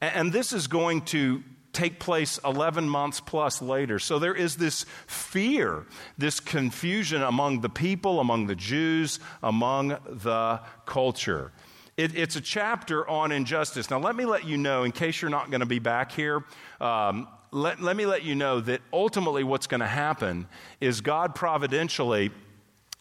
And 0.00 0.32
this 0.32 0.52
is 0.52 0.66
going 0.66 1.02
to 1.06 1.42
take 1.72 1.98
place 1.98 2.38
11 2.44 2.88
months 2.88 3.20
plus 3.20 3.62
later. 3.62 3.98
So 3.98 4.18
there 4.18 4.34
is 4.34 4.56
this 4.56 4.84
fear, 5.06 5.86
this 6.18 6.40
confusion 6.40 7.22
among 7.22 7.60
the 7.60 7.68
people, 7.68 8.20
among 8.20 8.46
the 8.46 8.54
Jews, 8.54 9.20
among 9.42 9.88
the 10.06 10.60
culture. 10.86 11.52
It, 11.96 12.16
it's 12.16 12.36
a 12.36 12.40
chapter 12.40 13.08
on 13.08 13.32
injustice. 13.32 13.90
Now, 13.90 13.98
let 13.98 14.16
me 14.16 14.24
let 14.24 14.44
you 14.46 14.56
know, 14.56 14.84
in 14.84 14.92
case 14.92 15.20
you're 15.20 15.30
not 15.30 15.50
going 15.50 15.60
to 15.60 15.66
be 15.66 15.78
back 15.78 16.12
here, 16.12 16.44
um, 16.80 17.28
let, 17.50 17.82
let 17.82 17.96
me 17.96 18.06
let 18.06 18.22
you 18.22 18.34
know 18.34 18.60
that 18.60 18.80
ultimately 18.92 19.44
what's 19.44 19.66
going 19.66 19.80
to 19.80 19.86
happen 19.86 20.46
is 20.80 21.02
God 21.02 21.34
providentially 21.34 22.30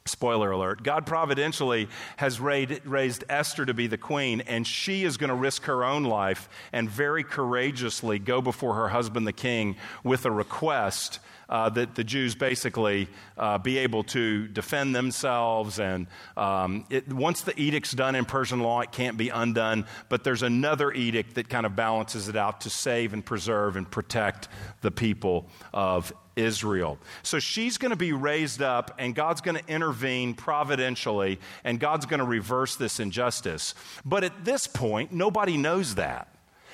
Spoiler 0.06 0.50
alert 0.50 0.82
God 0.82 1.06
providentially 1.06 1.88
has 2.18 2.40
raised 2.40 3.24
Esther 3.30 3.66
to 3.66 3.74
be 3.74 3.86
the 3.88 3.98
queen, 3.98 4.42
and 4.42 4.66
she 4.66 5.04
is 5.04 5.18
going 5.18 5.30
to 5.30 5.36
risk 5.36 5.66
her 5.66 5.84
own 5.84 6.04
life 6.04 6.50
and 6.74 6.90
very 6.90 7.24
courageously 7.24 8.18
go 8.18 8.42
before 8.42 8.74
her 8.76 8.90
husband, 8.90 9.28
the 9.28 9.34
king, 9.34 9.76
with 10.04 10.26
a 10.26 10.32
request 10.32 11.20
uh, 11.52 11.70
that 11.70 11.96
the 11.96 12.04
Jews 12.04 12.34
basically 12.34 13.10
uh, 13.38 13.58
be 13.58 13.78
able 13.80 14.04
to 14.06 14.48
defend 14.48 14.96
themselves. 14.96 15.80
And 15.80 16.08
um, 16.38 16.86
it, 16.90 17.12
once 17.12 17.42
the 17.42 17.60
edict's 17.60 17.92
done 17.92 18.16
in 18.16 18.26
Persian 18.26 18.62
law, 18.62 18.80
it 18.80 18.92
can't 18.92 19.18
be 19.18 19.30
undone. 19.30 19.86
But 20.08 20.24
there's 20.24 20.44
another 20.44 20.92
edict 20.92 21.36
that 21.36 21.50
kind 21.50 21.66
of 21.66 21.76
balances 21.76 22.30
it 22.30 22.38
out 22.38 22.62
to 22.62 22.70
save 22.70 23.14
and 23.14 23.24
preserve 23.24 23.76
and 23.76 23.90
protect 23.90 24.48
the 24.80 24.92
people 24.92 25.50
of 25.74 26.14
Israel. 26.36 26.98
So 27.24 27.39
she's 27.39 27.78
going 27.78 27.91
to 27.91 27.98
be 27.98 28.13
raised 28.13 28.62
up, 28.62 28.96
and 28.98 29.13
God's 29.13 29.41
going 29.41 29.58
to 29.58 29.67
intervene 29.67 30.34
providentially, 30.34 31.39
and 31.63 31.80
God's 31.80 32.06
going 32.06 32.20
to 32.20 32.26
reverse 32.26 32.76
this 32.76 33.00
injustice. 33.00 33.76
But 34.06 34.24
at 34.24 34.46
this 34.46 34.67
point, 34.67 35.12
nobody 35.12 35.58
knows 35.58 35.96
that. 35.96 36.28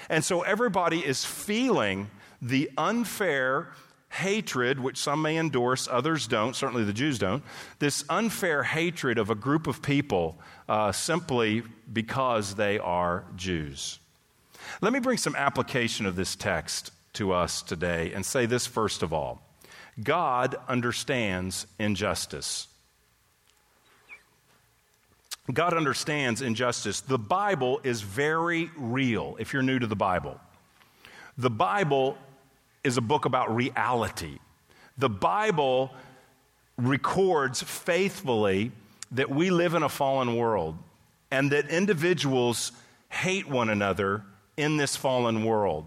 And 0.09 0.23
so 0.23 0.41
everybody 0.41 1.05
is 1.05 1.25
feeling 1.25 2.09
the 2.41 2.69
unfair 2.77 3.69
hatred, 4.09 4.79
which 4.79 4.97
some 4.97 5.21
may 5.21 5.37
endorse, 5.37 5.87
others 5.91 6.27
don't, 6.27 6.55
certainly 6.55 6.83
the 6.83 6.93
Jews 6.93 7.19
don't, 7.19 7.43
this 7.79 8.03
unfair 8.09 8.63
hatred 8.63 9.17
of 9.17 9.29
a 9.29 9.35
group 9.35 9.67
of 9.67 9.81
people 9.81 10.37
uh, 10.69 10.91
simply 10.91 11.63
because 11.91 12.55
they 12.55 12.79
are 12.79 13.25
Jews. 13.35 13.99
Let 14.81 14.93
me 14.93 14.99
bring 14.99 15.17
some 15.17 15.35
application 15.35 16.05
of 16.05 16.15
this 16.15 16.35
text 16.35 16.91
to 17.13 17.33
us 17.33 17.61
today 17.61 18.11
and 18.13 18.25
say 18.25 18.45
this 18.45 18.67
first 18.67 19.01
of 19.01 19.11
all 19.11 19.41
God 20.01 20.55
understands 20.67 21.65
injustice. 21.79 22.67
God 25.51 25.73
understands 25.73 26.41
injustice. 26.41 27.01
The 27.01 27.17
Bible 27.17 27.79
is 27.83 28.01
very 28.01 28.69
real 28.75 29.37
if 29.39 29.53
you're 29.53 29.63
new 29.63 29.79
to 29.79 29.87
the 29.87 29.95
Bible. 29.95 30.39
The 31.37 31.49
Bible 31.49 32.17
is 32.83 32.97
a 32.97 33.01
book 33.01 33.25
about 33.25 33.55
reality. 33.55 34.39
The 34.97 35.09
Bible 35.09 35.91
records 36.77 37.61
faithfully 37.61 38.71
that 39.11 39.29
we 39.29 39.49
live 39.49 39.73
in 39.73 39.83
a 39.83 39.89
fallen 39.89 40.35
world 40.35 40.77
and 41.31 41.51
that 41.51 41.69
individuals 41.69 42.71
hate 43.09 43.47
one 43.47 43.69
another 43.69 44.23
in 44.57 44.77
this 44.77 44.95
fallen 44.95 45.45
world. 45.45 45.85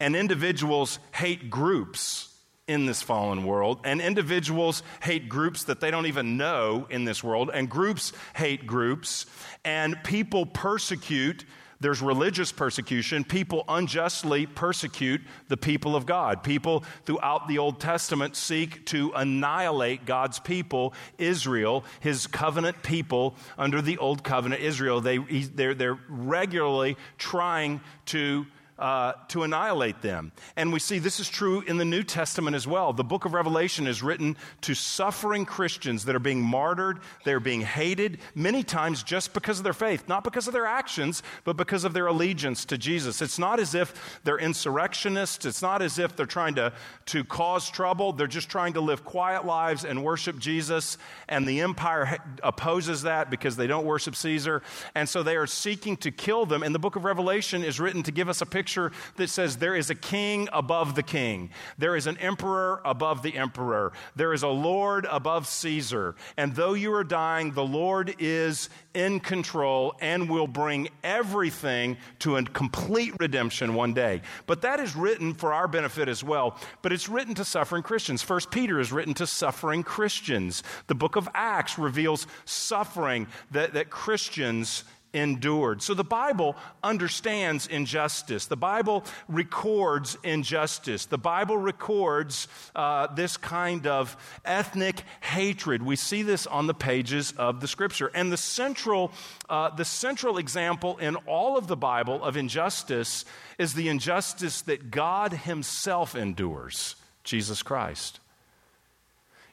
And 0.00 0.14
individuals 0.14 0.98
hate 1.12 1.50
groups 1.50 2.27
in 2.68 2.86
this 2.86 3.02
fallen 3.02 3.44
world, 3.44 3.80
and 3.82 4.00
individuals 4.00 4.82
hate 5.02 5.28
groups 5.28 5.64
that 5.64 5.80
they 5.80 5.90
don't 5.90 6.06
even 6.06 6.36
know 6.36 6.86
in 6.90 7.04
this 7.04 7.24
world, 7.24 7.50
and 7.52 7.68
groups 7.68 8.12
hate 8.36 8.66
groups, 8.66 9.26
and 9.64 9.96
people 10.04 10.46
persecute. 10.46 11.44
There's 11.80 12.02
religious 12.02 12.50
persecution. 12.50 13.22
People 13.22 13.64
unjustly 13.68 14.46
persecute 14.46 15.20
the 15.46 15.56
people 15.56 15.94
of 15.94 16.06
God. 16.06 16.42
People 16.42 16.82
throughout 17.04 17.46
the 17.46 17.58
Old 17.58 17.78
Testament 17.80 18.34
seek 18.34 18.84
to 18.86 19.12
annihilate 19.14 20.04
God's 20.04 20.40
people, 20.40 20.92
Israel, 21.18 21.84
his 22.00 22.26
covenant 22.26 22.82
people 22.82 23.36
under 23.56 23.80
the 23.80 23.96
Old 23.98 24.24
Covenant 24.24 24.60
Israel. 24.60 25.00
They, 25.00 25.18
they're, 25.18 25.74
they're 25.74 26.00
regularly 26.08 26.96
trying 27.16 27.80
to 28.06 28.46
uh, 28.78 29.12
to 29.26 29.42
annihilate 29.42 30.02
them. 30.02 30.30
And 30.56 30.72
we 30.72 30.78
see 30.78 30.98
this 30.98 31.18
is 31.18 31.28
true 31.28 31.62
in 31.62 31.78
the 31.78 31.84
New 31.84 32.04
Testament 32.04 32.54
as 32.54 32.66
well. 32.66 32.92
The 32.92 33.02
book 33.02 33.24
of 33.24 33.34
Revelation 33.34 33.88
is 33.88 34.02
written 34.02 34.36
to 34.60 34.74
suffering 34.74 35.44
Christians 35.44 36.04
that 36.04 36.14
are 36.14 36.20
being 36.20 36.40
martyred, 36.40 37.00
they're 37.24 37.40
being 37.40 37.62
hated, 37.62 38.18
many 38.36 38.62
times 38.62 39.02
just 39.02 39.34
because 39.34 39.58
of 39.58 39.64
their 39.64 39.72
faith, 39.72 40.08
not 40.08 40.22
because 40.22 40.46
of 40.46 40.52
their 40.52 40.66
actions, 40.66 41.24
but 41.42 41.56
because 41.56 41.82
of 41.82 41.92
their 41.92 42.06
allegiance 42.06 42.64
to 42.66 42.78
Jesus. 42.78 43.20
It's 43.20 43.38
not 43.38 43.58
as 43.58 43.74
if 43.74 44.20
they're 44.22 44.38
insurrectionists, 44.38 45.44
it's 45.44 45.62
not 45.62 45.82
as 45.82 45.98
if 45.98 46.14
they're 46.14 46.26
trying 46.26 46.54
to, 46.54 46.72
to 47.06 47.24
cause 47.24 47.68
trouble, 47.68 48.12
they're 48.12 48.28
just 48.28 48.48
trying 48.48 48.74
to 48.74 48.80
live 48.80 49.04
quiet 49.04 49.44
lives 49.44 49.84
and 49.84 50.04
worship 50.04 50.38
Jesus. 50.38 50.98
And 51.28 51.48
the 51.48 51.62
empire 51.62 52.18
opposes 52.44 53.02
that 53.02 53.28
because 53.28 53.56
they 53.56 53.66
don't 53.66 53.84
worship 53.84 54.14
Caesar. 54.14 54.62
And 54.94 55.08
so 55.08 55.24
they 55.24 55.36
are 55.36 55.48
seeking 55.48 55.96
to 55.98 56.12
kill 56.12 56.46
them. 56.46 56.62
And 56.62 56.72
the 56.74 56.78
book 56.78 56.94
of 56.94 57.04
Revelation 57.04 57.64
is 57.64 57.80
written 57.80 58.04
to 58.04 58.12
give 58.12 58.28
us 58.28 58.40
a 58.40 58.46
picture 58.46 58.67
picture 58.68 58.92
that 59.16 59.30
says 59.30 59.56
there 59.56 59.74
is 59.74 59.88
a 59.88 59.94
king 59.94 60.46
above 60.52 60.94
the 60.94 61.02
king, 61.02 61.48
there 61.78 61.96
is 61.96 62.06
an 62.06 62.18
emperor 62.18 62.82
above 62.84 63.22
the 63.22 63.34
emperor, 63.34 63.92
there 64.14 64.34
is 64.34 64.42
a 64.42 64.48
Lord 64.48 65.06
above 65.10 65.46
Caesar. 65.46 66.14
And 66.36 66.54
though 66.54 66.74
you 66.74 66.92
are 66.92 67.04
dying, 67.04 67.52
the 67.52 67.64
Lord 67.64 68.14
is 68.18 68.68
in 68.92 69.20
control 69.20 69.94
and 70.00 70.28
will 70.28 70.46
bring 70.46 70.88
everything 71.02 71.96
to 72.18 72.36
a 72.36 72.42
complete 72.42 73.14
redemption 73.18 73.72
one 73.72 73.94
day. 73.94 74.20
But 74.46 74.60
that 74.62 74.80
is 74.80 74.94
written 74.94 75.32
for 75.32 75.54
our 75.54 75.68
benefit 75.68 76.08
as 76.08 76.22
well. 76.22 76.58
But 76.82 76.92
it's 76.92 77.08
written 77.08 77.34
to 77.36 77.44
suffering 77.44 77.82
Christians. 77.82 78.22
First 78.22 78.50
Peter 78.50 78.80
is 78.80 78.92
written 78.92 79.14
to 79.14 79.26
suffering 79.26 79.82
Christians. 79.82 80.62
The 80.88 80.94
book 80.94 81.16
of 81.16 81.28
Acts 81.32 81.78
reveals 81.78 82.26
suffering 82.44 83.28
that, 83.52 83.72
that 83.74 83.88
Christians 83.88 84.84
endured. 85.12 85.82
So 85.82 85.94
the 85.94 86.04
Bible 86.04 86.56
understands 86.82 87.66
injustice. 87.66 88.46
The 88.46 88.56
Bible 88.56 89.04
records 89.28 90.16
injustice. 90.22 91.06
The 91.06 91.18
Bible 91.18 91.56
records 91.56 92.48
uh, 92.74 93.06
this 93.14 93.36
kind 93.36 93.86
of 93.86 94.16
ethnic 94.44 95.02
hatred. 95.20 95.82
We 95.82 95.96
see 95.96 96.22
this 96.22 96.46
on 96.46 96.66
the 96.66 96.74
pages 96.74 97.32
of 97.32 97.60
the 97.60 97.68
Scripture. 97.68 98.10
And 98.14 98.30
the 98.30 98.36
central, 98.36 99.12
uh, 99.48 99.70
the 99.70 99.84
central 99.84 100.38
example 100.38 100.98
in 100.98 101.16
all 101.16 101.56
of 101.56 101.66
the 101.66 101.76
Bible 101.76 102.22
of 102.22 102.36
injustice 102.36 103.24
is 103.58 103.74
the 103.74 103.88
injustice 103.88 104.62
that 104.62 104.90
God 104.90 105.32
Himself 105.32 106.14
endures 106.14 106.96
Jesus 107.24 107.62
Christ. 107.62 108.20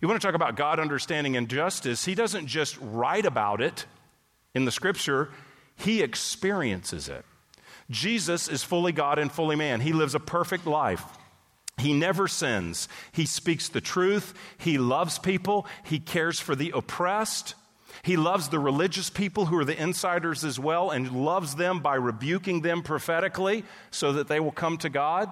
You 0.02 0.08
want 0.08 0.22
to 0.22 0.28
talk 0.28 0.36
about 0.36 0.56
God 0.56 0.80
understanding 0.80 1.36
injustice? 1.36 2.06
He 2.06 2.15
doesn't 2.15 2.48
just 2.48 2.78
write 2.80 3.26
about 3.26 3.62
it 3.62 3.86
in 4.54 4.65
the 4.65 4.72
scripture, 4.72 5.30
he 5.76 6.02
experiences 6.02 7.10
it. 7.10 7.26
Jesus 7.90 8.48
is 8.48 8.64
fully 8.64 8.92
God 8.92 9.20
and 9.20 9.32
fully 9.32 9.56
man. 9.56 9.82
He 9.82 9.94
lives 9.94 10.16
a 10.16 10.20
perfect 10.20 10.66
life. 10.66 11.04
He 11.78 11.94
never 11.94 12.28
sins. 12.28 12.88
He 13.12 13.26
speaks 13.26 13.68
the 13.68 13.82
truth. 13.82 14.34
He 14.58 14.78
loves 14.78 15.20
people. 15.20 15.68
He 15.84 16.00
cares 16.00 16.40
for 16.40 16.56
the 16.56 16.72
oppressed. 16.74 17.54
He 18.02 18.18
loves 18.18 18.50
the 18.50 18.60
religious 18.60 19.10
people 19.10 19.48
who 19.48 19.58
are 19.58 19.66
the 19.66 19.82
insiders 19.82 20.44
as 20.44 20.60
well 20.60 20.90
and 20.90 21.26
loves 21.26 21.56
them 21.56 21.80
by 21.80 21.96
rebuking 21.96 22.62
them 22.62 22.82
prophetically 22.82 23.64
so 23.92 24.14
that 24.14 24.28
they 24.28 24.40
will 24.40 24.52
come 24.52 24.78
to 24.80 24.90
God. 24.90 25.30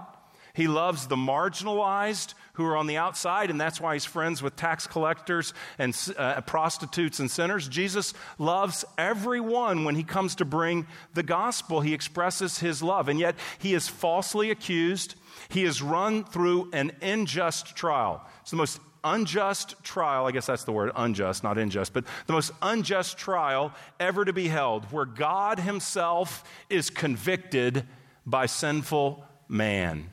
He 0.53 0.67
loves 0.67 1.07
the 1.07 1.15
marginalized 1.15 2.33
who 2.53 2.65
are 2.65 2.77
on 2.77 2.85
the 2.85 2.97
outside, 2.97 3.49
and 3.49 3.59
that's 3.59 3.81
why 3.81 3.93
he's 3.93 4.05
friends 4.05 4.43
with 4.43 4.55
tax 4.55 4.85
collectors 4.85 5.53
and 5.79 5.97
uh, 6.17 6.39
prostitutes 6.41 7.19
and 7.19 7.29
sinners. 7.29 7.67
Jesus 7.67 8.13
loves 8.37 8.85
everyone 8.97 9.85
when 9.85 9.95
he 9.95 10.03
comes 10.03 10.35
to 10.35 10.45
bring 10.45 10.85
the 11.15 11.23
gospel. 11.23 11.81
He 11.81 11.93
expresses 11.93 12.59
his 12.59 12.83
love, 12.83 13.09
and 13.09 13.19
yet 13.19 13.35
he 13.57 13.73
is 13.73 13.87
falsely 13.87 14.51
accused. 14.51 15.15
He 15.49 15.63
is 15.63 15.81
run 15.81 16.23
through 16.23 16.69
an 16.73 16.91
unjust 17.01 17.75
trial. 17.75 18.23
It's 18.41 18.51
the 18.51 18.57
most 18.57 18.79
unjust 19.03 19.83
trial, 19.83 20.27
I 20.27 20.31
guess 20.31 20.45
that's 20.45 20.63
the 20.63 20.71
word, 20.71 20.91
unjust, 20.95 21.43
not 21.43 21.57
unjust, 21.57 21.91
but 21.91 22.05
the 22.27 22.33
most 22.33 22.51
unjust 22.61 23.17
trial 23.17 23.73
ever 23.99 24.25
to 24.25 24.33
be 24.33 24.47
held, 24.47 24.85
where 24.85 25.05
God 25.05 25.59
Himself 25.59 26.43
is 26.69 26.91
convicted 26.91 27.85
by 28.27 28.45
sinful 28.45 29.25
man. 29.47 30.09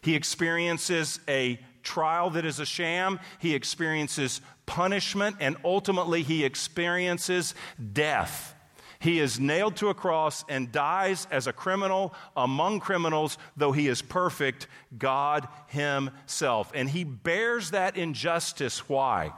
He 0.00 0.14
experiences 0.14 1.20
a 1.28 1.58
trial 1.82 2.30
that 2.30 2.44
is 2.44 2.60
a 2.60 2.66
sham. 2.66 3.20
He 3.38 3.54
experiences 3.54 4.40
punishment, 4.66 5.36
and 5.40 5.56
ultimately, 5.64 6.22
he 6.22 6.44
experiences 6.44 7.54
death. 7.92 8.54
He 9.00 9.18
is 9.18 9.40
nailed 9.40 9.76
to 9.76 9.88
a 9.88 9.94
cross 9.94 10.44
and 10.46 10.70
dies 10.70 11.26
as 11.30 11.46
a 11.46 11.54
criminal 11.54 12.14
among 12.36 12.80
criminals, 12.80 13.38
though 13.56 13.72
he 13.72 13.88
is 13.88 14.02
perfect, 14.02 14.66
God 14.96 15.48
Himself. 15.68 16.70
And 16.74 16.88
He 16.88 17.04
bears 17.04 17.70
that 17.70 17.96
injustice. 17.96 18.88
Why? 18.90 19.32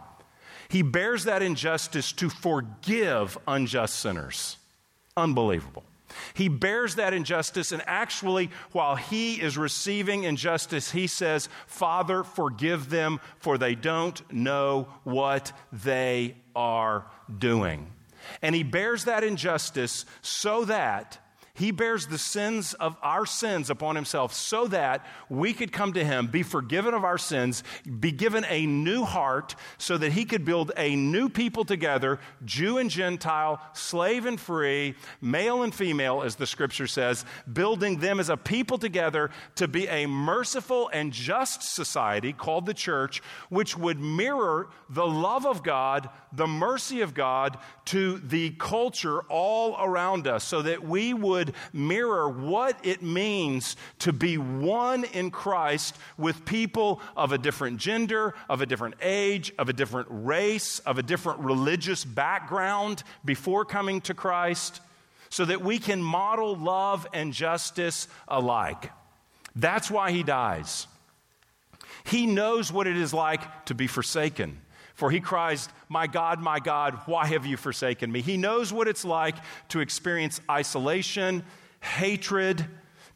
He 0.68 0.82
bears 0.82 1.24
that 1.24 1.42
injustice 1.42 2.12
to 2.12 2.28
forgive 2.28 3.38
unjust 3.46 4.00
sinners. 4.00 4.56
Unbelievable. 5.16 5.84
He 6.34 6.48
bears 6.48 6.96
that 6.96 7.14
injustice, 7.14 7.72
and 7.72 7.82
actually, 7.86 8.50
while 8.72 8.96
he 8.96 9.40
is 9.40 9.56
receiving 9.56 10.24
injustice, 10.24 10.90
he 10.90 11.06
says, 11.06 11.48
Father, 11.66 12.22
forgive 12.24 12.90
them, 12.90 13.20
for 13.38 13.58
they 13.58 13.74
don't 13.74 14.20
know 14.32 14.88
what 15.04 15.52
they 15.72 16.36
are 16.54 17.06
doing. 17.38 17.92
And 18.40 18.54
he 18.54 18.62
bears 18.62 19.04
that 19.04 19.24
injustice 19.24 20.04
so 20.20 20.64
that 20.66 21.18
he 21.54 21.70
bears 21.70 22.06
the 22.06 22.16
sins 22.16 22.72
of 22.74 22.96
our 23.02 23.26
sins 23.26 23.68
upon 23.68 23.94
himself 23.94 24.32
so 24.32 24.66
that 24.68 25.04
we 25.28 25.52
could 25.52 25.70
come 25.70 25.92
to 25.92 26.02
him, 26.04 26.26
be 26.26 26.42
forgiven 26.42 26.94
of 26.94 27.04
our 27.04 27.18
sins, 27.18 27.62
be 28.00 28.10
given 28.10 28.46
a 28.48 28.64
new 28.64 29.04
heart 29.04 29.54
so 29.76 29.98
that 29.98 30.12
he 30.12 30.24
could 30.24 30.46
build 30.46 30.72
a 30.78 30.96
new 30.96 31.28
people 31.28 31.64
together, 31.64 32.18
Jew 32.46 32.78
and 32.78 32.88
Gentile, 32.88 33.60
slave 33.74 34.24
and 34.24 34.40
free, 34.40 34.94
male 35.20 35.62
and 35.62 35.74
female, 35.74 36.22
as 36.22 36.36
the 36.36 36.46
scripture 36.46 36.86
says, 36.86 37.26
building 37.52 37.98
them 37.98 38.18
as 38.18 38.30
a 38.30 38.36
people 38.38 38.78
together 38.78 39.30
to 39.56 39.68
be 39.68 39.86
a 39.88 40.06
merciful 40.06 40.88
and 40.90 41.12
just 41.12 41.62
society 41.62 42.32
called 42.32 42.64
the 42.64 42.72
church, 42.72 43.20
which 43.50 43.76
would 43.76 44.00
mirror 44.00 44.70
the 44.88 45.06
love 45.06 45.44
of 45.44 45.62
God, 45.62 46.08
the 46.32 46.46
mercy 46.46 47.02
of 47.02 47.12
God 47.12 47.58
to 47.86 48.18
the 48.18 48.50
culture 48.50 49.20
all 49.28 49.76
around 49.78 50.26
us 50.26 50.44
so 50.44 50.62
that 50.62 50.82
we 50.82 51.12
would 51.12 51.41
would 51.42 51.54
mirror 51.72 52.28
what 52.28 52.78
it 52.84 53.02
means 53.02 53.76
to 53.98 54.12
be 54.12 54.38
one 54.38 55.02
in 55.04 55.30
Christ 55.30 55.96
with 56.16 56.44
people 56.44 57.00
of 57.16 57.32
a 57.32 57.38
different 57.38 57.78
gender, 57.78 58.34
of 58.48 58.60
a 58.60 58.66
different 58.66 58.94
age, 59.02 59.52
of 59.58 59.68
a 59.68 59.72
different 59.72 60.06
race, 60.10 60.78
of 60.80 60.98
a 60.98 61.02
different 61.02 61.40
religious 61.40 62.04
background 62.04 63.02
before 63.24 63.64
coming 63.64 64.00
to 64.02 64.14
Christ, 64.14 64.80
so 65.30 65.44
that 65.44 65.62
we 65.62 65.78
can 65.80 66.00
model 66.00 66.54
love 66.54 67.08
and 67.12 67.32
justice 67.32 68.06
alike. 68.28 68.92
That's 69.56 69.90
why 69.90 70.12
he 70.12 70.22
dies. 70.22 70.86
He 72.04 72.26
knows 72.26 72.72
what 72.72 72.86
it 72.86 72.96
is 72.96 73.12
like 73.12 73.64
to 73.64 73.74
be 73.74 73.88
forsaken. 73.88 74.60
For 75.02 75.10
he 75.10 75.18
cries, 75.18 75.68
My 75.88 76.06
God, 76.06 76.38
my 76.38 76.60
God, 76.60 76.96
why 77.06 77.26
have 77.26 77.44
you 77.44 77.56
forsaken 77.56 78.12
me? 78.12 78.20
He 78.20 78.36
knows 78.36 78.72
what 78.72 78.86
it's 78.86 79.04
like 79.04 79.34
to 79.70 79.80
experience 79.80 80.40
isolation, 80.48 81.42
hatred, 81.80 82.64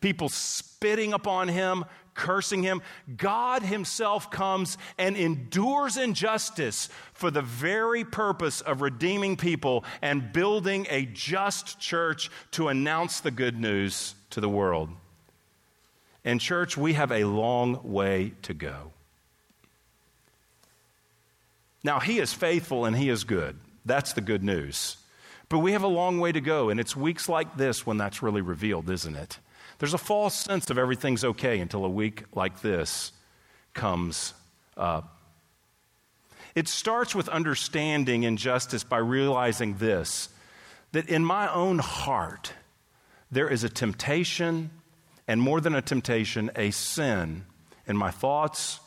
people 0.01 0.29
spitting 0.29 1.13
upon 1.13 1.47
him, 1.47 1.85
cursing 2.13 2.65
him. 2.65 2.83
God 3.17 3.63
himself 3.63 4.33
comes 4.33 4.79
and 4.99 5.17
endures 5.17 5.97
injustice 5.97 6.89
for 7.13 7.31
the 7.31 7.41
very 7.41 8.05
purpose 8.05 8.63
of 8.63 8.83
redeeming 8.83 9.37
people 9.37 9.85
and 10.03 10.33
building 10.33 10.89
a 10.91 11.07
just 11.07 11.79
church 11.79 12.33
to 12.51 12.67
announce 12.67 13.21
the 13.21 13.31
good 13.31 13.61
news 13.61 14.17
to 14.31 14.41
the 14.41 14.49
world. 14.49 14.89
In 16.25 16.41
church, 16.41 16.77
we 16.77 16.95
have 16.95 17.13
a 17.13 17.23
long 17.23 17.93
way 17.93 18.33
to 18.43 18.55
go. 18.55 18.91
Now, 21.87 22.01
He 22.01 22.19
is 22.19 22.35
faithful 22.35 22.85
and 22.85 22.97
He 22.97 23.09
is 23.09 23.23
good. 23.23 23.57
That's 23.85 24.13
the 24.13 24.21
good 24.21 24.43
news. 24.43 24.97
But 25.49 25.61
we 25.61 25.71
have 25.71 25.85
a 25.85 25.87
long 25.87 26.19
way 26.19 26.33
to 26.33 26.41
go, 26.41 26.69
and 26.69 26.81
it's 26.81 26.97
weeks 26.97 27.29
like 27.29 27.57
this 27.57 27.87
when 27.87 27.97
that's 27.97 28.25
really 28.25 28.41
revealed, 28.41 28.91
isn't 28.91 29.15
it? 29.15 29.39
There's 29.79 29.95
a 29.95 29.99
false 29.99 30.35
sense 30.35 30.69
of 30.69 30.79
everything's 30.79 31.25
okay 31.25 31.61
until 31.61 31.85
a 31.85 31.89
week 31.89 32.25
like 32.35 32.61
this 32.61 33.13
comes 33.73 34.35
up. 34.77 35.17
It 36.57 36.67
starts 36.67 37.15
with 37.15 37.29
understanding 37.29 38.25
injustice 38.25 38.83
by 38.83 38.99
realizing 38.99 39.77
this 39.77 40.29
that 40.91 41.09
in 41.09 41.25
my 41.25 41.53
own 41.53 41.79
heart, 41.79 42.53
there 43.31 43.49
is 43.49 43.63
a 43.63 43.69
temptation, 43.69 44.71
and 45.29 45.41
more 45.41 45.61
than 45.61 45.77
a 45.77 45.83
temptation, 45.83 46.51
a 46.57 46.73
sin 46.73 47.45
in 47.87 47.97
my 47.97 48.11
thoughts, 48.11 48.81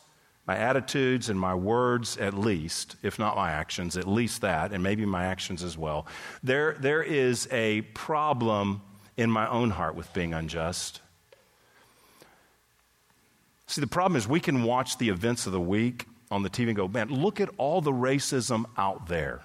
my 0.50 0.56
attitudes 0.56 1.28
and 1.28 1.38
my 1.38 1.54
words, 1.54 2.16
at 2.16 2.34
least, 2.34 2.96
if 3.04 3.20
not 3.20 3.36
my 3.36 3.52
actions, 3.52 3.96
at 3.96 4.08
least 4.08 4.40
that, 4.40 4.72
and 4.72 4.82
maybe 4.82 5.06
my 5.06 5.26
actions 5.26 5.62
as 5.62 5.78
well. 5.78 6.08
There, 6.42 6.76
there 6.80 7.04
is 7.04 7.46
a 7.52 7.82
problem 7.94 8.82
in 9.16 9.30
my 9.30 9.48
own 9.48 9.70
heart 9.70 9.94
with 9.94 10.12
being 10.12 10.34
unjust. 10.34 11.02
See, 13.68 13.80
the 13.80 13.86
problem 13.86 14.16
is 14.16 14.26
we 14.26 14.40
can 14.40 14.64
watch 14.64 14.98
the 14.98 15.08
events 15.08 15.46
of 15.46 15.52
the 15.52 15.60
week 15.60 16.06
on 16.32 16.42
the 16.42 16.50
TV 16.50 16.66
and 16.66 16.76
go, 16.76 16.88
man, 16.88 17.10
look 17.10 17.40
at 17.40 17.48
all 17.56 17.80
the 17.80 17.92
racism 17.92 18.64
out 18.76 19.06
there. 19.06 19.42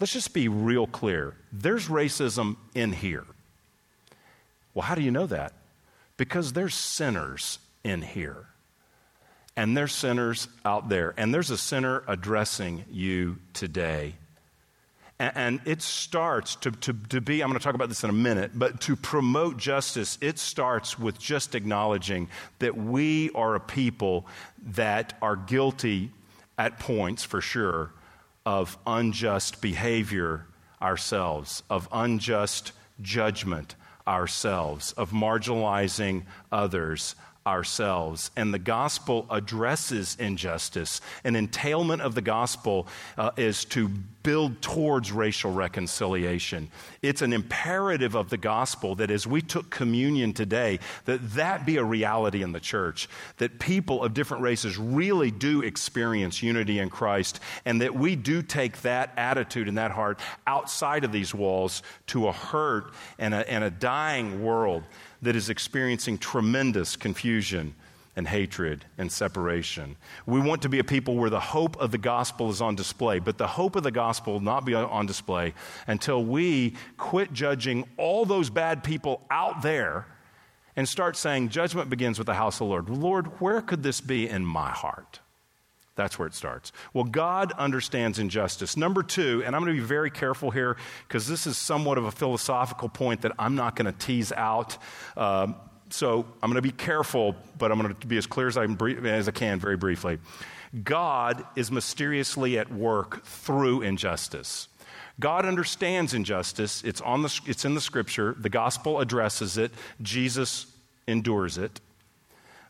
Let's 0.00 0.12
just 0.12 0.34
be 0.34 0.48
real 0.48 0.88
clear. 0.88 1.36
There's 1.52 1.86
racism 1.86 2.56
in 2.74 2.90
here. 2.90 3.24
Well, 4.74 4.82
how 4.82 4.96
do 4.96 5.02
you 5.02 5.12
know 5.12 5.26
that? 5.26 5.52
Because 6.16 6.54
there's 6.54 6.74
sinners 6.74 7.60
in 7.84 8.02
here 8.02 8.49
and 9.60 9.76
there's 9.76 9.94
sinners 9.94 10.48
out 10.64 10.88
there, 10.88 11.12
and 11.18 11.34
there's 11.34 11.50
a 11.50 11.58
sinner 11.58 12.02
addressing 12.08 12.82
you 12.90 13.36
today. 13.52 14.14
And 15.18 15.60
it 15.66 15.82
starts 15.82 16.54
to, 16.56 16.70
to, 16.70 16.94
to 17.10 17.20
be, 17.20 17.42
I'm 17.42 17.50
going 17.50 17.58
to 17.58 17.62
talk 17.62 17.74
about 17.74 17.90
this 17.90 18.02
in 18.02 18.08
a 18.08 18.14
minute, 18.14 18.52
but 18.54 18.80
to 18.82 18.96
promote 18.96 19.58
justice, 19.58 20.16
it 20.22 20.38
starts 20.38 20.98
with 20.98 21.18
just 21.18 21.54
acknowledging 21.54 22.30
that 22.60 22.74
we 22.74 23.32
are 23.32 23.54
a 23.54 23.60
people 23.60 24.26
that 24.68 25.12
are 25.20 25.36
guilty 25.36 26.10
at 26.56 26.78
points, 26.78 27.22
for 27.22 27.42
sure, 27.42 27.92
of 28.46 28.78
unjust 28.86 29.60
behavior 29.60 30.46
ourselves, 30.80 31.62
of 31.68 31.86
unjust 31.92 32.72
judgment 33.02 33.74
ourselves, 34.08 34.92
of 34.92 35.10
marginalizing 35.10 36.22
others 36.50 37.14
ourselves. 37.46 38.30
And 38.36 38.52
the 38.52 38.58
gospel 38.58 39.26
addresses 39.30 40.16
injustice. 40.18 41.00
An 41.24 41.36
entailment 41.36 42.02
of 42.02 42.14
the 42.14 42.22
gospel 42.22 42.86
uh, 43.16 43.30
is 43.36 43.64
to 43.66 43.88
build 44.22 44.60
towards 44.60 45.10
racial 45.12 45.50
reconciliation. 45.50 46.70
It's 47.00 47.22
an 47.22 47.32
imperative 47.32 48.14
of 48.14 48.28
the 48.28 48.36
gospel 48.36 48.94
that 48.96 49.10
as 49.10 49.26
we 49.26 49.40
took 49.40 49.70
communion 49.70 50.34
today, 50.34 50.78
that 51.06 51.30
that 51.32 51.64
be 51.64 51.78
a 51.78 51.84
reality 51.84 52.42
in 52.42 52.52
the 52.52 52.60
church, 52.60 53.08
that 53.38 53.58
people 53.58 54.04
of 54.04 54.12
different 54.12 54.42
races 54.42 54.76
really 54.76 55.30
do 55.30 55.62
experience 55.62 56.42
unity 56.42 56.78
in 56.78 56.90
Christ, 56.90 57.40
and 57.64 57.80
that 57.80 57.94
we 57.94 58.14
do 58.14 58.42
take 58.42 58.82
that 58.82 59.12
attitude 59.16 59.68
and 59.68 59.78
that 59.78 59.90
heart 59.90 60.20
outside 60.46 61.04
of 61.04 61.12
these 61.12 61.34
walls 61.34 61.82
to 62.08 62.28
a 62.28 62.32
hurt 62.32 62.92
and 63.18 63.32
a, 63.32 63.50
and 63.50 63.64
a 63.64 63.70
dying 63.70 64.42
world 64.42 64.82
that 65.22 65.36
is 65.36 65.50
experiencing 65.50 66.18
tremendous 66.18 66.96
confusion 66.96 67.74
and 68.16 68.26
hatred 68.26 68.84
and 68.98 69.10
separation. 69.10 69.96
We 70.26 70.40
want 70.40 70.62
to 70.62 70.68
be 70.68 70.78
a 70.78 70.84
people 70.84 71.16
where 71.16 71.30
the 71.30 71.40
hope 71.40 71.76
of 71.80 71.90
the 71.90 71.98
gospel 71.98 72.50
is 72.50 72.60
on 72.60 72.74
display, 72.74 73.18
but 73.18 73.38
the 73.38 73.46
hope 73.46 73.76
of 73.76 73.82
the 73.82 73.90
gospel 73.90 74.34
will 74.34 74.40
not 74.40 74.64
be 74.64 74.74
on 74.74 75.06
display 75.06 75.54
until 75.86 76.24
we 76.24 76.74
quit 76.96 77.32
judging 77.32 77.86
all 77.96 78.24
those 78.24 78.50
bad 78.50 78.82
people 78.82 79.22
out 79.30 79.62
there 79.62 80.06
and 80.76 80.88
start 80.88 81.16
saying, 81.16 81.48
Judgment 81.48 81.90
begins 81.90 82.18
with 82.18 82.26
the 82.26 82.34
house 82.34 82.56
of 82.56 82.60
the 82.60 82.64
Lord. 82.66 82.90
Lord, 82.90 83.40
where 83.40 83.60
could 83.60 83.82
this 83.82 84.00
be 84.00 84.28
in 84.28 84.44
my 84.44 84.70
heart? 84.70 85.20
That's 85.96 86.18
where 86.18 86.26
it 86.26 86.34
starts. 86.34 86.72
Well, 86.94 87.04
God 87.04 87.52
understands 87.52 88.18
injustice. 88.18 88.76
Number 88.76 89.02
two, 89.02 89.42
and 89.44 89.54
I'm 89.54 89.62
going 89.62 89.74
to 89.74 89.80
be 89.80 89.86
very 89.86 90.10
careful 90.10 90.50
here 90.50 90.76
because 91.06 91.26
this 91.26 91.46
is 91.46 91.58
somewhat 91.58 91.98
of 91.98 92.04
a 92.04 92.10
philosophical 92.10 92.88
point 92.88 93.22
that 93.22 93.32
I'm 93.38 93.54
not 93.54 93.76
going 93.76 93.92
to 93.92 93.98
tease 93.98 94.32
out. 94.32 94.78
Um, 95.16 95.56
so 95.90 96.24
I'm 96.42 96.50
going 96.50 96.54
to 96.54 96.62
be 96.62 96.70
careful, 96.70 97.34
but 97.58 97.72
I'm 97.72 97.80
going 97.80 97.94
to 97.94 98.06
be 98.06 98.16
as 98.16 98.26
clear 98.26 98.46
as 98.46 98.56
I, 98.56 98.64
as 98.64 99.28
I 99.28 99.32
can 99.32 99.58
very 99.58 99.76
briefly. 99.76 100.18
God 100.84 101.44
is 101.56 101.70
mysteriously 101.70 102.58
at 102.58 102.72
work 102.72 103.24
through 103.24 103.82
injustice. 103.82 104.68
God 105.18 105.44
understands 105.44 106.14
injustice. 106.14 106.82
It's, 106.84 107.00
on 107.00 107.22
the, 107.22 107.40
it's 107.46 107.64
in 107.64 107.74
the 107.74 107.80
scripture. 107.80 108.34
The 108.38 108.48
gospel 108.48 109.00
addresses 109.00 109.58
it. 109.58 109.72
Jesus 110.00 110.66
endures 111.06 111.58
it. 111.58 111.80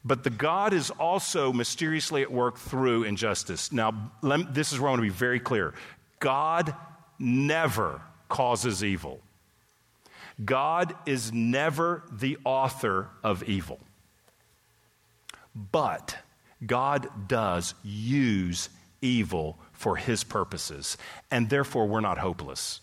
But 0.05 0.25
the 0.25 0.31
God 0.31 0.73
is 0.73 0.91
also 0.91 1.53
mysteriously 1.53 2.23
at 2.23 2.33
work 2.33 2.57
through 2.59 3.05
injustice. 3.05 3.71
Now, 3.71 4.13
this 4.23 4.73
is 4.73 4.81
where 4.81 4.89
I 4.89 4.93
want 4.93 5.01
to 5.01 5.09
be 5.09 5.09
very 5.11 5.41
clear 5.41 5.75
God 6.19 6.75
never 7.19 8.01
causes 8.29 8.83
evil, 8.83 9.21
God 10.43 10.95
is 11.07 11.33
never 11.33 12.05
the 12.11 12.39
author 12.45 13.09
of 13.23 13.43
evil. 13.43 13.79
But 15.55 16.17
God 16.65 17.29
does 17.29 17.75
use 17.83 18.69
evil 19.03 19.59
for 19.73 19.97
his 19.97 20.25
purposes, 20.25 20.97
and 21.31 21.49
therefore 21.51 21.89
we're 21.89 22.01
not 22.01 22.19
hopeless. 22.19 22.81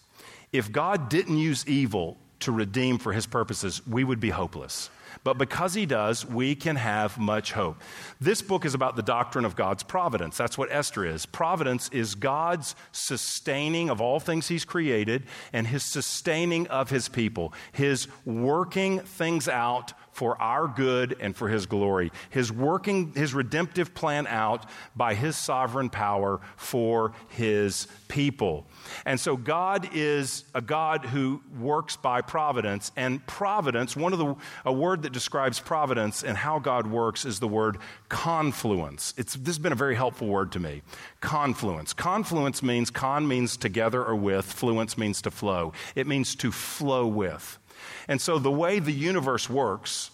If 0.51 0.71
God 0.71 1.09
didn't 1.09 1.37
use 1.37 1.67
evil 1.67 2.17
to 2.41 2.51
redeem 2.51 2.97
for 2.97 3.13
his 3.13 3.25
purposes, 3.25 3.85
we 3.87 4.03
would 4.03 4.19
be 4.19 4.29
hopeless. 4.29 4.89
But 5.27 5.37
because 5.37 5.73
he 5.73 5.85
does, 5.85 6.25
we 6.25 6.55
can 6.55 6.77
have 6.77 7.17
much 7.17 7.51
hope. 7.51 7.81
This 8.21 8.41
book 8.41 8.63
is 8.63 8.73
about 8.73 8.95
the 8.95 9.01
doctrine 9.01 9.43
of 9.43 9.57
God's 9.57 9.83
providence. 9.83 10.37
That's 10.37 10.57
what 10.57 10.71
Esther 10.71 11.05
is. 11.05 11.25
Providence 11.25 11.89
is 11.89 12.15
God's 12.15 12.75
sustaining 12.93 13.89
of 13.89 13.99
all 13.99 14.21
things 14.21 14.47
he's 14.47 14.63
created 14.63 15.23
and 15.51 15.67
his 15.67 15.83
sustaining 15.83 16.65
of 16.67 16.91
his 16.91 17.09
people, 17.09 17.51
his 17.73 18.07
working 18.23 18.99
things 18.99 19.49
out 19.49 19.91
for 20.17 20.41
our 20.41 20.67
good 20.67 21.15
and 21.19 21.35
for 21.35 21.47
his 21.47 21.67
glory. 21.67 22.11
His 22.31 22.51
working 22.51 23.13
his 23.13 23.35
redemptive 23.35 23.93
plan 23.93 24.25
out 24.25 24.65
by 24.95 25.13
his 25.13 25.37
sovereign 25.37 25.91
power 25.91 26.41
for 26.55 27.13
his 27.27 27.87
people. 28.07 28.65
And 29.05 29.19
so 29.19 29.37
God 29.37 29.89
is 29.93 30.43
a 30.55 30.61
God 30.61 31.05
who 31.05 31.43
works 31.59 31.97
by 31.97 32.21
providence 32.21 32.91
and 32.95 33.23
providence 33.27 33.95
one 33.95 34.11
of 34.11 34.17
the 34.17 34.35
a 34.65 34.73
word 34.73 35.03
that 35.03 35.13
describes 35.13 35.59
providence 35.59 36.23
and 36.23 36.35
how 36.35 36.57
God 36.57 36.87
works 36.87 37.23
is 37.23 37.39
the 37.39 37.47
word 37.47 37.77
confluence. 38.09 39.13
It's 39.17 39.35
this 39.35 39.45
has 39.49 39.59
been 39.59 39.71
a 39.71 39.75
very 39.75 39.95
helpful 39.95 40.27
word 40.27 40.51
to 40.53 40.59
me. 40.59 40.81
Confluence. 41.21 41.93
Confluence 41.93 42.63
means 42.63 42.89
con 42.89 43.27
means 43.27 43.55
together 43.55 44.03
or 44.03 44.15
with, 44.15 44.47
fluence 44.47 44.97
means 44.97 45.21
to 45.21 45.29
flow. 45.29 45.73
It 45.93 46.07
means 46.07 46.33
to 46.37 46.51
flow 46.51 47.05
with. 47.05 47.59
And 48.07 48.21
so 48.21 48.39
the 48.39 48.51
way 48.51 48.79
the 48.79 48.91
universe 48.91 49.49
works 49.49 50.11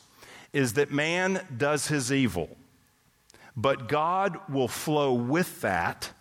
is 0.51 0.73
that 0.73 0.91
man 0.91 1.45
does 1.55 1.87
his 1.87 2.11
evil, 2.11 2.57
but 3.55 3.87
God 3.87 4.39
will 4.49 4.67
flow 4.67 5.13
with 5.13 5.61
that 5.61 6.11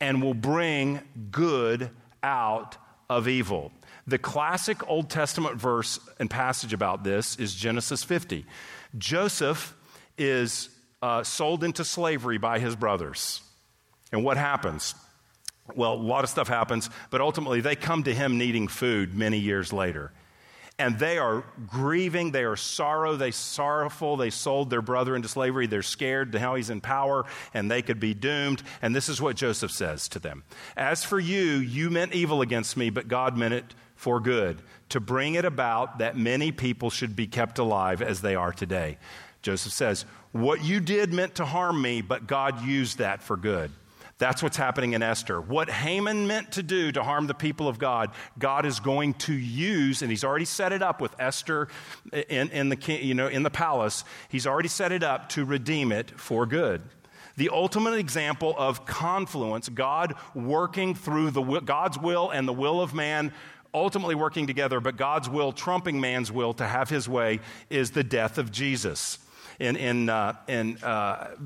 and 0.00 0.22
will 0.22 0.34
bring 0.34 1.00
good 1.30 1.90
out 2.22 2.76
of 3.08 3.28
evil. 3.28 3.72
The 4.06 4.18
classic 4.18 4.88
Old 4.88 5.10
Testament 5.10 5.56
verse 5.56 6.00
and 6.18 6.30
passage 6.30 6.72
about 6.72 7.04
this 7.04 7.36
is 7.36 7.54
Genesis 7.54 8.02
50. 8.02 8.46
Joseph 8.98 9.74
is 10.16 10.70
uh, 11.02 11.22
sold 11.22 11.64
into 11.64 11.84
slavery 11.84 12.38
by 12.38 12.58
his 12.58 12.76
brothers. 12.76 13.42
And 14.12 14.24
what 14.24 14.36
happens? 14.36 14.94
Well, 15.74 15.94
a 15.94 15.94
lot 15.94 16.24
of 16.24 16.30
stuff 16.30 16.48
happens, 16.48 16.90
but 17.10 17.20
ultimately 17.20 17.60
they 17.60 17.76
come 17.76 18.02
to 18.04 18.14
him 18.14 18.38
needing 18.38 18.68
food 18.68 19.14
many 19.14 19.38
years 19.38 19.72
later. 19.72 20.12
And 20.78 20.98
they 20.98 21.18
are 21.18 21.44
grieving, 21.66 22.30
they 22.30 22.44
are 22.44 22.56
sorrow, 22.56 23.14
they 23.14 23.32
sorrowful, 23.32 24.16
they 24.16 24.30
sold 24.30 24.70
their 24.70 24.80
brother 24.80 25.14
into 25.14 25.28
slavery, 25.28 25.66
they're 25.66 25.82
scared 25.82 26.32
to 26.32 26.40
how 26.40 26.54
he's 26.54 26.70
in 26.70 26.80
power 26.80 27.26
and 27.52 27.70
they 27.70 27.82
could 27.82 28.00
be 28.00 28.14
doomed. 28.14 28.62
And 28.80 28.96
this 28.96 29.10
is 29.10 29.20
what 29.20 29.36
Joseph 29.36 29.72
says 29.72 30.08
to 30.08 30.18
them. 30.18 30.42
As 30.78 31.04
for 31.04 31.20
you, 31.20 31.56
you 31.56 31.90
meant 31.90 32.14
evil 32.14 32.40
against 32.40 32.78
me, 32.78 32.88
but 32.88 33.08
God 33.08 33.36
meant 33.36 33.52
it 33.52 33.74
for 33.94 34.20
good, 34.20 34.62
to 34.88 35.00
bring 35.00 35.34
it 35.34 35.44
about 35.44 35.98
that 35.98 36.16
many 36.16 36.50
people 36.50 36.88
should 36.88 37.14
be 37.14 37.26
kept 37.26 37.58
alive 37.58 38.00
as 38.00 38.22
they 38.22 38.34
are 38.34 38.52
today. 38.52 38.96
Joseph 39.42 39.74
says, 39.74 40.06
What 40.32 40.64
you 40.64 40.80
did 40.80 41.12
meant 41.12 41.34
to 41.34 41.44
harm 41.44 41.82
me, 41.82 42.00
but 42.00 42.26
God 42.26 42.64
used 42.64 42.96
that 42.98 43.22
for 43.22 43.36
good. 43.36 43.70
That's 44.20 44.42
what's 44.42 44.58
happening 44.58 44.92
in 44.92 45.02
Esther. 45.02 45.40
What 45.40 45.70
Haman 45.70 46.26
meant 46.26 46.52
to 46.52 46.62
do 46.62 46.92
to 46.92 47.02
harm 47.02 47.26
the 47.26 47.32
people 47.32 47.68
of 47.68 47.78
God, 47.78 48.10
God 48.38 48.66
is 48.66 48.78
going 48.78 49.14
to 49.14 49.32
use, 49.32 50.02
and 50.02 50.10
he's 50.10 50.24
already 50.24 50.44
set 50.44 50.72
it 50.72 50.82
up 50.82 51.00
with 51.00 51.18
Esther 51.18 51.68
in, 52.12 52.50
in, 52.50 52.68
the, 52.68 52.76
you 53.02 53.14
know, 53.14 53.28
in 53.28 53.44
the 53.44 53.50
palace. 53.50 54.04
He's 54.28 54.46
already 54.46 54.68
set 54.68 54.92
it 54.92 55.02
up 55.02 55.30
to 55.30 55.46
redeem 55.46 55.90
it 55.90 56.10
for 56.20 56.44
good. 56.44 56.82
The 57.38 57.48
ultimate 57.48 57.94
example 57.94 58.54
of 58.58 58.84
confluence, 58.84 59.70
God 59.70 60.14
working 60.34 60.94
through 60.94 61.30
the, 61.30 61.42
God's 61.60 61.98
will 61.98 62.28
and 62.28 62.46
the 62.46 62.52
will 62.52 62.82
of 62.82 62.92
man 62.92 63.32
ultimately 63.72 64.14
working 64.14 64.46
together, 64.46 64.80
but 64.80 64.98
God's 64.98 65.30
will 65.30 65.50
trumping 65.50 65.98
man's 65.98 66.30
will 66.30 66.52
to 66.54 66.66
have 66.66 66.90
his 66.90 67.08
way, 67.08 67.40
is 67.70 67.92
the 67.92 68.04
death 68.04 68.36
of 68.36 68.52
Jesus. 68.52 69.18
In, 69.58 69.76
in, 69.76 70.10
uh, 70.10 70.36
in 70.46 70.76
uh, 70.82 71.36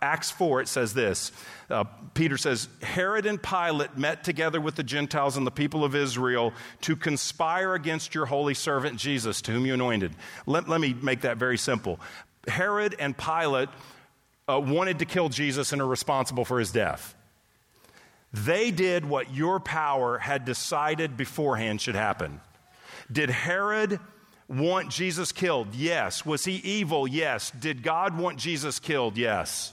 Acts 0.00 0.30
4, 0.30 0.62
it 0.62 0.68
says 0.68 0.94
this. 0.94 1.30
Uh, 1.68 1.84
Peter 2.14 2.38
says, 2.38 2.68
Herod 2.82 3.26
and 3.26 3.42
Pilate 3.42 3.98
met 3.98 4.24
together 4.24 4.60
with 4.60 4.76
the 4.76 4.82
Gentiles 4.82 5.36
and 5.36 5.46
the 5.46 5.50
people 5.50 5.84
of 5.84 5.94
Israel 5.94 6.54
to 6.82 6.96
conspire 6.96 7.74
against 7.74 8.14
your 8.14 8.26
holy 8.26 8.54
servant 8.54 8.96
Jesus, 8.96 9.42
to 9.42 9.52
whom 9.52 9.66
you 9.66 9.74
anointed. 9.74 10.14
Let, 10.46 10.68
let 10.68 10.80
me 10.80 10.94
make 10.94 11.22
that 11.22 11.36
very 11.36 11.58
simple. 11.58 12.00
Herod 12.48 12.96
and 12.98 13.16
Pilate 13.16 13.68
uh, 14.48 14.58
wanted 14.58 14.98
to 15.00 15.04
kill 15.04 15.28
Jesus 15.28 15.72
and 15.72 15.82
are 15.82 15.86
responsible 15.86 16.46
for 16.46 16.58
his 16.58 16.72
death. 16.72 17.14
They 18.32 18.70
did 18.70 19.04
what 19.04 19.34
your 19.34 19.60
power 19.60 20.16
had 20.16 20.46
decided 20.46 21.16
beforehand 21.18 21.82
should 21.82 21.94
happen. 21.94 22.40
Did 23.10 23.28
Herod 23.28 24.00
want 24.52 24.90
Jesus 24.90 25.32
killed? 25.32 25.74
Yes. 25.74 26.24
Was 26.26 26.44
he 26.44 26.56
evil? 26.56 27.08
Yes. 27.08 27.50
Did 27.50 27.82
God 27.82 28.16
want 28.16 28.38
Jesus 28.38 28.78
killed? 28.78 29.16
Yes. 29.16 29.72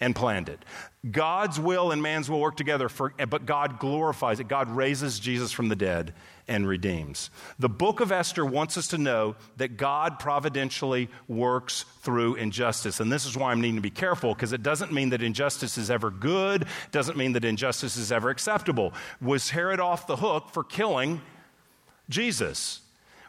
and 0.00 0.16
planned 0.16 0.48
it. 0.48 0.64
God's 1.08 1.60
will 1.60 1.92
and 1.92 2.02
man's 2.02 2.28
will 2.28 2.40
work 2.40 2.56
together, 2.56 2.88
for, 2.88 3.14
but 3.28 3.46
God 3.46 3.78
glorifies 3.78 4.40
it. 4.40 4.48
God 4.48 4.68
raises 4.68 5.20
Jesus 5.20 5.52
from 5.52 5.68
the 5.68 5.76
dead 5.76 6.12
and 6.48 6.66
redeems. 6.66 7.30
The 7.60 7.68
book 7.68 8.00
of 8.00 8.10
Esther 8.10 8.44
wants 8.44 8.76
us 8.76 8.88
to 8.88 8.98
know 8.98 9.36
that 9.58 9.76
God 9.76 10.18
providentially 10.18 11.08
works 11.28 11.84
through 12.02 12.34
injustice. 12.34 12.98
And 12.98 13.12
this 13.12 13.26
is 13.26 13.36
why 13.36 13.52
I'm 13.52 13.60
needing 13.60 13.76
to 13.76 13.82
be 13.82 13.90
careful 13.90 14.34
because 14.34 14.52
it 14.52 14.64
doesn't 14.64 14.92
mean 14.92 15.10
that 15.10 15.22
injustice 15.22 15.78
is 15.78 15.88
ever 15.90 16.10
good, 16.10 16.66
doesn't 16.90 17.16
mean 17.16 17.32
that 17.32 17.44
injustice 17.44 17.96
is 17.96 18.10
ever 18.10 18.28
acceptable. 18.30 18.92
Was 19.20 19.50
Herod 19.50 19.78
off 19.80 20.08
the 20.08 20.16
hook 20.16 20.50
for 20.52 20.64
killing 20.64 21.20
Jesus? 22.08 22.81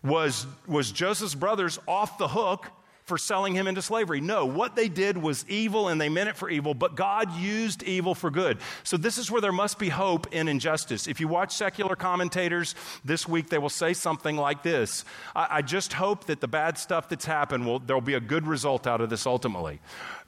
Was, 0.04 0.46
was 0.68 0.92
Joseph's 0.92 1.36
brothers 1.36 1.80
off 1.88 2.18
the 2.18 2.28
hook 2.28 2.70
for 3.06 3.18
selling 3.18 3.54
him 3.54 3.68
into 3.68 3.82
slavery. 3.82 4.22
No, 4.22 4.46
what 4.46 4.76
they 4.76 4.88
did 4.88 5.18
was 5.18 5.46
evil 5.50 5.90
and 5.90 6.00
they 6.00 6.10
meant 6.10 6.30
it 6.30 6.38
for 6.38 6.50
evil, 6.50 6.74
but 6.74 6.96
God 6.96 7.36
used 7.38 7.84
evil 7.84 8.16
for 8.16 8.32
good. 8.32 8.60
So 8.84 8.96
this 8.96 9.18
is 9.18 9.30
where 9.30 9.42
there 9.42 9.52
must 9.52 9.78
be 9.78 9.90
hope 9.90 10.34
in 10.34 10.48
injustice. 10.48 11.08
If 11.08 11.20
you 11.20 11.28
watch 11.28 11.54
secular 11.54 11.96
commentators 11.96 12.76
this 13.04 13.28
week, 13.28 13.50
they 13.50 13.58
will 13.58 13.70
say 13.70 13.94
something 13.94 14.38
like 14.38 14.64
this 14.64 15.04
I, 15.36 15.48
I 15.58 15.62
just 15.62 15.94
hope 15.94 16.26
that 16.26 16.40
the 16.40 16.48
bad 16.48 16.78
stuff 16.78 17.10
that's 17.10 17.26
happened 17.26 17.66
will 17.66 17.80
there'll 17.80 18.02
be 18.02 18.14
a 18.14 18.22
good 18.22 18.48
result 18.48 18.88
out 18.88 19.02
of 19.02 19.10
this 19.10 19.26
ultimately. 19.26 19.80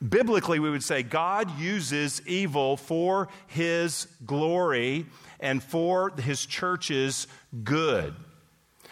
Biblically, 0.07 0.59
we 0.59 0.69
would 0.69 0.83
say 0.83 1.01
God 1.01 1.57
uses 1.57 2.21
evil 2.27 2.75
for 2.75 3.29
his 3.47 4.07
glory 4.25 5.05
and 5.39 5.63
for 5.63 6.11
his 6.11 6.45
church's 6.45 7.27
good. 7.63 8.13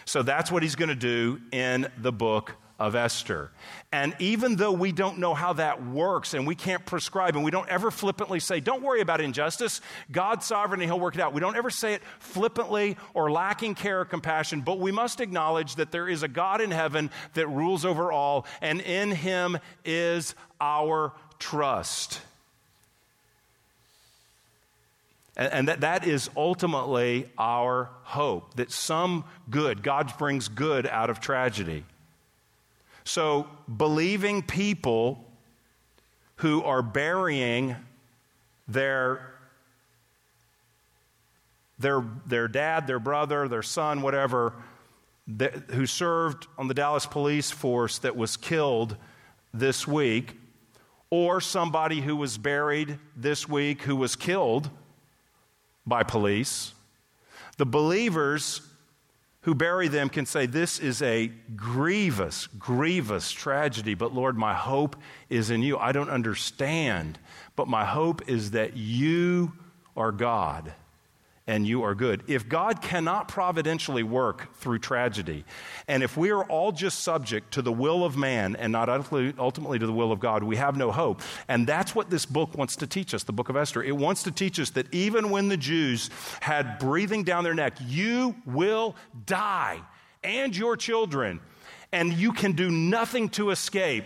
So 0.06 0.24
that's 0.24 0.52
what 0.52 0.64
he's 0.64 0.76
going 0.76 0.90
to 0.90 0.96
do 0.96 1.42
in 1.52 1.92
the 1.98 2.12
book 2.12 2.56
of 2.80 2.96
Esther. 2.96 3.52
And 3.92 4.16
even 4.20 4.56
though 4.56 4.72
we 4.72 4.92
don't 4.92 5.20
know 5.20 5.34
how 5.34 5.54
that 5.54 5.86
works 5.86 6.34
and 6.34 6.46
we 6.46 6.56
can't 6.56 6.86
prescribe 6.86 7.36
and 7.36 7.46
we 7.46 7.52
don't 7.52 7.70
ever 7.70 7.92
flippantly 7.92 8.40
say, 8.40 8.60
don't 8.60 8.82
worry 8.82 9.00
about 9.00 9.22
injustice, 9.22 9.80
God's 10.12 10.46
sovereign 10.46 10.82
and 10.82 10.90
He'll 10.90 11.00
work 11.00 11.16
it 11.16 11.22
out. 11.22 11.34
We 11.34 11.40
don't 11.40 11.56
ever 11.56 11.70
say 11.70 11.94
it 11.94 12.02
flippantly 12.20 12.98
or 13.14 13.32
lacking 13.32 13.76
care 13.76 14.02
or 14.02 14.06
compassion, 14.06 14.62
but 14.62 14.80
we 14.80 14.92
must 14.92 15.22
acknowledge 15.22 15.76
that 15.76 15.92
there 15.92 16.10
is 16.10 16.24
a 16.24 16.28
God 16.28 16.62
in 16.62 16.72
heaven 16.72 17.10
that 17.36 17.48
rules 17.48 17.86
over 17.86 18.12
all, 18.12 18.46
and 18.62 18.82
in 18.82 19.12
Him 19.12 19.58
is 19.86 20.36
our 20.60 21.14
trust. 21.40 22.22
And, 25.36 25.68
that, 25.68 25.82
that 25.82 26.06
is 26.06 26.30
ultimately 26.38 27.28
our 27.40 27.90
hope 28.04 28.56
that 28.56 28.72
some 28.72 29.26
good, 29.50 29.82
God 29.82 30.16
brings 30.20 30.48
good 30.48 30.86
out 30.86 31.10
of 31.10 31.20
tragedy. 31.20 31.86
So, 33.04 33.48
believing 33.76 34.44
people 34.44 35.26
who 36.38 36.62
are 36.64 36.84
burying 36.84 37.76
their 38.68 39.34
their, 41.80 42.04
their 42.26 42.48
dad, 42.48 42.88
their 42.88 43.00
brother, 43.00 43.48
their 43.48 43.62
son, 43.62 44.02
whatever, 44.02 44.54
that, 45.28 45.54
who 45.72 45.86
served 45.86 46.48
on 46.58 46.68
the 46.68 46.74
Dallas 46.74 47.06
police 47.06 47.52
force 47.52 48.00
that 48.00 48.16
was 48.16 48.38
killed 48.38 48.96
this 49.54 49.88
week, 49.88 50.38
or 51.10 51.42
somebody 51.42 52.02
who 52.02 52.16
was 52.16 52.38
buried 52.38 52.98
this 53.16 53.48
week 53.50 53.82
who 53.82 53.96
was 53.96 54.16
killed 54.16 54.70
by 55.86 56.04
police. 56.04 56.74
The 57.58 57.66
believers 57.66 58.62
who 59.42 59.54
bury 59.54 59.88
them 59.88 60.10
can 60.10 60.26
say, 60.26 60.46
This 60.46 60.80
is 60.80 61.02
a 61.02 61.28
grievous, 61.56 62.48
grievous 62.48 63.32
tragedy, 63.32 63.94
but 63.94 64.14
Lord, 64.14 64.38
my 64.38 64.54
hope 64.54 64.96
is 65.30 65.50
in 65.50 65.62
you. 65.62 65.78
I 65.78 65.92
don't 65.92 66.10
understand, 66.10 67.20
but 67.56 67.68
my 67.68 67.86
hope 67.86 68.28
is 68.30 68.52
that 68.52 68.76
you 68.76 69.54
are 69.96 70.12
God 70.12 70.74
and 71.46 71.68
you 71.68 71.84
are 71.84 71.94
good. 71.94 72.24
If 72.28 72.48
God 72.48 72.82
cannot 72.82 73.28
providentially 73.28 74.04
work 74.04 74.56
through 74.56 74.80
tragedy, 74.80 75.44
and 75.88 76.02
if 76.02 76.16
we 76.16 76.30
are 76.32 76.44
all 76.46 76.72
just 76.72 77.00
subject 77.00 77.54
to 77.56 77.62
the 77.62 77.72
will 77.72 78.06
of 78.06 78.16
man 78.16 78.56
and 78.56 78.72
not 78.72 78.88
ultimately 78.88 79.80
to 79.80 79.86
the 79.86 79.94
will 79.94 80.12
of 80.12 80.20
God, 80.22 80.44
we 80.44 80.56
have 80.56 80.78
no 80.78 80.92
hope. 80.92 81.22
And 81.50 81.68
that's 81.68 81.94
what 81.94 82.10
this 82.10 82.26
book 82.26 82.58
wants 82.58 82.78
to 82.78 82.88
teach 82.88 83.14
us, 83.14 83.24
the 83.24 83.34
book 83.34 83.50
of 83.50 83.58
Esther. 83.58 83.84
It 83.84 83.98
wants 83.98 84.24
to 84.24 84.32
teach 84.32 84.60
us 84.60 84.70
that 84.72 84.94
even 84.94 85.30
when 85.32 85.50
the 85.50 85.58
Jews 85.58 86.10
had 86.40 86.80
breathing 86.80 87.24
down 87.24 87.44
their 87.44 87.54
neck, 87.54 87.74
you 87.86 88.36
will 88.46 88.96
die 89.26 89.82
and 90.24 90.56
your 90.56 90.78
children, 90.78 91.42
and 91.92 92.14
you 92.14 92.32
can 92.32 92.54
do 92.54 92.72
nothing 92.72 93.28
to 93.30 93.50
escape, 93.50 94.06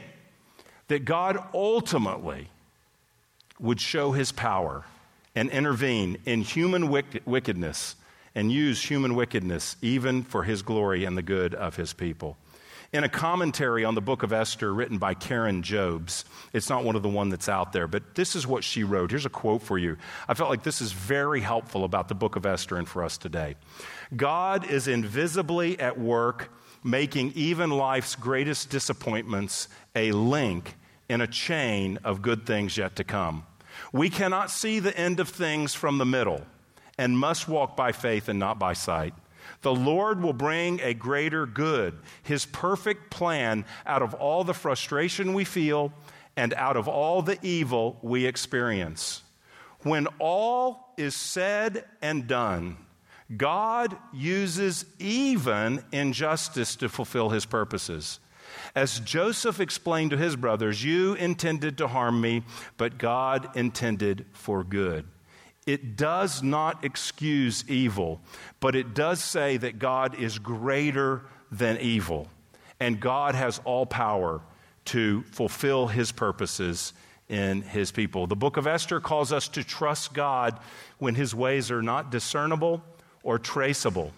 that 0.88 1.05
God 1.05 1.38
ultimately 1.53 2.49
would 3.59 3.79
show 3.79 4.11
his 4.11 4.31
power 4.31 4.83
and 5.38 5.51
intervene 5.51 6.17
in 6.25 6.41
human 6.41 6.89
wickedness 6.89 7.95
and 8.33 8.51
use 8.51 8.81
human 8.81 9.13
wickedness 9.13 9.75
even 9.83 10.23
for 10.23 10.43
his 10.43 10.63
glory 10.63 11.05
and 11.05 11.15
the 11.15 11.21
good 11.21 11.53
of 11.53 11.75
his 11.75 11.93
people. 11.93 12.38
In 12.91 13.03
a 13.03 13.09
commentary 13.09 13.85
on 13.85 13.93
the 13.93 14.01
book 14.01 14.23
of 14.23 14.33
Esther 14.33 14.73
written 14.73 14.97
by 14.97 15.13
Karen 15.13 15.61
Jobes, 15.61 16.25
it's 16.53 16.69
not 16.69 16.83
one 16.83 16.95
of 16.95 17.03
the 17.03 17.09
one 17.09 17.29
that's 17.29 17.49
out 17.49 17.71
there, 17.71 17.88
but 17.88 18.15
this 18.15 18.35
is 18.35 18.47
what 18.47 18.63
she 18.63 18.83
wrote. 18.83 19.11
Here's 19.11 19.27
a 19.27 19.29
quote 19.29 19.61
for 19.61 19.77
you. 19.77 19.97
I 20.27 20.33
felt 20.33 20.49
like 20.49 20.63
this 20.63 20.81
is 20.81 20.91
very 20.91 21.41
helpful 21.41 21.83
about 21.83 22.07
the 22.07 22.15
book 22.15 22.35
of 22.35 22.45
Esther 22.47 22.77
and 22.77 22.88
for 22.88 23.03
us 23.03 23.19
today. 23.19 23.57
God 24.15 24.67
is 24.67 24.88
invisibly 24.88 25.79
at 25.79 25.99
work 25.99 26.51
making 26.83 27.33
even 27.35 27.69
life's 27.69 28.15
greatest 28.15 28.71
disappointments 28.71 29.67
a 29.95 30.11
link 30.13 30.75
in 31.09 31.21
a 31.21 31.27
chain 31.27 31.99
of 32.03 32.23
good 32.23 32.47
things 32.47 32.75
yet 32.75 32.95
to 32.95 33.03
come. 33.03 33.43
We 33.97 34.11
cannot 34.11 34.51
see 34.51 34.79
the 34.79 34.95
end 34.95 35.19
of 35.19 35.27
things 35.27 35.73
from 35.73 35.97
the 35.97 36.05
middle 36.05 36.43
and 36.99 37.17
must 37.17 37.47
walk 37.47 37.75
by 37.75 37.93
faith 37.93 38.29
and 38.29 38.37
not 38.37 38.59
by 38.59 38.73
sight. 38.73 39.15
The 39.63 39.73
Lord 39.73 40.21
will 40.21 40.33
bring 40.33 40.79
a 40.81 40.93
greater 40.93 41.47
good, 41.47 41.97
His 42.21 42.45
perfect 42.45 43.09
plan, 43.09 43.65
out 43.87 44.03
of 44.03 44.13
all 44.13 44.43
the 44.43 44.53
frustration 44.53 45.33
we 45.33 45.45
feel 45.45 45.91
and 46.35 46.53
out 46.53 46.77
of 46.77 46.87
all 46.87 47.23
the 47.23 47.39
evil 47.41 47.97
we 48.03 48.27
experience. 48.27 49.23
When 49.79 50.05
all 50.19 50.93
is 50.95 51.15
said 51.15 51.83
and 51.99 52.27
done, 52.27 52.77
God 53.35 53.97
uses 54.13 54.85
even 54.99 55.83
injustice 55.91 56.75
to 56.75 56.87
fulfill 56.87 57.29
His 57.29 57.47
purposes. 57.47 58.19
As 58.76 58.99
Joseph 58.99 59.60
explained 59.60 60.12
to 60.12 60.18
his 60.18 60.36
brothers, 60.36 60.84
You 60.84 61.14
intended 61.16 61.78
to 61.78 61.88
harm 61.88 62.22
me, 62.22 62.43
but 62.78 62.97
God 62.97 63.55
intended 63.55 64.26
for 64.34 64.64
good. 64.64 65.05
It 65.66 65.97
does 65.97 66.41
not 66.41 66.86
excuse 66.86 67.64
evil, 67.68 68.22
but 68.60 68.76
it 68.76 68.93
does 68.93 69.22
say 69.22 69.58
that 69.58 69.80
God 69.80 70.16
is 70.16 70.39
greater 70.39 71.24
than 71.51 71.78
evil, 71.80 72.30
and 72.80 72.99
God 72.99 73.36
has 73.36 73.60
all 73.66 73.86
power 73.86 74.41
to 74.86 75.24
fulfill 75.24 75.88
his 75.88 76.14
purposes 76.14 76.93
in 77.28 77.62
his 77.62 77.91
people. 77.91 78.28
The 78.28 78.36
book 78.38 78.55
of 78.55 78.68
Esther 78.68 79.01
calls 79.01 79.34
us 79.34 79.49
to 79.49 79.64
trust 79.64 80.14
God 80.14 80.58
when 80.97 81.16
his 81.16 81.36
ways 81.36 81.70
are 81.72 81.82
not 81.82 82.12
discernible 82.12 82.82
or 83.24 83.38
traceable 83.38 84.14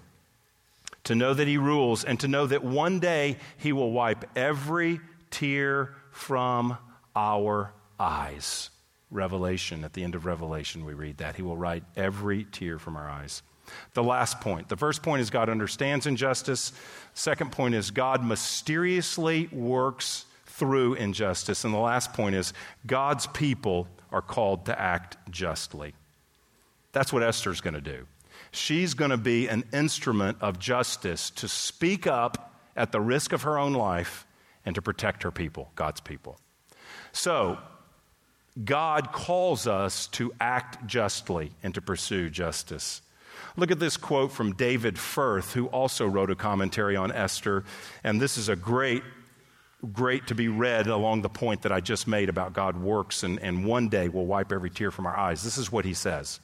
to 1.10 1.16
know 1.16 1.34
that 1.34 1.48
He 1.48 1.58
rules, 1.58 2.04
and 2.04 2.20
to 2.20 2.28
know 2.28 2.46
that 2.46 2.64
one 2.64 3.00
day 3.00 3.38
He 3.58 3.74
will 3.74 3.92
wipe 3.92 4.38
every 4.38 5.02
tear 5.32 5.96
from 6.12 6.78
our 7.16 7.74
eyes. 8.00 8.70
Revelation, 9.10 9.84
at 9.84 9.94
the 9.94 10.04
end 10.04 10.14
of 10.14 10.28
Revelation, 10.28 10.86
we 10.86 10.94
read 10.94 11.18
that. 11.18 11.36
He 11.36 11.42
will 11.42 11.58
write 11.58 11.84
every 11.98 12.44
tear 12.44 12.78
from 12.78 12.96
our 12.96 13.10
eyes. 13.10 13.42
The 13.96 14.04
last 14.04 14.40
point. 14.40 14.70
The 14.70 14.78
first 14.78 15.02
point 15.02 15.22
is 15.22 15.32
God 15.32 15.50
understands 15.50 16.06
injustice. 16.06 16.74
Second 17.16 17.52
point 17.52 17.74
is 17.74 17.90
God 17.90 18.24
mysteriously 18.24 19.48
works 19.52 20.26
through 20.46 20.94
injustice. 20.94 21.64
And 21.66 21.74
the 21.74 21.80
last 21.80 22.14
point 22.14 22.36
is 22.36 22.54
God's 22.86 23.26
people 23.26 23.88
are 24.12 24.22
called 24.22 24.68
to 24.68 24.80
act 24.80 25.18
justly. 25.32 25.96
That's 26.92 27.12
what 27.12 27.24
Esther's 27.24 27.62
going 27.62 27.74
to 27.74 27.82
do. 27.82 28.06
She's 28.52 28.94
going 28.94 29.12
to 29.12 29.18
be 29.18 29.48
an 29.48 29.64
instrument 29.74 30.38
of 30.42 30.60
justice 30.60 31.30
to 31.32 31.48
speak 31.48 32.08
up 32.08 32.54
at 32.76 32.92
the 32.92 33.02
risk 33.02 33.34
of 33.34 33.44
her 33.44 33.58
own 33.58 33.74
life 33.74 34.26
and 34.66 34.76
to 34.76 34.82
protect 34.82 35.24
her 35.24 35.32
people, 35.32 35.72
God's 35.76 36.02
people. 36.02 36.40
So, 37.12 37.58
God 38.64 39.12
calls 39.12 39.68
us 39.68 40.08
to 40.08 40.34
act 40.40 40.86
justly 40.86 41.52
and 41.64 41.74
to 41.76 41.82
pursue 41.82 42.30
justice. 42.30 43.02
Look 43.56 43.72
at 43.72 43.80
this 43.80 43.98
quote 43.98 44.32
from 44.32 44.54
David 44.54 44.98
Firth, 44.98 45.54
who 45.54 45.68
also 45.68 46.06
wrote 46.06 46.30
a 46.32 46.36
commentary 46.36 46.96
on 46.96 47.12
Esther. 47.12 47.64
And 48.04 48.20
this 48.20 48.38
is 48.38 48.50
a 48.50 48.56
great, 48.56 49.04
great 49.94 50.28
to 50.28 50.36
be 50.36 50.48
read 50.48 50.88
along 50.88 51.22
the 51.22 51.30
point 51.30 51.62
that 51.64 51.72
I 51.72 51.80
just 51.80 52.08
made 52.08 52.30
about 52.30 52.54
God 52.54 52.78
works 52.78 53.24
and, 53.24 53.40
and 53.40 53.66
one 53.66 53.90
day 53.90 54.10
will 54.10 54.26
wipe 54.26 54.52
every 54.52 54.70
tear 54.70 54.92
from 54.92 55.06
our 55.06 55.18
eyes. 55.18 55.44
This 55.44 55.58
is 55.58 55.72
what 55.72 55.86
he 55.86 55.94
says 55.94 56.40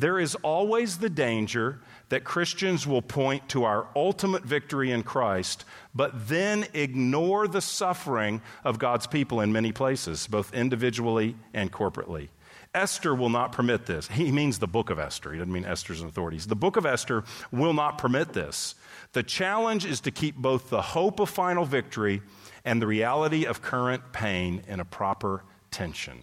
There 0.00 0.18
is 0.18 0.34
always 0.36 0.96
the 0.96 1.10
danger 1.10 1.78
that 2.08 2.24
Christians 2.24 2.86
will 2.86 3.02
point 3.02 3.50
to 3.50 3.64
our 3.64 3.86
ultimate 3.94 4.42
victory 4.42 4.90
in 4.90 5.02
Christ, 5.02 5.66
but 5.94 6.26
then 6.26 6.66
ignore 6.72 7.46
the 7.46 7.60
suffering 7.60 8.40
of 8.64 8.78
God's 8.78 9.06
people 9.06 9.42
in 9.42 9.52
many 9.52 9.72
places, 9.72 10.26
both 10.26 10.54
individually 10.54 11.36
and 11.52 11.70
corporately. 11.70 12.28
Esther 12.74 13.14
will 13.14 13.28
not 13.28 13.52
permit 13.52 13.84
this. 13.84 14.08
He 14.08 14.32
means 14.32 14.58
the 14.58 14.66
book 14.66 14.88
of 14.88 14.98
Esther. 14.98 15.32
He 15.32 15.38
doesn't 15.38 15.52
mean 15.52 15.66
Esther's 15.66 16.00
authorities. 16.00 16.46
The 16.46 16.56
book 16.56 16.78
of 16.78 16.86
Esther 16.86 17.22
will 17.52 17.74
not 17.74 17.98
permit 17.98 18.32
this. 18.32 18.76
The 19.12 19.22
challenge 19.22 19.84
is 19.84 20.00
to 20.00 20.10
keep 20.10 20.34
both 20.34 20.70
the 20.70 20.80
hope 20.80 21.20
of 21.20 21.28
final 21.28 21.66
victory 21.66 22.22
and 22.64 22.80
the 22.80 22.86
reality 22.86 23.44
of 23.44 23.60
current 23.60 24.12
pain 24.12 24.62
in 24.66 24.80
a 24.80 24.84
proper 24.86 25.44
tension. 25.70 26.22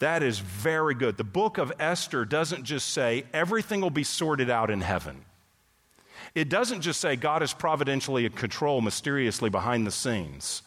That 0.00 0.22
is 0.22 0.38
very 0.38 0.94
good. 0.94 1.16
The 1.16 1.24
book 1.24 1.58
of 1.58 1.72
Esther 1.78 2.24
doesn't 2.24 2.64
just 2.64 2.88
say 2.90 3.24
everything 3.32 3.80
will 3.80 3.90
be 3.90 4.04
sorted 4.04 4.48
out 4.48 4.70
in 4.70 4.80
heaven. 4.80 5.24
It 6.34 6.48
doesn't 6.48 6.82
just 6.82 7.00
say 7.00 7.16
God 7.16 7.42
is 7.42 7.52
providentially 7.52 8.24
in 8.24 8.32
control 8.32 8.80
mysteriously 8.80 9.50
behind 9.50 9.86
the 9.86 9.90
scenes. 9.90 10.62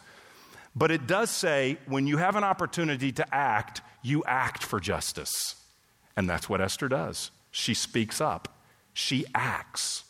But 0.76 0.92
it 0.92 1.08
does 1.08 1.30
say 1.30 1.78
when 1.86 2.08
you 2.08 2.18
have 2.18 2.36
an 2.36 2.44
opportunity 2.44 3.12
to 3.14 3.36
act, 3.36 3.82
you 4.02 4.24
act 4.26 4.64
for 4.64 4.80
justice. 4.80 5.56
And 6.16 6.30
that's 6.30 6.50
what 6.50 6.62
Esther 6.62 6.90
does. 6.90 7.32
She 7.52 7.74
speaks 7.74 8.20
up, 8.20 8.58
she 8.94 9.26
acts. 9.36 10.04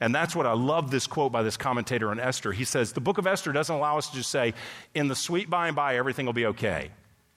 And 0.00 0.12
that's 0.14 0.34
what 0.34 0.46
I 0.46 0.52
love 0.52 0.90
this 0.90 1.06
quote 1.06 1.30
by 1.30 1.42
this 1.42 1.56
commentator 1.56 2.10
on 2.10 2.18
Esther. 2.18 2.52
He 2.52 2.64
says, 2.64 2.92
The 2.92 3.00
book 3.00 3.18
of 3.18 3.26
Esther 3.26 3.52
doesn't 3.52 3.74
allow 3.74 3.98
us 3.98 4.08
to 4.10 4.16
just 4.16 4.30
say, 4.30 4.54
in 4.94 5.06
the 5.06 5.14
sweet 5.14 5.48
by 5.48 5.68
and 5.68 5.76
by, 5.76 5.96
everything 5.96 6.26
will 6.26 6.32
be 6.32 6.46
okay. 6.46 6.90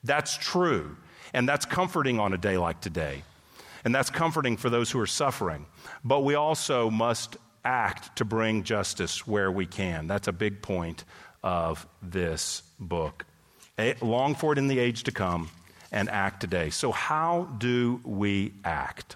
That's 0.04 0.36
true. 0.38 0.98
And 1.34 1.48
that's 1.48 1.66
comforting 1.66 2.20
on 2.20 2.34
a 2.34 2.38
day 2.38 2.58
like 2.58 2.82
today. 2.82 3.24
And 3.84 3.94
that's 3.94 4.10
comforting 4.10 4.58
for 4.58 4.70
those 4.70 4.92
who 4.92 5.00
are 5.00 5.08
suffering. 5.08 5.66
But 6.04 6.22
we 6.22 6.36
also 6.36 6.90
must 6.90 7.38
act 7.64 8.18
to 8.18 8.26
bring 8.26 8.64
justice 8.64 9.28
where 9.28 9.52
we 9.52 9.66
can. 9.66 10.08
That's 10.08 10.28
a 10.28 10.34
big 10.34 10.62
point 10.62 11.04
of 11.44 11.88
this 12.02 12.64
book. 12.80 13.26
Long 14.02 14.36
for 14.36 14.54
it 14.54 14.58
in 14.58 14.68
the 14.68 14.80
age 14.80 15.04
to 15.04 15.12
come 15.12 15.50
and 15.92 16.10
act 16.10 16.42
today. 16.42 16.70
So, 16.70 16.92
how 16.92 17.44
do 17.58 18.02
we 18.04 18.54
act? 18.64 19.16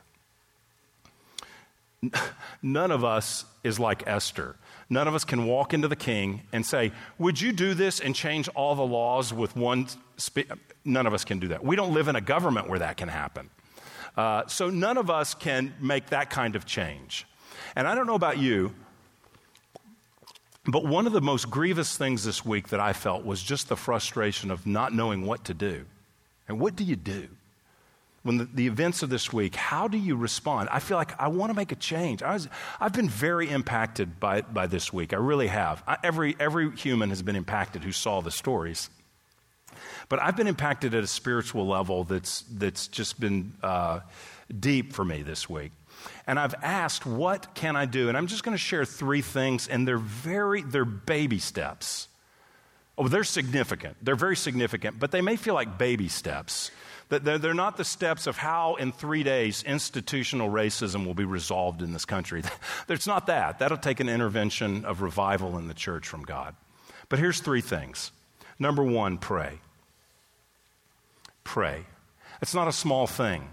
None 2.61 2.91
of 2.91 3.03
us 3.03 3.45
is 3.63 3.79
like 3.79 4.03
Esther. 4.07 4.55
None 4.89 5.07
of 5.07 5.15
us 5.15 5.23
can 5.23 5.45
walk 5.45 5.73
into 5.73 5.87
the 5.87 5.95
king 5.95 6.41
and 6.51 6.65
say, 6.65 6.91
Would 7.17 7.39
you 7.39 7.51
do 7.51 7.73
this 7.73 7.99
and 7.99 8.15
change 8.15 8.47
all 8.49 8.75
the 8.75 8.85
laws 8.85 9.33
with 9.33 9.55
one? 9.55 9.87
Spe-? 10.17 10.51
None 10.83 11.05
of 11.05 11.13
us 11.13 11.23
can 11.23 11.39
do 11.39 11.49
that. 11.49 11.63
We 11.63 11.75
don't 11.75 11.93
live 11.93 12.07
in 12.07 12.15
a 12.15 12.21
government 12.21 12.69
where 12.69 12.79
that 12.79 12.97
can 12.97 13.07
happen. 13.07 13.49
Uh, 14.17 14.45
so 14.47 14.69
none 14.69 14.97
of 14.97 15.09
us 15.09 15.33
can 15.33 15.73
make 15.79 16.07
that 16.07 16.29
kind 16.29 16.55
of 16.55 16.65
change. 16.65 17.25
And 17.75 17.87
I 17.87 17.95
don't 17.95 18.07
know 18.07 18.15
about 18.15 18.37
you, 18.37 18.73
but 20.65 20.85
one 20.85 21.07
of 21.07 21.13
the 21.13 21.21
most 21.21 21.49
grievous 21.49 21.97
things 21.97 22.23
this 22.23 22.45
week 22.45 22.69
that 22.69 22.79
I 22.79 22.93
felt 22.93 23.23
was 23.23 23.41
just 23.41 23.69
the 23.69 23.77
frustration 23.77 24.51
of 24.51 24.67
not 24.67 24.93
knowing 24.93 25.25
what 25.25 25.45
to 25.45 25.53
do. 25.53 25.85
And 26.47 26.59
what 26.59 26.75
do 26.75 26.83
you 26.83 26.95
do? 26.95 27.29
When 28.23 28.37
the, 28.37 28.45
the 28.45 28.67
events 28.67 29.01
of 29.01 29.09
this 29.09 29.33
week, 29.33 29.55
how 29.55 29.87
do 29.87 29.97
you 29.97 30.15
respond? 30.15 30.69
I 30.71 30.79
feel 30.79 30.97
like 30.97 31.19
I 31.19 31.27
want 31.27 31.49
to 31.49 31.55
make 31.55 31.71
a 31.71 31.75
change. 31.75 32.21
I 32.21 32.37
have 32.79 32.93
been 32.93 33.09
very 33.09 33.49
impacted 33.49 34.19
by, 34.19 34.41
by 34.41 34.67
this 34.67 34.93
week. 34.93 35.13
I 35.13 35.17
really 35.17 35.47
have. 35.47 35.83
I, 35.87 35.97
every, 36.03 36.35
every 36.39 36.75
human 36.75 37.09
has 37.09 37.23
been 37.23 37.35
impacted 37.35 37.83
who 37.83 37.91
saw 37.91 38.21
the 38.21 38.29
stories. 38.29 38.89
But 40.07 40.21
I've 40.21 40.37
been 40.37 40.47
impacted 40.47 40.93
at 40.93 41.03
a 41.03 41.07
spiritual 41.07 41.65
level 41.65 42.03
that's, 42.03 42.43
that's 42.51 42.87
just 42.87 43.19
been 43.19 43.53
uh, 43.63 44.01
deep 44.59 44.93
for 44.93 45.03
me 45.05 45.23
this 45.23 45.49
week. 45.49 45.71
And 46.27 46.39
I've 46.39 46.55
asked, 46.61 47.05
what 47.05 47.55
can 47.55 47.75
I 47.75 47.85
do? 47.85 48.07
And 48.07 48.17
I'm 48.17 48.27
just 48.27 48.43
going 48.43 48.53
to 48.53 48.61
share 48.61 48.85
three 48.85 49.21
things, 49.21 49.67
and 49.67 49.87
they're 49.87 49.97
very, 49.97 50.61
they're 50.61 50.85
baby 50.85 51.39
steps. 51.39 52.07
Oh, 52.97 53.07
they're 53.07 53.23
significant. 53.23 53.97
They're 54.01 54.15
very 54.15 54.35
significant, 54.35 54.99
but 54.99 55.11
they 55.11 55.21
may 55.21 55.35
feel 55.35 55.53
like 55.53 55.77
baby 55.77 56.07
steps. 56.07 56.71
They're 57.11 57.53
not 57.53 57.77
the 57.77 57.83
steps 57.83 58.25
of 58.25 58.37
how, 58.37 58.75
in 58.75 58.91
three 58.91 59.23
days, 59.23 59.63
institutional 59.63 60.49
racism 60.49 61.05
will 61.05 61.13
be 61.13 61.25
resolved 61.25 61.81
in 61.81 61.93
this 61.93 62.05
country. 62.05 62.43
It's 62.89 63.07
not 63.07 63.27
that. 63.27 63.59
That'll 63.59 63.77
take 63.77 63.99
an 63.99 64.09
intervention 64.09 64.85
of 64.85 65.01
revival 65.01 65.57
in 65.57 65.67
the 65.67 65.73
church 65.73 66.07
from 66.07 66.23
God. 66.23 66.55
But 67.09 67.19
here's 67.19 67.39
three 67.39 67.61
things. 67.61 68.11
Number 68.59 68.83
one, 68.83 69.17
pray 69.17 69.59
pray. 71.43 71.85
It's 72.41 72.53
not 72.53 72.67
a 72.67 72.71
small 72.71 73.07
thing, 73.07 73.49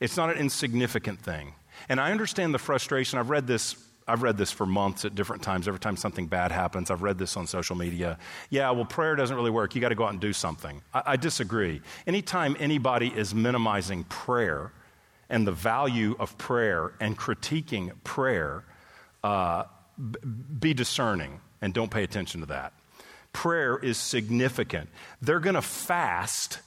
it's 0.00 0.16
not 0.16 0.30
an 0.30 0.38
insignificant 0.38 1.20
thing. 1.20 1.54
And 1.88 2.00
I 2.00 2.10
understand 2.10 2.54
the 2.54 2.58
frustration. 2.58 3.18
I've 3.18 3.30
read 3.30 3.46
this. 3.46 3.76
I've 4.08 4.22
read 4.22 4.36
this 4.36 4.52
for 4.52 4.66
months 4.66 5.04
at 5.04 5.14
different 5.14 5.42
times. 5.42 5.66
Every 5.66 5.80
time 5.80 5.96
something 5.96 6.26
bad 6.26 6.52
happens, 6.52 6.90
I've 6.90 7.02
read 7.02 7.18
this 7.18 7.36
on 7.36 7.46
social 7.46 7.74
media. 7.74 8.18
Yeah, 8.50 8.70
well, 8.70 8.84
prayer 8.84 9.16
doesn't 9.16 9.34
really 9.34 9.50
work. 9.50 9.74
You 9.74 9.80
got 9.80 9.88
to 9.88 9.96
go 9.96 10.04
out 10.04 10.12
and 10.12 10.20
do 10.20 10.32
something. 10.32 10.80
I, 10.94 11.02
I 11.06 11.16
disagree. 11.16 11.80
Anytime 12.06 12.56
anybody 12.60 13.08
is 13.08 13.34
minimizing 13.34 14.04
prayer 14.04 14.72
and 15.28 15.46
the 15.46 15.52
value 15.52 16.14
of 16.20 16.38
prayer 16.38 16.92
and 17.00 17.18
critiquing 17.18 17.92
prayer, 18.04 18.64
uh, 19.24 19.64
b- 19.98 20.18
be 20.60 20.72
discerning 20.72 21.40
and 21.60 21.74
don't 21.74 21.90
pay 21.90 22.04
attention 22.04 22.40
to 22.40 22.46
that. 22.46 22.72
Prayer 23.32 23.76
is 23.76 23.98
significant. 23.98 24.88
They're 25.20 25.40
going 25.40 25.54
to 25.56 25.62
fast 25.62 26.60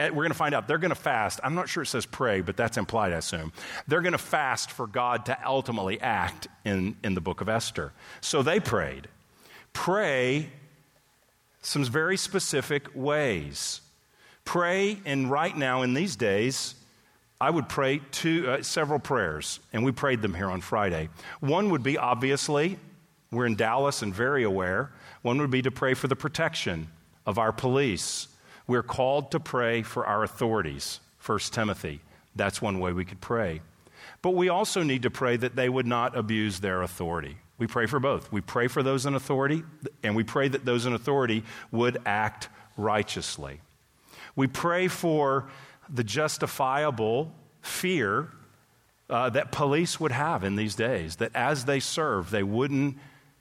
we're 0.00 0.22
going 0.22 0.28
to 0.28 0.34
find 0.34 0.54
out 0.54 0.66
they're 0.66 0.78
going 0.78 0.90
to 0.90 0.94
fast. 0.94 1.40
I'm 1.44 1.54
not 1.54 1.68
sure 1.68 1.82
it 1.82 1.86
says 1.86 2.06
pray, 2.06 2.40
but 2.40 2.56
that's 2.56 2.78
implied, 2.78 3.12
I 3.12 3.16
assume. 3.16 3.52
They're 3.86 4.00
going 4.00 4.12
to 4.12 4.18
fast 4.18 4.70
for 4.70 4.86
God 4.86 5.26
to 5.26 5.38
ultimately 5.46 6.00
act 6.00 6.48
in, 6.64 6.96
in 7.04 7.14
the 7.14 7.20
book 7.20 7.40
of 7.40 7.48
Esther. 7.48 7.92
So 8.20 8.42
they 8.42 8.60
prayed. 8.60 9.08
Pray 9.72 10.48
some 11.62 11.84
very 11.84 12.16
specific 12.16 12.88
ways. 12.94 13.82
Pray, 14.44 14.98
and 15.04 15.30
right 15.30 15.54
now 15.56 15.82
in 15.82 15.92
these 15.92 16.16
days, 16.16 16.74
I 17.40 17.50
would 17.50 17.68
pray 17.68 18.00
two, 18.10 18.50
uh, 18.50 18.62
several 18.62 18.98
prayers, 18.98 19.60
and 19.72 19.84
we 19.84 19.92
prayed 19.92 20.22
them 20.22 20.34
here 20.34 20.50
on 20.50 20.60
Friday. 20.60 21.08
One 21.40 21.70
would 21.70 21.82
be 21.82 21.98
obviously, 21.98 22.78
we're 23.30 23.46
in 23.46 23.56
Dallas 23.56 24.02
and 24.02 24.14
very 24.14 24.44
aware, 24.44 24.92
one 25.22 25.38
would 25.40 25.50
be 25.50 25.62
to 25.62 25.70
pray 25.70 25.94
for 25.94 26.08
the 26.08 26.16
protection 26.16 26.88
of 27.26 27.38
our 27.38 27.52
police 27.52 28.28
we're 28.70 28.84
called 28.84 29.32
to 29.32 29.40
pray 29.40 29.82
for 29.82 30.06
our 30.06 30.22
authorities, 30.22 31.00
1 31.26 31.38
Timothy. 31.50 31.98
That's 32.36 32.62
one 32.62 32.78
way 32.78 32.92
we 32.92 33.04
could 33.04 33.20
pray. 33.20 33.62
But 34.22 34.36
we 34.36 34.48
also 34.48 34.84
need 34.84 35.02
to 35.02 35.10
pray 35.10 35.36
that 35.38 35.56
they 35.56 35.68
would 35.68 35.88
not 35.88 36.16
abuse 36.16 36.60
their 36.60 36.82
authority. 36.82 37.36
We 37.58 37.66
pray 37.66 37.86
for 37.86 37.98
both. 37.98 38.30
We 38.30 38.40
pray 38.40 38.68
for 38.68 38.84
those 38.84 39.06
in 39.06 39.16
authority, 39.16 39.64
and 40.04 40.14
we 40.14 40.22
pray 40.22 40.46
that 40.46 40.64
those 40.64 40.86
in 40.86 40.92
authority 40.92 41.42
would 41.72 41.98
act 42.06 42.48
righteously. 42.76 43.60
We 44.36 44.46
pray 44.46 44.86
for 44.86 45.50
the 45.92 46.04
justifiable 46.04 47.32
fear 47.62 48.28
uh, 49.08 49.30
that 49.30 49.50
police 49.50 49.98
would 49.98 50.12
have 50.12 50.44
in 50.44 50.54
these 50.54 50.76
days, 50.76 51.16
that 51.16 51.34
as 51.34 51.64
they 51.64 51.80
serve, 51.80 52.30
they 52.30 52.44
wouldn't 52.44 52.98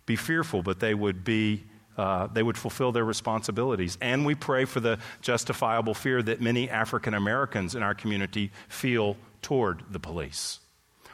be 0.08 0.16
fearful, 0.16 0.64
but 0.64 0.80
they 0.80 0.96
would 0.96 1.24
be 1.24 1.66
uh, 2.00 2.28
they 2.28 2.42
would 2.42 2.58
fulfill 2.58 2.94
their 2.94 3.04
responsibilities. 3.04 3.98
And 4.00 4.26
we 4.26 4.34
pray 4.34 4.64
for 4.64 4.80
the 4.80 5.00
justifiable 5.22 5.94
fear 5.94 6.24
that 6.24 6.40
many 6.40 6.70
African 6.70 7.14
Americans 7.14 7.76
in 7.76 7.84
our 7.84 7.94
community 7.94 8.52
feel 8.70 9.18
toward 9.42 9.84
the 9.92 10.00
police. 10.00 10.60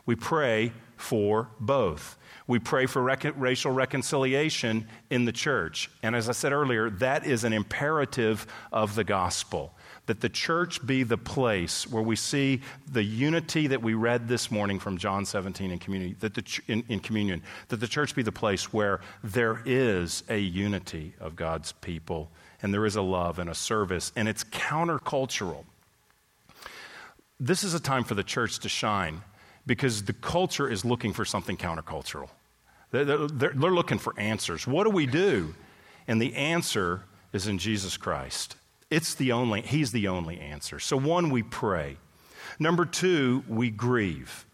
We 0.05 0.15
pray 0.15 0.73
for 0.95 1.49
both. 1.59 2.19
We 2.45 2.59
pray 2.59 2.85
for 2.85 3.01
rec- 3.01 3.35
racial 3.35 3.71
reconciliation 3.71 4.87
in 5.09 5.25
the 5.25 5.31
church. 5.31 5.89
And 6.03 6.15
as 6.15 6.29
I 6.29 6.33
said 6.33 6.53
earlier, 6.53 6.91
that 6.91 7.25
is 7.25 7.43
an 7.43 7.53
imperative 7.53 8.45
of 8.71 8.93
the 8.93 9.03
gospel 9.03 9.75
that 10.05 10.21
the 10.21 10.29
church 10.29 10.85
be 10.85 11.03
the 11.03 11.17
place 11.17 11.89
where 11.89 12.03
we 12.03 12.15
see 12.15 12.61
the 12.91 13.03
unity 13.03 13.67
that 13.67 13.81
we 13.81 13.93
read 13.93 14.27
this 14.27 14.51
morning 14.51 14.79
from 14.79 14.97
John 14.97 15.25
17 15.25 15.71
in, 15.71 15.79
community, 15.79 16.15
that 16.19 16.33
the 16.33 16.43
ch- 16.43 16.61
in, 16.67 16.83
in 16.89 16.99
communion, 16.99 17.41
that 17.69 17.77
the 17.77 17.87
church 17.87 18.15
be 18.15 18.21
the 18.21 18.31
place 18.31 18.71
where 18.71 19.01
there 19.23 19.61
is 19.65 20.23
a 20.29 20.37
unity 20.37 21.13
of 21.19 21.35
God's 21.35 21.71
people 21.71 22.29
and 22.61 22.73
there 22.73 22.85
is 22.85 22.95
a 22.95 23.01
love 23.01 23.39
and 23.39 23.49
a 23.49 23.55
service, 23.55 24.11
and 24.15 24.27
it's 24.27 24.43
countercultural. 24.43 25.65
This 27.39 27.63
is 27.63 27.73
a 27.73 27.79
time 27.79 28.03
for 28.03 28.15
the 28.15 28.23
church 28.23 28.59
to 28.59 28.69
shine 28.69 29.21
because 29.65 30.03
the 30.03 30.13
culture 30.13 30.69
is 30.69 30.85
looking 30.85 31.13
for 31.13 31.25
something 31.25 31.57
countercultural. 31.57 32.29
They're, 32.91 33.05
they're, 33.05 33.49
they're, 33.49 33.71
looking 33.71 33.97
for 33.97 34.17
answers. 34.17 34.65
What 34.65 34.85
do 34.85 34.89
we 34.89 35.05
do? 35.05 35.53
And 36.07 36.21
the 36.21 36.33
answer 36.35 37.03
is 37.33 37.47
in 37.47 37.57
Jesus 37.57 37.97
Christ. 37.97 38.55
It's 38.95 39.13
the 39.13 39.33
only, 39.33 39.61
He's 39.61 39.91
the 39.91 40.07
only 40.07 40.39
answer. 40.39 40.79
So, 40.79 40.95
one, 40.95 41.29
we 41.29 41.43
pray. 41.43 41.97
Number 42.59 42.85
two, 42.85 43.43
we 43.49 43.69
grieve. 43.69 44.45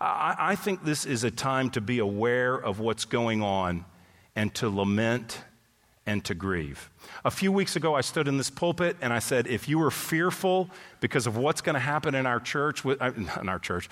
I, 0.00 0.36
I 0.38 0.54
think 0.54 0.84
this 0.84 1.04
is 1.04 1.24
a 1.24 1.30
time 1.32 1.70
to 1.70 1.80
be 1.80 1.98
aware 1.98 2.54
of 2.54 2.78
what's 2.78 3.04
going 3.04 3.42
on 3.42 3.84
and 4.36 4.54
to 4.54 4.68
lament 4.68 5.42
and 6.06 6.24
to 6.26 6.34
grieve. 6.34 6.88
A 7.24 7.32
few 7.32 7.50
weeks 7.50 7.74
ago, 7.74 7.96
I 7.96 8.00
stood 8.00 8.28
in 8.28 8.38
this 8.38 8.50
pulpit 8.50 8.96
and 9.00 9.12
I 9.12 9.18
said, 9.18 9.48
if 9.48 9.68
you 9.68 9.82
are 9.82 9.90
fearful 9.90 10.70
because 11.00 11.26
of 11.26 11.36
what's 11.36 11.62
going 11.62 11.74
to 11.74 11.80
happen 11.80 12.14
in 12.14 12.26
our 12.26 12.38
church, 12.38 12.86
uh, 12.86 13.10
in 13.16 13.48
our 13.48 13.58
church, 13.58 13.88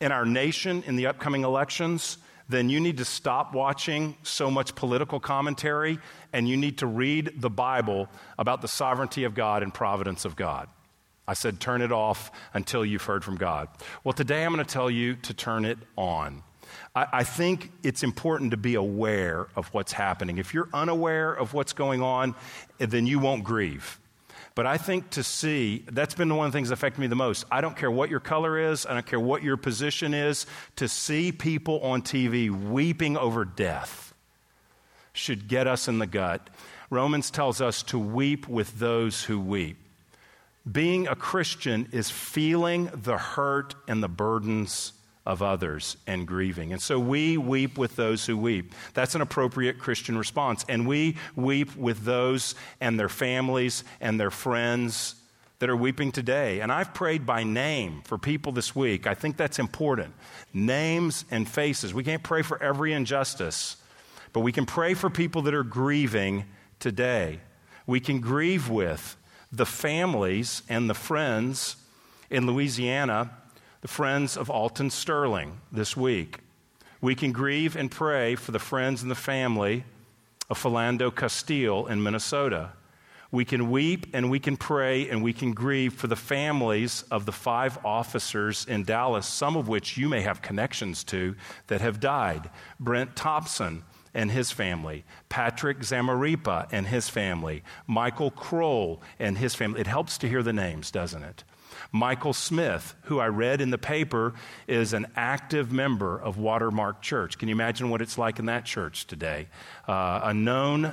in 0.00 0.12
our 0.12 0.24
nation 0.24 0.84
in 0.86 0.94
the 0.94 1.08
upcoming 1.08 1.42
elections, 1.42 2.18
then 2.48 2.68
you 2.68 2.80
need 2.80 2.98
to 2.98 3.04
stop 3.04 3.54
watching 3.54 4.16
so 4.22 4.50
much 4.50 4.74
political 4.74 5.18
commentary 5.18 5.98
and 6.32 6.48
you 6.48 6.56
need 6.56 6.78
to 6.78 6.86
read 6.86 7.32
the 7.36 7.50
Bible 7.50 8.08
about 8.38 8.60
the 8.60 8.68
sovereignty 8.68 9.24
of 9.24 9.34
God 9.34 9.62
and 9.62 9.72
providence 9.72 10.24
of 10.24 10.36
God. 10.36 10.68
I 11.26 11.34
said, 11.34 11.58
turn 11.58 11.80
it 11.80 11.90
off 11.90 12.30
until 12.52 12.84
you've 12.84 13.04
heard 13.04 13.24
from 13.24 13.36
God. 13.36 13.68
Well, 14.02 14.12
today 14.12 14.44
I'm 14.44 14.52
going 14.52 14.64
to 14.64 14.70
tell 14.70 14.90
you 14.90 15.16
to 15.16 15.32
turn 15.32 15.64
it 15.64 15.78
on. 15.96 16.42
I, 16.94 17.06
I, 17.12 17.24
think 17.24 17.72
it's 17.82 18.02
important 18.02 18.50
to 18.50 18.56
be 18.56 18.74
aware 18.74 19.48
of 19.56 19.72
what's 19.72 19.92
happening. 19.92 20.38
If 20.38 20.52
you're 20.52 20.68
unaware 20.72 21.32
of 21.32 21.54
what's 21.54 21.72
going 21.72 22.02
on, 22.02 22.34
then 22.78 23.06
you 23.06 23.18
won't 23.18 23.44
grieve. 23.44 23.98
But 24.54 24.66
I 24.66 24.78
think 24.78 25.10
to 25.10 25.24
see, 25.24 25.84
that's 25.90 26.14
been 26.14 26.34
one 26.34 26.46
of 26.46 26.52
the 26.52 26.56
things 26.56 26.68
that 26.68 26.74
affected 26.74 27.00
me 27.00 27.08
the 27.08 27.16
most. 27.16 27.44
I 27.50 27.60
don't 27.60 27.76
care 27.76 27.90
what 27.90 28.08
your 28.08 28.20
color 28.20 28.58
is, 28.70 28.86
I 28.86 28.94
don't 28.94 29.06
care 29.06 29.18
what 29.18 29.42
your 29.42 29.56
position 29.56 30.14
is, 30.14 30.46
to 30.76 30.88
see 30.88 31.32
people 31.32 31.80
on 31.80 32.02
TV 32.02 32.50
weeping 32.50 33.16
over 33.16 33.44
death 33.44 34.14
should 35.12 35.48
get 35.48 35.66
us 35.66 35.88
in 35.88 35.98
the 35.98 36.06
gut. 36.06 36.50
Romans 36.88 37.30
tells 37.30 37.60
us 37.60 37.82
to 37.84 37.98
weep 37.98 38.46
with 38.48 38.78
those 38.78 39.24
who 39.24 39.40
weep. 39.40 39.76
Being 40.70 41.08
a 41.08 41.16
Christian 41.16 41.88
is 41.92 42.10
feeling 42.10 42.90
the 42.94 43.18
hurt 43.18 43.74
and 43.86 44.02
the 44.02 44.08
burdens 44.08 44.93
of 45.26 45.42
others 45.42 45.96
and 46.06 46.26
grieving. 46.26 46.72
And 46.72 46.82
so 46.82 46.98
we 46.98 47.38
weep 47.38 47.78
with 47.78 47.96
those 47.96 48.26
who 48.26 48.36
weep. 48.36 48.74
That's 48.92 49.14
an 49.14 49.20
appropriate 49.20 49.78
Christian 49.78 50.18
response. 50.18 50.64
And 50.68 50.86
we 50.86 51.16
weep 51.34 51.74
with 51.76 52.04
those 52.04 52.54
and 52.80 53.00
their 53.00 53.08
families 53.08 53.84
and 54.00 54.20
their 54.20 54.30
friends 54.30 55.14
that 55.60 55.70
are 55.70 55.76
weeping 55.76 56.12
today. 56.12 56.60
And 56.60 56.70
I've 56.70 56.92
prayed 56.92 57.24
by 57.24 57.42
name 57.42 58.02
for 58.04 58.18
people 58.18 58.52
this 58.52 58.76
week. 58.76 59.06
I 59.06 59.14
think 59.14 59.36
that's 59.36 59.58
important. 59.58 60.12
Names 60.52 61.24
and 61.30 61.48
faces. 61.48 61.94
We 61.94 62.04
can't 62.04 62.22
pray 62.22 62.42
for 62.42 62.62
every 62.62 62.92
injustice, 62.92 63.76
but 64.34 64.40
we 64.40 64.52
can 64.52 64.66
pray 64.66 64.92
for 64.92 65.08
people 65.08 65.42
that 65.42 65.54
are 65.54 65.62
grieving 65.62 66.44
today. 66.80 67.40
We 67.86 68.00
can 68.00 68.20
grieve 68.20 68.68
with 68.68 69.16
the 69.50 69.64
families 69.64 70.62
and 70.68 70.90
the 70.90 70.94
friends 70.94 71.76
in 72.28 72.46
Louisiana 72.46 73.30
the 73.84 73.88
friends 73.88 74.38
of 74.38 74.48
Alton 74.48 74.88
Sterling 74.88 75.60
this 75.70 75.94
week. 75.94 76.38
We 77.02 77.14
can 77.14 77.32
grieve 77.32 77.76
and 77.76 77.90
pray 77.90 78.34
for 78.34 78.50
the 78.50 78.58
friends 78.58 79.02
and 79.02 79.10
the 79.10 79.14
family 79.14 79.84
of 80.48 80.58
Philando 80.58 81.14
Castile 81.14 81.86
in 81.88 82.02
Minnesota. 82.02 82.70
We 83.30 83.44
can 83.44 83.70
weep 83.70 84.06
and 84.14 84.30
we 84.30 84.38
can 84.38 84.56
pray 84.56 85.10
and 85.10 85.22
we 85.22 85.34
can 85.34 85.52
grieve 85.52 85.92
for 85.92 86.06
the 86.06 86.16
families 86.16 87.04
of 87.10 87.26
the 87.26 87.32
five 87.32 87.78
officers 87.84 88.64
in 88.64 88.84
Dallas, 88.84 89.26
some 89.26 89.54
of 89.54 89.68
which 89.68 89.98
you 89.98 90.08
may 90.08 90.22
have 90.22 90.40
connections 90.40 91.04
to, 91.04 91.36
that 91.66 91.82
have 91.82 92.00
died. 92.00 92.48
Brent 92.80 93.14
Thompson 93.14 93.84
and 94.14 94.30
his 94.30 94.50
family, 94.50 95.04
Patrick 95.28 95.80
Zamarripa 95.80 96.68
and 96.72 96.86
his 96.86 97.10
family, 97.10 97.62
Michael 97.86 98.30
Krol 98.30 99.00
and 99.18 99.36
his 99.36 99.54
family. 99.54 99.82
It 99.82 99.88
helps 99.88 100.16
to 100.18 100.28
hear 100.28 100.42
the 100.42 100.54
names, 100.54 100.90
doesn't 100.90 101.22
it? 101.22 101.44
Michael 101.94 102.32
Smith, 102.32 102.96
who 103.02 103.20
I 103.20 103.28
read 103.28 103.60
in 103.60 103.70
the 103.70 103.78
paper 103.78 104.34
is 104.66 104.92
an 104.94 105.06
active 105.14 105.70
member 105.70 106.18
of 106.18 106.36
Watermark 106.38 107.00
Church. 107.02 107.38
Can 107.38 107.48
you 107.48 107.54
imagine 107.54 107.88
what 107.88 108.02
it's 108.02 108.18
like 108.18 108.40
in 108.40 108.46
that 108.46 108.64
church 108.64 109.06
today? 109.06 109.46
Uh, 109.86 110.22
a 110.24 110.34
known 110.34 110.92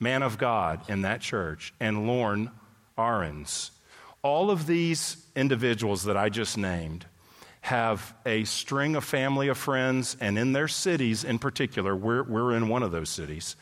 man 0.00 0.24
of 0.24 0.38
God 0.38 0.80
in 0.90 1.02
that 1.02 1.20
church, 1.20 1.72
and 1.78 2.08
Lorne 2.08 2.50
Ahrens. 2.98 3.70
All 4.22 4.50
of 4.50 4.66
these 4.66 5.16
individuals 5.36 6.02
that 6.04 6.16
I 6.16 6.28
just 6.28 6.58
named 6.58 7.06
have 7.60 8.12
a 8.26 8.42
string 8.42 8.96
of 8.96 9.04
family 9.04 9.46
of 9.46 9.56
friends, 9.56 10.16
and 10.20 10.36
in 10.36 10.52
their 10.52 10.66
cities 10.66 11.22
in 11.22 11.38
particular, 11.38 11.94
we're, 11.94 12.24
we're 12.24 12.56
in 12.56 12.66
one 12.66 12.82
of 12.82 12.90
those 12.90 13.10
cities, 13.10 13.54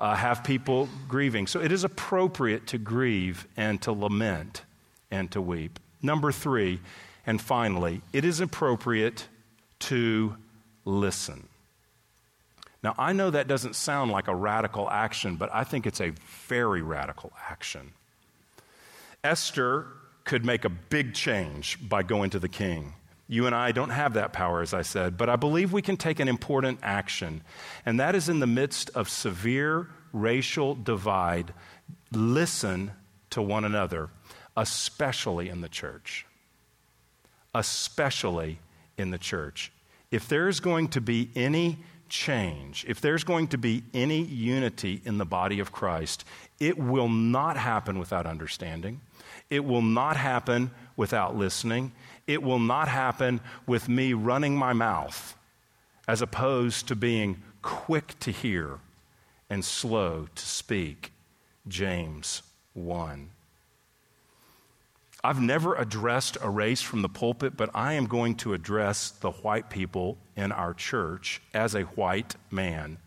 uh, 0.00 0.14
have 0.14 0.42
people 0.42 0.88
grieving. 1.08 1.46
So 1.46 1.60
it 1.60 1.72
is 1.72 1.84
appropriate 1.84 2.68
to 2.68 2.78
grieve 2.78 3.46
and 3.54 3.82
to 3.82 3.92
lament 3.92 4.62
and 5.10 5.30
to 5.32 5.42
weep. 5.42 5.78
Number 6.02 6.32
three, 6.32 6.80
and 7.26 7.40
finally, 7.40 8.02
it 8.12 8.24
is 8.24 8.40
appropriate 8.40 9.28
to 9.80 10.36
listen. 10.84 11.48
Now, 12.82 12.94
I 12.98 13.12
know 13.12 13.30
that 13.30 13.46
doesn't 13.46 13.76
sound 13.76 14.10
like 14.10 14.26
a 14.26 14.34
radical 14.34 14.90
action, 14.90 15.36
but 15.36 15.50
I 15.52 15.62
think 15.62 15.86
it's 15.86 16.00
a 16.00 16.12
very 16.48 16.82
radical 16.82 17.32
action. 17.48 17.92
Esther 19.22 19.86
could 20.24 20.44
make 20.44 20.64
a 20.64 20.68
big 20.68 21.14
change 21.14 21.78
by 21.88 22.02
going 22.02 22.30
to 22.30 22.40
the 22.40 22.48
king. 22.48 22.94
You 23.28 23.46
and 23.46 23.54
I 23.54 23.70
don't 23.70 23.90
have 23.90 24.14
that 24.14 24.32
power, 24.32 24.62
as 24.62 24.74
I 24.74 24.82
said, 24.82 25.16
but 25.16 25.28
I 25.28 25.36
believe 25.36 25.72
we 25.72 25.80
can 25.80 25.96
take 25.96 26.18
an 26.18 26.28
important 26.28 26.80
action, 26.82 27.42
and 27.86 28.00
that 28.00 28.16
is 28.16 28.28
in 28.28 28.40
the 28.40 28.46
midst 28.48 28.90
of 28.90 29.08
severe 29.08 29.88
racial 30.12 30.74
divide. 30.74 31.54
Listen 32.10 32.90
to 33.30 33.40
one 33.40 33.64
another 33.64 34.10
especially 34.56 35.48
in 35.48 35.60
the 35.60 35.68
church. 35.68 36.26
Especially 37.54 38.58
in 38.96 39.10
the 39.10 39.18
church. 39.18 39.72
If 40.10 40.28
there's 40.28 40.60
going 40.60 40.88
to 40.88 41.00
be 41.00 41.30
any 41.34 41.78
change, 42.08 42.84
if 42.86 43.00
there's 43.00 43.24
going 43.24 43.48
to 43.48 43.58
be 43.58 43.82
any 43.94 44.22
unity 44.22 45.00
in 45.04 45.18
the 45.18 45.24
body 45.24 45.60
of 45.60 45.72
Christ, 45.72 46.24
it 46.60 46.78
will 46.78 47.08
not 47.08 47.56
happen 47.56 47.98
without 47.98 48.26
understanding. 48.26 49.00
It 49.48 49.64
will 49.64 49.82
not 49.82 50.16
happen 50.16 50.70
without 50.96 51.36
listening. 51.36 51.92
It 52.26 52.42
will 52.42 52.58
not 52.58 52.88
happen 52.88 53.40
with 53.66 53.88
me 53.88 54.12
running 54.12 54.56
my 54.56 54.72
mouth 54.72 55.36
as 56.06 56.20
opposed 56.22 56.88
to 56.88 56.96
being 56.96 57.42
quick 57.62 58.18
to 58.20 58.30
hear 58.30 58.78
and 59.48 59.64
slow 59.64 60.28
to 60.34 60.46
speak. 60.46 61.12
James 61.68 62.42
1. 62.74 63.30
I've 65.24 65.40
never 65.40 65.76
addressed 65.76 66.36
a 66.40 66.50
race 66.50 66.82
from 66.82 67.02
the 67.02 67.08
pulpit, 67.08 67.56
but 67.56 67.70
I 67.74 67.92
am 67.92 68.06
going 68.06 68.34
to 68.36 68.54
address 68.54 69.10
the 69.10 69.30
white 69.30 69.70
people 69.70 70.18
in 70.36 70.50
our 70.50 70.74
church 70.74 71.40
as 71.54 71.74
a 71.76 71.82
white 71.82 72.34
man 72.50 72.98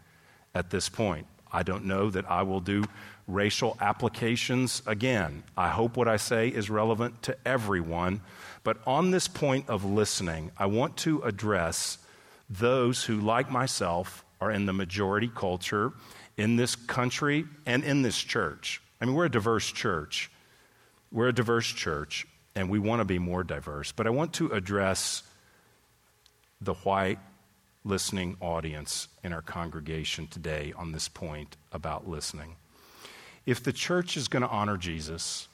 at 0.53 0.69
this 0.69 0.87
point. 0.87 1.27
I 1.51 1.63
don't 1.63 1.85
know 1.85 2.09
that 2.09 2.29
I 2.31 2.43
will 2.43 2.61
do 2.61 2.85
racial 3.27 3.75
applications 3.81 4.81
again. 4.85 5.43
I 5.57 5.67
hope 5.67 5.97
what 5.97 6.07
I 6.07 6.15
say 6.15 6.47
is 6.47 6.69
relevant 6.69 7.21
to 7.23 7.35
everyone. 7.45 8.21
But 8.63 8.77
on 8.87 9.11
this 9.11 9.27
point 9.27 9.69
of 9.69 9.83
listening, 9.83 10.51
I 10.57 10.67
want 10.67 10.95
to 10.97 11.21
address 11.21 11.97
those 12.49 13.03
who, 13.03 13.19
like 13.19 13.51
myself, 13.51 14.23
are 14.39 14.51
in 14.51 14.65
the 14.65 14.73
majority 14.73 15.31
culture 15.33 15.91
in 16.37 16.55
this 16.55 16.75
country 16.75 17.45
and 17.65 17.83
in 17.83 18.03
this 18.03 18.17
church. 18.17 18.81
I 19.01 19.05
mean, 19.05 19.15
we're 19.15 19.25
a 19.25 19.31
diverse 19.31 19.71
church. 19.71 20.29
We're 21.15 21.29
a 21.29 21.33
diverse 21.33 21.67
church, 21.67 22.27
and 22.55 22.69
we 22.69 22.77
want 22.77 22.99
to 22.99 23.05
be 23.05 23.19
more 23.19 23.45
diverse, 23.45 23.93
but 23.93 24.05
I 24.05 24.09
want 24.09 24.33
to 24.33 24.49
address 24.49 25.23
the 26.59 26.73
white 26.73 27.19
listening 27.85 28.35
audience 28.41 29.07
in 29.23 29.31
our 29.31 29.41
congregation 29.41 30.27
today 30.27 30.73
on 30.75 30.91
this 30.91 31.07
point 31.07 31.55
about 31.71 32.05
listening. 32.05 32.57
If 33.45 33.63
the 33.63 33.71
church 33.71 34.17
is 34.17 34.27
going 34.27 34.41
to 34.41 34.49
honor 34.49 34.75
Jesus, 34.75 35.47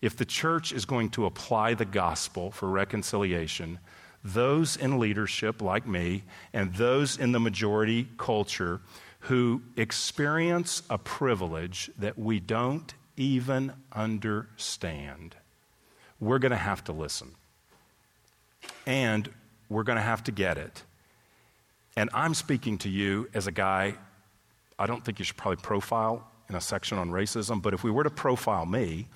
if 0.00 0.16
the 0.16 0.24
church 0.24 0.70
is 0.70 0.84
going 0.84 1.10
to 1.10 1.26
apply 1.26 1.74
the 1.74 1.84
gospel 1.84 2.52
for 2.52 2.68
reconciliation, 2.68 3.80
those 4.22 4.76
in 4.76 5.00
leadership 5.00 5.60
like 5.60 5.88
me 5.88 6.22
and 6.52 6.72
those 6.72 7.18
in 7.18 7.32
the 7.32 7.40
majority 7.40 8.06
culture 8.16 8.80
who 9.18 9.60
experience 9.76 10.84
a 10.88 10.98
privilege 10.98 11.90
that 11.98 12.16
we 12.16 12.38
don't 12.38 12.94
even 13.16 13.72
understand, 13.92 15.36
we're 16.20 16.38
going 16.38 16.50
to 16.50 16.56
have 16.56 16.82
to 16.84 16.92
listen. 16.92 17.32
And 18.86 19.30
we're 19.68 19.82
going 19.82 19.96
to 19.96 20.02
have 20.02 20.24
to 20.24 20.32
get 20.32 20.58
it. 20.58 20.82
And 21.96 22.10
I'm 22.12 22.34
speaking 22.34 22.78
to 22.78 22.88
you 22.88 23.28
as 23.34 23.46
a 23.46 23.52
guy, 23.52 23.94
I 24.78 24.86
don't 24.86 25.04
think 25.04 25.18
you 25.18 25.24
should 25.24 25.36
probably 25.36 25.62
profile 25.62 26.26
in 26.48 26.54
a 26.54 26.60
section 26.60 26.98
on 26.98 27.10
racism, 27.10 27.62
but 27.62 27.72
if 27.72 27.84
we 27.84 27.90
were 27.90 28.04
to 28.04 28.10
profile 28.10 28.66
me, 28.66 29.08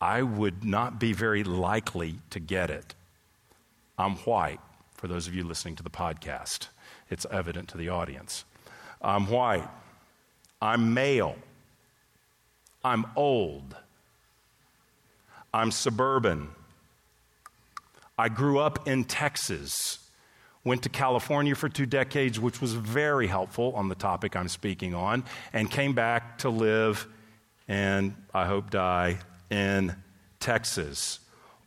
I 0.00 0.22
would 0.22 0.64
not 0.64 0.98
be 0.98 1.12
very 1.12 1.44
likely 1.44 2.16
to 2.30 2.40
get 2.40 2.70
it. 2.70 2.94
I'm 3.98 4.16
white, 4.16 4.60
for 4.94 5.06
those 5.06 5.26
of 5.26 5.34
you 5.34 5.44
listening 5.44 5.76
to 5.76 5.82
the 5.82 5.90
podcast. 5.90 6.68
It's 7.10 7.26
evident 7.30 7.68
to 7.70 7.78
the 7.78 7.88
audience. 7.88 8.44
I'm 9.00 9.28
white. 9.28 9.68
I'm 10.60 10.94
male. 10.94 11.36
I'm 12.84 13.06
old. 13.16 13.76
I'm 15.54 15.70
suburban. 15.70 16.48
I 18.18 18.28
grew 18.28 18.58
up 18.58 18.88
in 18.88 19.04
Texas, 19.04 19.98
went 20.64 20.82
to 20.82 20.88
California 20.88 21.54
for 21.54 21.68
two 21.68 21.86
decades, 21.86 22.38
which 22.38 22.60
was 22.60 22.72
very 22.74 23.26
helpful 23.26 23.72
on 23.74 23.88
the 23.88 23.94
topic 23.94 24.36
I'm 24.36 24.48
speaking 24.48 24.94
on, 24.94 25.24
and 25.52 25.70
came 25.70 25.92
back 25.92 26.38
to 26.38 26.50
live 26.50 27.06
and 27.68 28.14
I 28.34 28.46
hope 28.46 28.70
die 28.70 29.18
in 29.50 29.94
Texas. 30.40 31.20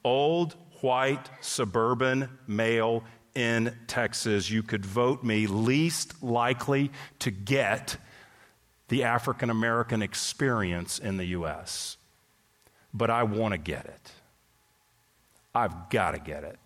Old, 0.03 0.55
white, 0.81 1.29
suburban 1.41 2.29
male 2.47 3.03
in 3.33 3.75
Texas. 3.87 4.49
You 4.49 4.63
could 4.63 4.85
vote 4.85 5.23
me 5.23 5.47
least 5.47 6.21
likely 6.23 6.91
to 7.19 7.31
get 7.31 7.97
the 8.87 9.03
African 9.03 9.49
American 9.49 10.01
experience 10.01 10.99
in 10.99 11.17
the 11.17 11.25
U.S., 11.25 11.97
but 12.93 13.09
I 13.09 13.23
want 13.23 13.53
to 13.53 13.57
get 13.57 13.85
it. 13.85 14.11
I've 15.53 15.89
got 15.89 16.11
to 16.11 16.19
get 16.19 16.43
it. 16.43 16.57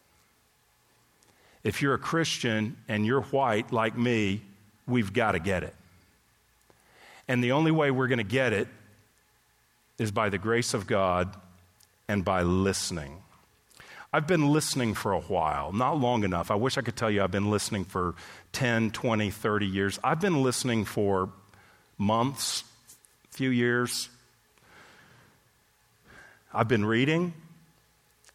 If 1.63 1.82
you're 1.82 1.93
a 1.93 1.99
Christian 1.99 2.78
and 2.88 3.05
you're 3.05 3.22
white 3.22 3.72
like 3.72 3.97
me, 3.97 4.41
we've 4.88 5.13
got 5.13 5.34
to 5.34 5.39
get 5.39 5.63
it. 5.63 5.76
And 7.28 7.43
the 7.43 7.51
only 7.51 7.72
way 7.72 7.91
we're 7.91 8.07
going 8.07 8.17
to 8.17 8.24
get 8.24 8.53
it 8.53 8.67
is 9.97 10.11
by 10.11 10.30
the 10.30 10.38
grace 10.38 10.74
of 10.74 10.88
God 10.88 11.36
and 12.07 12.26
by 12.26 12.41
listening. 12.41 13.22
I've 14.11 14.26
been 14.26 14.51
listening 14.51 14.95
for 14.95 15.11
a 15.11 15.20
while, 15.20 15.72
not 15.72 15.99
long 15.99 16.24
enough. 16.24 16.49
I 16.49 16.55
wish 16.55 16.78
I 16.78 16.82
could 16.82 16.95
tell 16.95 17.11
you 17.11 17.22
I've 17.22 17.30
been 17.30 17.51
listening 17.51 17.86
for 17.86 18.15
10, 18.53 18.89
20, 18.91 19.30
30 19.30 19.67
years. 19.67 19.99
I've 20.03 20.20
been 20.20 20.41
listening 20.41 20.86
for 20.86 21.30
months, 22.00 22.64
few 23.30 23.52
years. 23.52 24.10
I've 26.52 26.68
been 26.68 26.86
reading. 26.86 27.34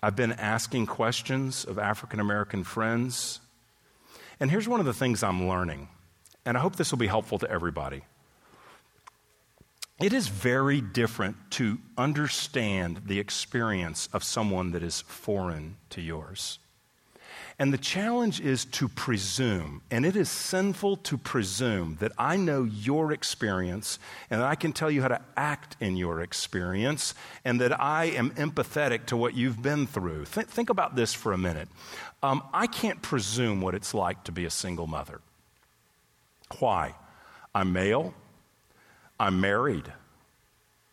I've 0.01 0.15
been 0.15 0.33
asking 0.33 0.87
questions 0.87 1.65
of 1.65 1.79
African 1.79 2.21
American 2.21 2.63
friends. 2.63 3.41
And 4.39 4.51
here's 4.51 4.69
one 4.69 4.79
of 4.79 4.87
the 4.87 4.93
things 4.93 5.23
I'm 5.23 5.49
learning, 5.49 5.89
and 6.45 6.57
I 6.57 6.61
hope 6.61 6.77
this 6.77 6.93
will 6.93 6.99
be 6.99 7.07
helpful 7.07 7.39
to 7.39 7.51
everybody. 7.51 8.03
It 10.01 10.13
is 10.13 10.29
very 10.29 10.81
different 10.81 11.37
to 11.53 11.79
understand 11.97 13.03
the 13.07 13.19
experience 13.19 14.09
of 14.13 14.25
someone 14.25 14.73
that 14.73 14.83
is 14.83 15.01
foreign 15.03 15.77
to 15.91 16.01
yours. 16.01 16.59
And 17.57 17.73
the 17.73 17.79
challenge 17.79 18.41
is 18.41 18.65
to 18.65 18.89
presume, 18.89 19.83
and 19.89 20.05
it 20.05 20.17
is 20.17 20.29
sinful 20.29 20.97
to 20.97 21.17
presume 21.17 21.99
that 22.01 22.11
I 22.19 22.37
know 22.37 22.65
your 22.65 23.13
experience 23.13 24.01
and 24.29 24.41
that 24.41 24.49
I 24.49 24.57
can 24.57 24.73
tell 24.73 24.91
you 24.91 25.03
how 25.03 25.09
to 25.09 25.21
act 25.37 25.77
in 25.79 25.97
your 25.97 26.21
experience 26.21 27.15
and 27.45 27.61
that 27.61 27.81
I 27.81 28.07
am 28.07 28.31
empathetic 28.33 29.07
to 29.07 29.17
what 29.17 29.35
you've 29.35 29.63
been 29.63 29.87
through. 29.87 30.25
Th- 30.25 30.47
think 30.49 30.69
about 30.69 30.97
this 30.97 31.15
for 31.15 31.33
a 31.33 31.39
minute. 31.39 31.69
Um, 32.25 32.43
I 32.53 32.67
can't 32.67 33.01
presume 33.03 33.61
what 33.61 33.77
it's 33.77 33.95
like 33.95 34.25
to 34.25 34.33
be 34.33 34.45
a 34.45 34.51
single 34.51 34.89
mother. 34.89 35.21
Why? 36.59 36.95
I'm 37.55 37.73
male, 37.73 38.15
I'm 39.21 39.41
married. 39.41 39.93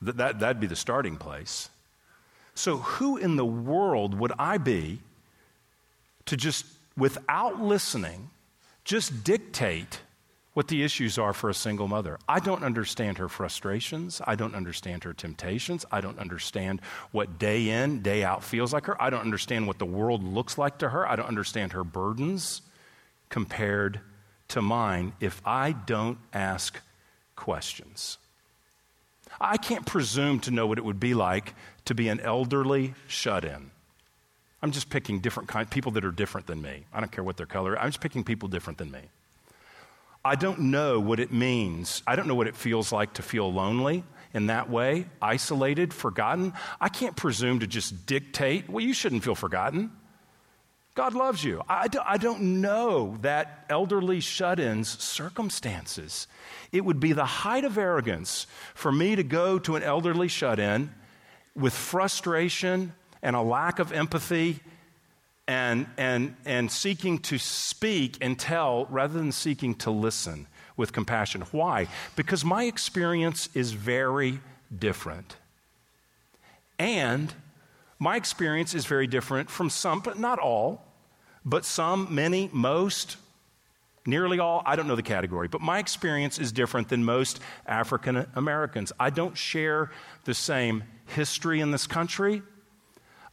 That, 0.04 0.18
that, 0.18 0.40
that'd 0.40 0.60
be 0.60 0.68
the 0.68 0.76
starting 0.76 1.18
place. 1.18 1.70
So, 2.54 2.78
who 2.78 3.18
in 3.18 3.36
the 3.36 3.46
world 3.46 4.14
would 4.14 4.34
I 4.38 4.58
be 4.58 5.00
to 6.26 6.38
just, 6.38 6.66
without 6.98 7.62
listening, 7.62 8.30
just 8.84 9.24
dictate 9.24 10.00
what 10.54 10.68
the 10.68 10.84
issues 10.84 11.18
are 11.18 11.32
for 11.34 11.50
a 11.50 11.54
single 11.54 11.88
mother. 11.88 12.20
I 12.28 12.40
don't 12.40 12.64
understand 12.64 13.20
her 13.20 13.30
frustrations. 13.30 14.22
I 14.26 14.36
don't 14.36 14.54
understand 14.54 15.06
her 15.06 15.14
temptations. 15.14 15.86
I 15.92 16.02
don't 16.02 16.20
understand 16.20 16.82
what 17.12 17.40
day 17.40 17.70
in, 17.70 18.02
day 18.02 18.24
out 18.24 18.44
feels 18.44 18.74
like 18.74 18.86
her. 18.88 19.02
I 19.02 19.10
don't 19.10 19.22
understand 19.22 19.68
what 19.68 19.80
the 19.80 19.86
world 19.86 20.24
looks 20.24 20.58
like 20.58 20.80
to 20.80 20.90
her. 20.90 21.08
I 21.08 21.16
don't 21.16 21.28
understand 21.28 21.72
her 21.72 21.86
burdens 21.86 22.62
compared 23.30 24.02
to 24.50 24.62
mine 24.62 25.14
if 25.22 25.42
I 25.46 25.72
don't 25.72 26.18
ask 26.34 26.82
questions. 27.38 28.18
I 29.40 29.56
can't 29.56 29.86
presume 29.86 30.42
to 30.42 30.52
know 30.52 30.68
what 30.68 30.78
it 30.78 30.84
would 30.84 31.00
be 31.00 31.14
like 31.14 31.56
to 31.86 31.96
be 31.96 32.10
an 32.10 32.20
elderly 32.20 32.94
shut 33.08 33.46
in. 33.46 33.72
I'm 34.62 34.72
just 34.72 34.90
picking 34.90 35.20
different 35.20 35.50
kind 35.50 35.70
people 35.70 35.92
that 35.94 36.06
are 36.06 36.12
different 36.12 36.48
than 36.48 36.62
me. 36.62 36.86
I 36.94 37.00
don't 37.00 37.12
care 37.12 37.24
what 37.24 37.38
their 37.38 37.46
color. 37.46 37.78
I'm 37.80 37.90
just 37.90 38.02
picking 38.02 38.24
people 38.24 38.48
different 38.48 38.78
than 38.78 38.92
me. 38.92 39.02
I 40.24 40.36
don't 40.36 40.60
know 40.60 41.00
what 41.00 41.20
it 41.20 41.34
means. 41.34 42.04
I 42.06 42.16
don't 42.16 42.28
know 42.28 42.36
what 42.36 42.48
it 42.48 42.56
feels 42.56 42.92
like 42.92 43.14
to 43.14 43.24
feel 43.24 43.52
lonely 43.52 44.04
in 44.34 44.48
that 44.48 44.70
way, 44.70 45.06
isolated, 45.22 45.94
forgotten. 45.94 46.54
I 46.80 46.90
can't 46.90 47.16
presume 47.16 47.60
to 47.60 47.68
just 47.68 48.06
dictate, 48.06 48.70
well, 48.70 48.84
you 48.84 48.94
shouldn't 48.94 49.24
feel 49.24 49.36
forgotten. 49.36 49.92
God 50.94 51.14
loves 51.14 51.44
you. 51.44 51.62
I, 51.68 51.88
do, 51.88 52.00
I 52.06 52.18
don't 52.18 52.62
know 52.62 53.18
that 53.22 53.66
elderly 53.70 54.20
shut 54.20 54.60
in's 54.60 55.02
circumstances. 55.02 56.28
It 56.72 56.86
would 56.86 57.00
be 57.00 57.14
the 57.14 57.26
height 57.26 57.64
of 57.64 57.78
arrogance 57.78 58.46
for 58.76 58.92
me 58.92 59.16
to 59.16 59.24
go 59.24 59.58
to 59.60 59.76
an 59.76 59.84
elderly 59.84 60.28
shut 60.28 60.60
in 60.60 60.94
with 61.56 61.74
frustration 61.74 62.94
and 63.22 63.36
a 63.36 63.42
lack 63.42 63.80
of 63.80 63.92
empathy 63.92 64.60
and, 65.48 65.86
and, 65.98 66.36
and 66.46 66.72
seeking 66.72 67.20
to 67.20 67.38
speak 67.38 68.18
and 68.22 68.40
tell 68.40 68.86
rather 68.90 69.18
than 69.18 69.32
seeking 69.32 69.76
to 69.76 69.92
listen 69.92 70.48
with 70.78 70.94
compassion. 70.94 71.42
Why? 71.52 71.88
Because 72.16 72.46
my 72.46 72.64
experience 72.64 73.50
is 73.54 73.72
very 73.72 74.40
different. 74.78 75.36
And 76.80 77.34
my 78.00 78.16
experience 78.16 78.74
is 78.74 78.86
very 78.86 79.08
different 79.08 79.50
from 79.50 79.70
some, 79.70 80.00
but 80.00 80.18
not 80.18 80.40
all, 80.40 80.84
but 81.46 81.66
some, 81.66 82.14
many, 82.14 82.50
most, 82.52 83.18
nearly 84.06 84.40
all. 84.40 84.64
I 84.66 84.76
don't 84.76 84.88
know 84.88 84.96
the 84.96 85.04
category, 85.04 85.48
but 85.48 85.62
my 85.62 85.80
experience 85.80 86.40
is 86.40 86.52
different 86.52 86.90
than 86.90 87.04
most 87.04 87.40
African 87.68 88.26
Americans. 88.36 88.92
I 89.00 89.10
don't 89.10 89.38
share 89.38 89.92
the 90.24 90.34
same 90.34 90.84
history 91.08 91.60
in 91.60 91.72
this 91.72 91.88
country. 91.88 92.42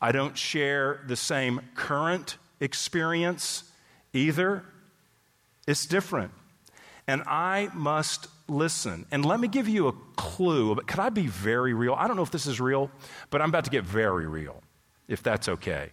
I 0.01 0.13
don't 0.13 0.37
share 0.37 1.01
the 1.07 1.17
same 1.17 1.61
current 1.75 2.37
experience 2.61 3.65
either. 4.13 4.65
It's 5.67 5.87
different. 5.87 6.33
And 7.07 7.23
I 7.27 7.71
must 7.75 8.29
listen. 8.49 9.07
And 9.11 9.25
let 9.25 9.41
me 9.41 9.49
give 9.49 9.69
you 9.69 9.89
a 9.89 9.93
clue. 10.17 10.75
Could 10.77 11.01
I 11.01 11.09
be 11.09 11.27
very 11.27 11.75
real? 11.75 11.95
I 11.95 12.07
don't 12.07 12.17
know 12.17 12.23
if 12.23 12.31
this 12.31 12.47
is 12.47 12.61
real, 12.61 12.91
but 13.31 13.43
I'm 13.43 13.49
about 13.49 13.65
to 13.65 13.71
get 13.71 13.85
very 13.85 14.27
real, 14.27 14.63
if 15.09 15.23
that's 15.23 15.49
okay. 15.49 15.91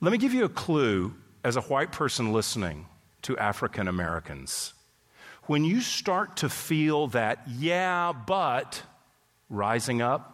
Let 0.00 0.12
me 0.12 0.18
give 0.18 0.34
you 0.34 0.44
a 0.44 0.48
clue 0.48 1.14
as 1.44 1.56
a 1.56 1.60
white 1.62 1.92
person 1.92 2.32
listening 2.32 2.86
to 3.22 3.36
African 3.38 3.88
Americans. 3.88 4.74
When 5.44 5.64
you 5.64 5.80
start 5.80 6.36
to 6.38 6.48
feel 6.48 7.08
that, 7.08 7.42
yeah, 7.48 8.12
but 8.12 8.82
rising 9.48 10.00
up, 10.00 10.31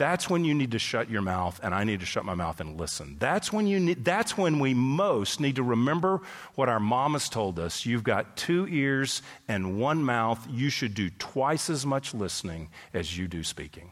that's 0.00 0.30
when 0.30 0.46
you 0.46 0.54
need 0.54 0.70
to 0.70 0.78
shut 0.78 1.10
your 1.10 1.20
mouth 1.20 1.60
and 1.62 1.74
I 1.74 1.84
need 1.84 2.00
to 2.00 2.06
shut 2.06 2.24
my 2.24 2.32
mouth 2.32 2.58
and 2.58 2.80
listen. 2.80 3.16
That's 3.18 3.52
when 3.52 3.66
you 3.66 3.78
need, 3.78 4.02
that's 4.02 4.34
when 4.34 4.58
we 4.58 4.72
most 4.72 5.40
need 5.40 5.56
to 5.56 5.62
remember 5.62 6.22
what 6.54 6.70
our 6.70 6.80
mamas 6.80 7.28
told 7.28 7.58
us. 7.58 7.84
You've 7.84 8.02
got 8.02 8.34
two 8.34 8.66
ears 8.70 9.20
and 9.46 9.78
one 9.78 10.02
mouth. 10.02 10.46
You 10.50 10.70
should 10.70 10.94
do 10.94 11.10
twice 11.18 11.68
as 11.68 11.84
much 11.84 12.14
listening 12.14 12.70
as 12.94 13.18
you 13.18 13.28
do 13.28 13.44
speaking. 13.44 13.90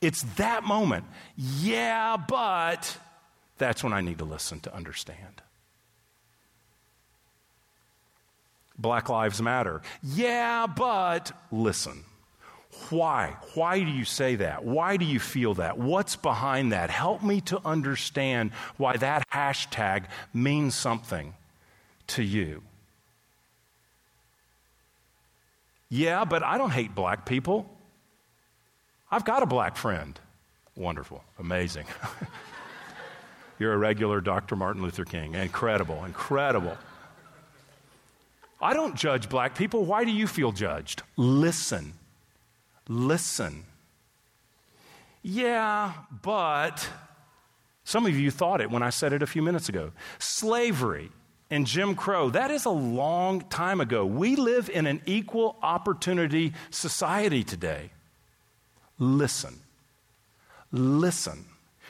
It's 0.00 0.22
that 0.36 0.64
moment. 0.64 1.04
Yeah, 1.36 2.16
but 2.16 2.96
that's 3.58 3.84
when 3.84 3.92
I 3.92 4.00
need 4.00 4.16
to 4.18 4.24
listen 4.24 4.58
to 4.60 4.74
understand. 4.74 5.42
Black 8.78 9.10
Lives 9.10 9.42
Matter. 9.42 9.82
Yeah, 10.02 10.66
but 10.66 11.30
listen. 11.52 12.04
Why? 12.90 13.36
Why 13.54 13.80
do 13.80 13.90
you 13.90 14.04
say 14.04 14.36
that? 14.36 14.64
Why 14.64 14.96
do 14.96 15.04
you 15.04 15.20
feel 15.20 15.54
that? 15.54 15.78
What's 15.78 16.16
behind 16.16 16.72
that? 16.72 16.90
Help 16.90 17.22
me 17.22 17.40
to 17.42 17.60
understand 17.64 18.52
why 18.76 18.96
that 18.96 19.28
hashtag 19.30 20.04
means 20.32 20.74
something 20.74 21.34
to 22.08 22.22
you. 22.22 22.62
Yeah, 25.90 26.24
but 26.24 26.42
I 26.42 26.58
don't 26.58 26.70
hate 26.70 26.94
black 26.94 27.26
people. 27.26 27.68
I've 29.10 29.24
got 29.24 29.42
a 29.42 29.46
black 29.46 29.76
friend. 29.76 30.18
Wonderful, 30.76 31.22
amazing. 31.38 31.86
You're 33.58 33.72
a 33.72 33.78
regular 33.78 34.20
Dr. 34.20 34.54
Martin 34.54 34.82
Luther 34.82 35.04
King. 35.04 35.34
Incredible, 35.34 36.04
incredible. 36.04 36.76
I 38.60 38.72
don't 38.72 38.94
judge 38.94 39.28
black 39.28 39.56
people. 39.56 39.84
Why 39.84 40.04
do 40.04 40.10
you 40.10 40.26
feel 40.26 40.52
judged? 40.52 41.02
Listen 41.16 41.92
listen. 42.88 43.64
Yeah, 45.22 45.92
but 46.22 46.88
some 47.84 48.06
of 48.06 48.18
you 48.18 48.30
thought 48.30 48.60
it 48.60 48.70
when 48.70 48.82
I 48.82 48.90
said 48.90 49.12
it 49.12 49.22
a 49.22 49.26
few 49.26 49.42
minutes 49.42 49.68
ago. 49.68 49.92
Slavery 50.18 51.10
and 51.50 51.66
Jim 51.66 51.94
Crow, 51.94 52.30
that 52.30 52.50
is 52.50 52.64
a 52.64 52.70
long 52.70 53.42
time 53.42 53.80
ago. 53.80 54.04
We 54.04 54.36
live 54.36 54.68
in 54.68 54.86
an 54.86 55.02
equal 55.06 55.56
opportunity 55.62 56.52
society 56.70 57.44
today. 57.44 57.90
Listen. 58.98 59.58
Listen. 60.72 61.46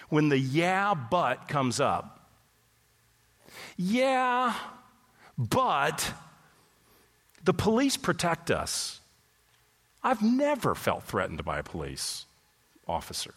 When 0.09 0.29
the 0.29 0.39
yeah, 0.39 0.95
but 0.95 1.49
comes 1.49 1.81
up, 1.81 2.15
Yeah, 3.77 4.55
but 5.37 6.13
the 7.45 7.55
police 7.55 7.97
protect 7.97 8.51
us. 8.51 8.98
I've 10.03 10.23
never 10.23 10.75
felt 10.75 11.05
threatened 11.05 11.45
by 11.45 11.59
a 11.59 11.63
police 11.63 12.27
officer. 12.87 13.35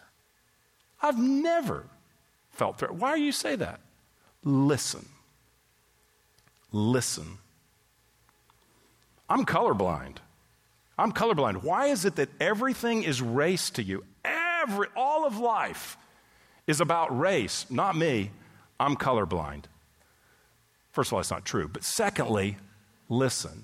I've 1.02 1.18
never 1.18 1.86
felt 2.52 2.78
threatened. 2.78 3.02
Why 3.02 3.16
do 3.16 3.22
you 3.24 3.32
say 3.32 3.56
that? 3.56 3.80
Listen. 4.44 5.08
Listen. 6.72 7.38
I'm 9.30 9.46
colorblind. 9.46 10.18
I'm 10.98 11.12
colorblind. 11.12 11.64
Why 11.64 11.88
is 11.88 12.06
it 12.06 12.16
that 12.18 12.30
everything 12.40 13.04
is 13.04 13.22
race 13.22 13.70
to 13.72 13.84
you? 13.84 14.04
Every, 14.24 14.88
all 14.96 15.26
of 15.26 15.38
life 15.38 15.98
is 16.68 16.82
about 16.82 17.18
race, 17.18 17.66
not 17.70 17.96
me. 17.96 18.32
I'm 18.80 18.96
colorblind. 18.96 19.66
First 20.92 21.10
of 21.10 21.14
all, 21.14 21.20
it's 21.20 21.32
not 21.32 21.46
true. 21.46 21.68
But 21.68 21.84
secondly, 21.84 22.58
listen. 23.10 23.64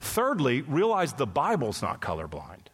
Thirdly, 0.00 0.62
realize 0.62 1.12
the 1.12 1.26
Bible's 1.26 1.82
not 1.82 2.00
colorblind. 2.00 2.68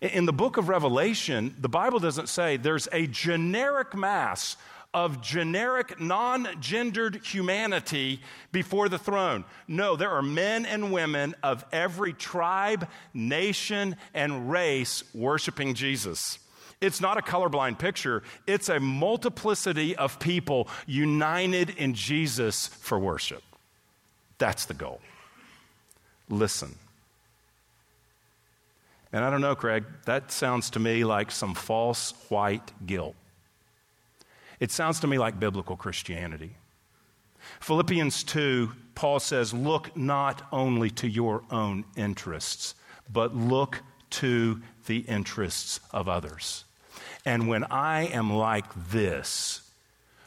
In 0.00 0.26
the 0.26 0.32
book 0.32 0.58
of 0.58 0.68
Revelation, 0.68 1.54
the 1.58 1.68
Bible 1.68 1.98
doesn't 1.98 2.28
say 2.28 2.56
there's 2.56 2.88
a 2.92 3.06
generic 3.06 3.94
mass 3.94 4.56
of 4.94 5.20
generic, 5.20 6.00
non 6.00 6.48
gendered 6.60 7.16
humanity 7.24 8.20
before 8.52 8.88
the 8.88 8.98
throne. 8.98 9.44
No, 9.66 9.96
there 9.96 10.10
are 10.10 10.22
men 10.22 10.64
and 10.64 10.92
women 10.92 11.34
of 11.42 11.64
every 11.72 12.12
tribe, 12.12 12.88
nation, 13.12 13.96
and 14.14 14.50
race 14.50 15.02
worshiping 15.12 15.74
Jesus. 15.74 16.38
It's 16.80 17.00
not 17.00 17.18
a 17.18 17.22
colorblind 17.22 17.78
picture, 17.78 18.22
it's 18.46 18.68
a 18.68 18.78
multiplicity 18.78 19.96
of 19.96 20.20
people 20.20 20.68
united 20.86 21.70
in 21.70 21.94
Jesus 21.94 22.68
for 22.68 22.98
worship. 22.98 23.42
That's 24.38 24.66
the 24.66 24.74
goal. 24.74 25.00
Listen. 26.28 26.74
And 29.12 29.24
I 29.24 29.30
don't 29.30 29.40
know, 29.40 29.54
Craig, 29.54 29.84
that 30.06 30.32
sounds 30.32 30.70
to 30.70 30.80
me 30.80 31.04
like 31.04 31.30
some 31.30 31.54
false 31.54 32.14
white 32.28 32.72
guilt. 32.84 33.14
It 34.58 34.72
sounds 34.72 35.00
to 35.00 35.06
me 35.06 35.18
like 35.18 35.38
biblical 35.38 35.76
Christianity. 35.76 36.56
Philippians 37.60 38.24
2, 38.24 38.72
Paul 38.94 39.20
says, 39.20 39.52
Look 39.52 39.96
not 39.96 40.42
only 40.50 40.90
to 40.90 41.08
your 41.08 41.42
own 41.50 41.84
interests, 41.96 42.74
but 43.12 43.36
look 43.36 43.82
to 44.10 44.62
the 44.86 44.98
interests 45.00 45.80
of 45.90 46.08
others. 46.08 46.64
And 47.24 47.48
when 47.48 47.64
I 47.64 48.06
am 48.06 48.32
like 48.32 48.66
this, 48.90 49.70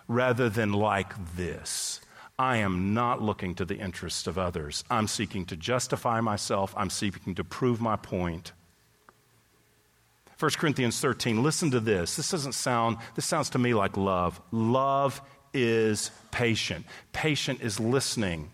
rather 0.08 0.50
than 0.50 0.74
like 0.74 1.14
this, 1.36 2.02
I 2.40 2.58
am 2.58 2.94
not 2.94 3.22
looking 3.22 3.56
to 3.56 3.66
the 3.66 3.80
interests 3.80 4.28
of 4.28 4.38
others. 4.38 4.84
I'm 4.90 5.08
seeking 5.08 5.46
to 5.46 5.56
justify 5.56 6.22
myself, 6.22 6.74
I'm 6.78 6.90
seeking 6.90 7.36
to 7.36 7.44
prove 7.44 7.82
my 7.82 7.96
point. 7.96 8.52
1 10.40 10.52
Corinthians 10.52 11.00
13, 11.00 11.42
listen 11.42 11.72
to 11.72 11.80
this. 11.80 12.16
This 12.16 12.30
doesn't 12.30 12.54
sound, 12.54 12.98
this 13.16 13.26
sounds 13.26 13.50
to 13.52 13.58
me 13.58 13.74
like 13.74 13.98
love. 13.98 14.40
Love 14.52 15.20
is 15.52 16.12
patient, 16.30 16.86
patient 17.12 17.62
is 17.62 17.80
listening. 17.80 18.52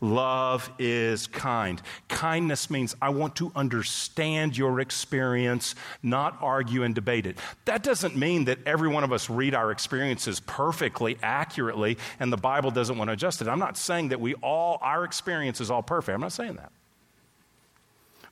Love 0.00 0.70
is 0.78 1.26
kind. 1.26 1.80
Kindness 2.08 2.70
means 2.70 2.94
I 3.00 3.10
want 3.10 3.36
to 3.36 3.52
understand 3.54 4.56
your 4.56 4.80
experience, 4.80 5.74
not 6.02 6.36
argue 6.40 6.82
and 6.82 6.94
debate 6.94 7.26
it. 7.26 7.38
That 7.64 7.82
doesn't 7.82 8.16
mean 8.16 8.46
that 8.46 8.58
every 8.66 8.88
one 8.88 9.04
of 9.04 9.12
us 9.12 9.30
read 9.30 9.54
our 9.54 9.70
experiences 9.70 10.40
perfectly, 10.40 11.18
accurately, 11.22 11.98
and 12.20 12.32
the 12.32 12.36
Bible 12.36 12.70
doesn't 12.70 12.98
want 12.98 13.08
to 13.08 13.12
adjust 13.12 13.42
it. 13.42 13.48
I'm 13.48 13.58
not 13.58 13.76
saying 13.76 14.08
that 14.08 14.20
we 14.20 14.34
all, 14.34 14.78
our 14.82 15.04
experience 15.04 15.60
is 15.60 15.70
all 15.70 15.82
perfect. 15.82 16.14
I'm 16.14 16.20
not 16.20 16.32
saying 16.32 16.56
that. 16.56 16.72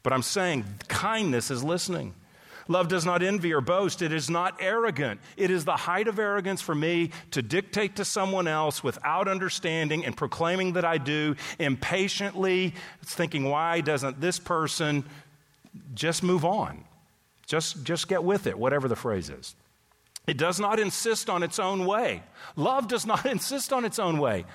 But 0.02 0.12
I'm 0.12 0.22
saying 0.22 0.64
kindness 0.88 1.50
is 1.50 1.64
listening. 1.64 2.14
Love 2.68 2.88
does 2.88 3.04
not 3.04 3.22
envy 3.22 3.52
or 3.52 3.60
boast. 3.60 4.00
It 4.00 4.12
is 4.12 4.30
not 4.30 4.56
arrogant. 4.60 5.20
It 5.36 5.50
is 5.50 5.64
the 5.64 5.76
height 5.76 6.08
of 6.08 6.18
arrogance 6.18 6.62
for 6.62 6.74
me 6.74 7.10
to 7.32 7.42
dictate 7.42 7.96
to 7.96 8.04
someone 8.04 8.48
else 8.48 8.82
without 8.82 9.28
understanding 9.28 10.04
and 10.04 10.16
proclaiming 10.16 10.72
that 10.72 10.84
I 10.84 10.98
do, 10.98 11.36
impatiently 11.58 12.74
thinking, 13.04 13.44
why 13.44 13.80
doesn't 13.80 14.20
this 14.20 14.38
person 14.38 15.04
just 15.94 16.22
move 16.22 16.44
on? 16.44 16.84
Just, 17.46 17.84
just 17.84 18.08
get 18.08 18.24
with 18.24 18.46
it, 18.46 18.58
whatever 18.58 18.88
the 18.88 18.96
phrase 18.96 19.28
is. 19.28 19.54
It 20.26 20.38
does 20.38 20.58
not 20.58 20.80
insist 20.80 21.28
on 21.28 21.42
its 21.42 21.58
own 21.58 21.84
way. 21.84 22.22
Love 22.56 22.88
does 22.88 23.04
not 23.04 23.26
insist 23.30 23.72
on 23.72 23.84
its 23.84 23.98
own 23.98 24.18
way. 24.18 24.46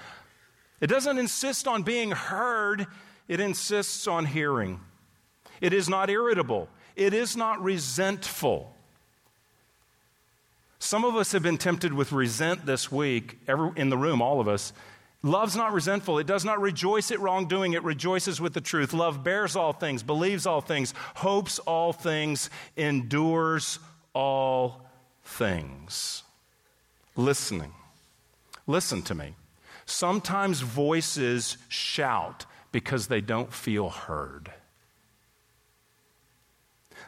It 0.82 0.88
doesn't 0.88 1.18
insist 1.18 1.68
on 1.68 1.84
being 1.84 2.12
heard, 2.12 2.88
it 3.28 3.40
insists 3.40 4.08
on 4.08 4.26
hearing. 4.26 4.80
It 5.62 5.74
is 5.74 5.90
not 5.90 6.10
irritable. 6.10 6.70
It 7.00 7.14
is 7.14 7.38
not 7.38 7.64
resentful. 7.64 8.76
Some 10.80 11.06
of 11.06 11.16
us 11.16 11.32
have 11.32 11.42
been 11.42 11.58
tempted 11.58 11.94
with 11.94 12.12
resent 12.12 12.66
this 12.66 12.92
week, 12.92 13.40
every, 13.48 13.72
in 13.78 13.90
the 13.90 13.98
room, 13.98 14.22
all 14.22 14.42
of 14.42 14.50
us. 14.50 14.74
Love's 15.24 15.56
not 15.56 15.72
resentful. 15.72 16.20
It 16.20 16.28
does 16.28 16.44
not 16.44 16.60
rejoice 16.60 17.10
at 17.10 17.22
wrongdoing. 17.22 17.72
It 17.72 17.84
rejoices 17.84 18.42
with 18.42 18.54
the 18.54 18.60
truth. 18.60 18.92
Love 18.92 19.24
bears 19.24 19.56
all 19.56 19.72
things, 19.72 20.04
believes 20.04 20.46
all 20.46 20.60
things, 20.60 20.94
hopes 21.16 21.58
all 21.60 21.94
things, 21.94 22.50
endures 22.76 23.80
all 24.14 24.86
things. 25.24 26.24
Listening. 27.16 27.72
Listen 28.68 29.02
to 29.04 29.16
me. 29.16 29.36
Sometimes 29.86 30.60
voices 30.60 31.58
shout 31.70 32.46
because 32.74 33.08
they 33.08 33.22
don't 33.22 33.54
feel 33.54 33.88
heard. 33.88 34.52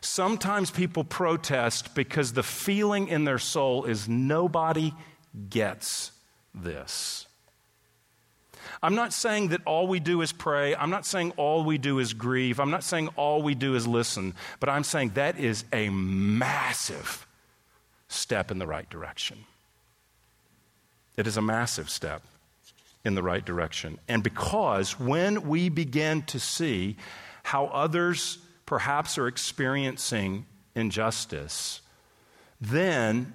Sometimes 0.02 0.72
people 0.72 1.04
protest 1.04 1.93
because 1.93 2.34
the 2.34 2.43
feeling 2.43 3.08
in 3.08 3.24
their 3.24 3.38
soul 3.38 3.86
is 3.86 4.10
nobody 4.10 4.93
gets 5.49 6.12
this. 6.56 7.28
I'm 8.84 8.95
not 8.95 9.14
saying 9.14 9.49
that 9.49 9.62
all 9.66 9.86
we 9.86 9.99
do 9.99 10.22
is 10.22 10.32
pray. 10.32 10.76
I'm 10.76 10.89
not 10.89 11.06
saying 11.06 11.34
all 11.38 11.64
we 11.64 11.78
do 11.78 11.99
is 11.99 12.14
grieve. 12.14 12.60
I'm 12.60 12.72
not 12.72 12.84
saying 12.84 13.10
all 13.16 13.43
we 13.43 13.54
do 13.54 13.76
is 13.76 13.88
listen. 13.88 14.34
But 14.60 14.70
I'm 14.70 14.84
saying 14.84 15.12
that 15.12 15.39
is 15.39 15.66
a 15.72 15.89
massive 15.89 17.28
step 18.08 18.49
in 18.49 18.58
the 18.58 18.66
right 18.66 18.89
direction. 18.89 19.45
It 21.16 21.28
is 21.28 21.38
a 21.38 21.41
massive 21.41 21.91
step 21.91 22.24
in 23.06 23.14
the 23.14 23.24
right 23.24 23.45
direction. 23.45 23.99
And 24.08 24.24
because 24.24 24.99
when 24.99 25.47
we 25.47 25.70
begin 25.70 26.24
to 26.24 26.39
see 26.39 26.97
how 27.43 27.66
others 27.68 28.39
perhaps 28.72 29.18
are 29.18 29.28
experiencing 29.28 30.46
injustice, 30.76 31.82
then 32.62 33.34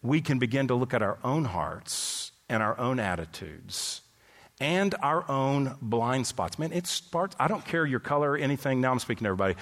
we 0.00 0.20
can 0.20 0.38
begin 0.38 0.68
to 0.68 0.76
look 0.76 0.94
at 0.94 1.02
our 1.02 1.18
own 1.24 1.44
hearts 1.44 2.30
and 2.48 2.62
our 2.62 2.78
own 2.78 3.00
attitudes 3.00 4.00
and 4.60 4.94
our 5.02 5.28
own 5.28 5.74
blind 5.82 6.24
spots. 6.24 6.56
Man, 6.56 6.70
it 6.72 6.86
starts, 6.86 7.34
I 7.40 7.48
don't 7.48 7.64
care 7.64 7.84
your 7.84 7.98
color 7.98 8.30
or 8.30 8.36
anything. 8.36 8.80
Now 8.80 8.92
I'm 8.92 9.00
speaking 9.00 9.24
to 9.24 9.30
everybody. 9.30 9.56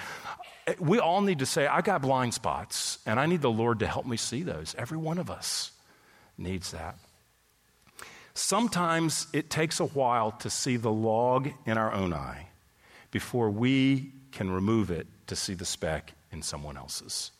We 0.77 0.99
all 0.99 1.21
need 1.21 1.39
to 1.39 1.47
say, 1.47 1.65
I 1.65 1.81
got 1.81 2.03
blind 2.03 2.35
spots, 2.35 2.99
and 3.07 3.19
I 3.19 3.25
need 3.25 3.41
the 3.41 3.49
Lord 3.49 3.79
to 3.79 3.87
help 3.87 4.05
me 4.05 4.15
see 4.15 4.43
those. 4.43 4.75
Every 4.77 4.99
one 4.99 5.17
of 5.17 5.31
us 5.31 5.71
needs 6.37 6.69
that. 6.69 6.99
Sometimes 8.35 9.25
it 9.33 9.49
takes 9.49 9.79
a 9.79 9.85
while 9.85 10.33
to 10.33 10.51
see 10.51 10.77
the 10.77 10.91
log 10.91 11.49
in 11.65 11.79
our 11.79 11.91
own 11.91 12.13
eye 12.13 12.49
before 13.09 13.49
we 13.49 14.11
can 14.31 14.51
remove 14.51 14.91
it 14.91 15.07
to 15.27 15.35
see 15.35 15.53
the 15.53 15.65
speck 15.65 16.13
in 16.31 16.41
someone 16.41 16.77
else's. 16.77 17.31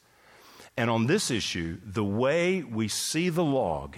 And 0.78 0.90
on 0.90 1.08
this 1.08 1.30
issue, 1.30 1.78
the 1.86 2.04
way 2.04 2.64
we 2.64 2.88
see 2.88 3.30
the 3.30 3.44
log, 3.44 3.98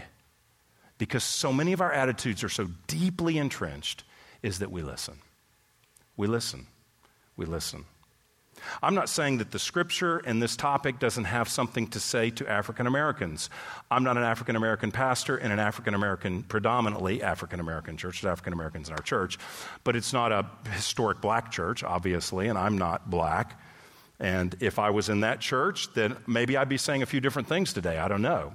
because 0.97 1.23
so 1.23 1.53
many 1.53 1.73
of 1.73 1.81
our 1.81 1.91
attitudes 1.91 2.43
are 2.43 2.49
so 2.49 2.69
deeply 2.87 3.37
entrenched, 3.37 4.03
is 4.41 4.59
that 4.59 4.71
we 4.71 4.81
listen. 4.81 5.19
We 6.17 6.27
listen. 6.27 6.67
We 7.37 7.45
listen. 7.45 7.85
I'm 8.83 8.95
not 8.95 9.09
saying 9.09 9.39
that 9.39 9.51
the 9.51 9.59
scripture 9.59 10.17
and 10.19 10.41
this 10.41 10.55
topic 10.55 10.99
doesn't 10.99 11.23
have 11.25 11.49
something 11.49 11.87
to 11.87 11.99
say 11.99 12.29
to 12.31 12.47
African 12.47 12.87
Americans. 12.87 13.49
I'm 13.89 14.03
not 14.03 14.17
an 14.17 14.23
African 14.23 14.55
American 14.55 14.91
pastor 14.91 15.37
in 15.37 15.51
an 15.51 15.59
African 15.59 15.93
American, 15.93 16.43
predominantly 16.43 17.23
African 17.23 17.59
American 17.59 17.97
church, 17.97 18.21
there's 18.21 18.31
African 18.31 18.53
Americans 18.53 18.89
in 18.89 18.93
our 18.93 19.01
church, 19.01 19.39
but 19.83 19.95
it's 19.95 20.13
not 20.13 20.31
a 20.31 20.45
historic 20.71 21.21
black 21.21 21.51
church, 21.51 21.83
obviously, 21.83 22.47
and 22.47 22.57
I'm 22.57 22.77
not 22.77 23.09
black. 23.09 23.59
And 24.19 24.55
if 24.59 24.77
I 24.77 24.91
was 24.91 25.09
in 25.09 25.21
that 25.21 25.39
church, 25.39 25.91
then 25.93 26.15
maybe 26.27 26.55
I'd 26.55 26.69
be 26.69 26.77
saying 26.77 27.01
a 27.01 27.07
few 27.07 27.19
different 27.19 27.47
things 27.47 27.73
today. 27.73 27.97
I 27.97 28.07
don't 28.07 28.21
know. 28.21 28.53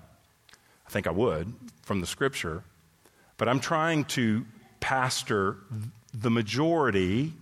I 0.86 0.90
think 0.90 1.08
I 1.08 1.10
would 1.10 1.52
from 1.82 2.00
the 2.00 2.06
scripture. 2.06 2.62
But 3.36 3.48
I'm 3.48 3.60
trying 3.60 4.04
to 4.04 4.46
pastor 4.78 5.56
the 6.14 6.30
majority 6.30 7.32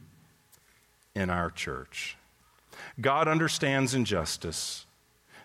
in 1.15 1.29
our 1.31 1.51
church. 1.51 2.17
God 3.01 3.29
understands 3.29 3.95
injustice. 3.95 4.87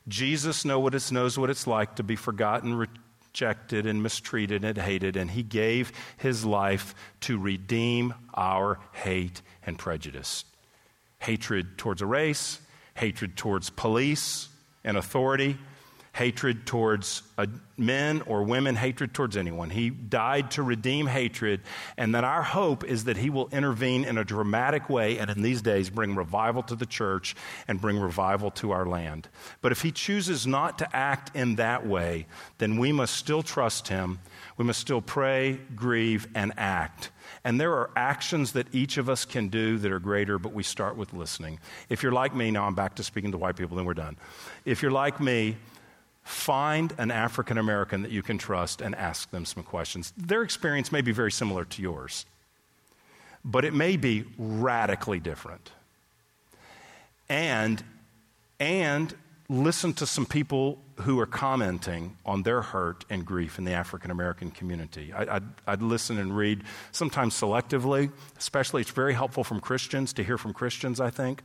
Jesus 0.08 0.66
know 0.66 0.80
what 0.80 0.94
knows 1.12 1.38
what 1.38 1.50
it's 1.50 1.68
like 1.68 1.96
to 1.96 2.04
be 2.04 2.16
forgotten, 2.16 2.74
rejected 2.76 3.86
and 3.86 4.02
mistreated 4.02 4.64
and 4.64 4.78
hated, 4.78 5.16
and 5.16 5.32
he 5.32 5.44
gave 5.44 5.92
his 6.18 6.46
life 6.46 6.96
to 7.22 7.38
redeem 7.38 8.14
our 8.34 8.80
hate 8.92 9.42
and 9.66 9.78
prejudice. 9.78 10.46
Hatred 11.20 11.78
towards 11.78 12.02
a 12.02 12.06
race, 12.06 12.60
hatred 12.96 13.38
towards 13.38 13.70
police 13.70 14.50
and 14.84 14.98
authority, 14.98 15.58
hatred 16.20 16.66
towards 16.66 17.24
uh, 17.38 17.46
men 17.78 18.22
or 18.24 18.44
women, 18.44 18.76
hatred 18.76 19.14
towards 19.14 19.38
anyone. 19.38 19.70
He 19.70 19.90
died 19.90 20.52
to 20.52 20.64
redeem 20.64 21.08
hatred, 21.08 21.62
and 21.96 22.14
that 22.14 22.26
our 22.26 22.44
hope 22.44 22.84
is 22.84 23.06
that 23.06 23.16
He 23.16 23.30
will 23.30 23.48
intervene 23.54 24.04
in 24.04 24.18
a 24.18 24.26
dramatic 24.26 24.90
way 24.90 25.18
and 25.18 25.30
in 25.30 25.42
these 25.42 25.62
days 25.62 25.90
bring 25.90 26.16
revival 26.16 26.62
to 26.64 26.76
the 26.76 26.86
church 26.86 27.38
and 27.70 27.80
bring 27.80 27.98
revival 27.98 28.52
to 28.52 28.72
our 28.72 28.86
land. 28.86 29.30
But 29.62 29.72
if 29.72 29.82
He 29.82 29.94
chooses 29.94 30.46
not 30.46 30.78
to 30.80 30.94
act 30.94 31.34
in 31.38 31.56
that 31.56 31.88
way, 31.88 32.28
then 32.58 32.78
we 32.78 32.92
must 32.92 33.16
still 33.16 33.42
trust 33.42 33.88
Him. 33.88 34.20
We 34.58 34.66
must 34.66 34.82
still 34.82 35.02
pray, 35.02 35.58
grieve, 35.74 36.28
and 36.36 36.52
act. 36.58 37.12
And 37.46 37.62
there 37.62 37.72
are 37.76 37.92
actions 37.96 38.52
that 38.52 38.68
each 38.74 38.98
of 38.98 39.08
us 39.08 39.24
can 39.24 39.48
do 39.48 39.78
that 39.78 39.90
are 39.90 40.00
greater, 40.00 40.38
but 40.38 40.52
we 40.52 40.64
start 40.64 40.98
with 40.98 41.14
listening. 41.14 41.60
If 41.88 42.04
you're 42.04 42.12
like 42.12 42.36
me, 42.36 42.52
now 42.52 42.66
I'm 42.66 42.76
back 42.76 42.96
to 42.96 43.04
speaking 43.04 43.32
to 43.32 43.38
white 43.38 43.56
people, 43.56 43.78
then 43.78 43.86
we're 43.86 43.94
done. 43.94 44.18
If 44.66 44.82
you're 44.82 44.92
like 44.92 45.22
me, 45.22 45.56
Find 46.30 46.94
an 47.00 47.10
African 47.10 47.58
American 47.58 48.04
that 48.04 48.12
you 48.12 48.22
can 48.22 48.38
trust 48.38 48.82
and 48.82 48.94
ask 48.94 49.32
them 49.32 49.46
some 49.46 49.64
questions. 49.64 50.14
Their 50.16 50.44
experience 50.44 50.92
may 50.92 51.02
be 51.02 51.12
very 51.12 51.32
similar 51.32 51.66
to 51.66 51.82
yours, 51.82 52.28
but 53.44 53.66
it 53.66 53.74
may 53.74 53.98
be 53.98 54.26
radically 54.38 55.20
different. 55.20 55.72
And, 57.28 57.84
and 58.60 59.16
listen 59.50 59.92
to 59.94 60.06
some 60.06 60.28
people 60.28 60.78
who 60.98 61.20
are 61.20 61.26
commenting 61.26 62.16
on 62.28 62.44
their 62.44 62.62
hurt 62.62 63.06
and 63.10 63.26
grief 63.26 63.58
in 63.58 63.66
the 63.66 63.74
African 63.74 64.12
American 64.12 64.52
community. 64.52 65.12
I, 65.12 65.34
would 65.34 65.50
I'd 65.66 65.82
listen 65.82 66.20
and 66.20 66.38
read, 66.38 66.64
sometimes 66.92 67.34
selectively, 67.34 68.12
especially 68.38 68.82
it's 68.82 68.92
very 68.92 69.16
helpful 69.16 69.44
from 69.44 69.60
Christians 69.60 70.14
to 70.14 70.24
hear 70.24 70.38
from 70.38 70.54
Christians, 70.54 71.00
I 71.00 71.10
think. 71.10 71.42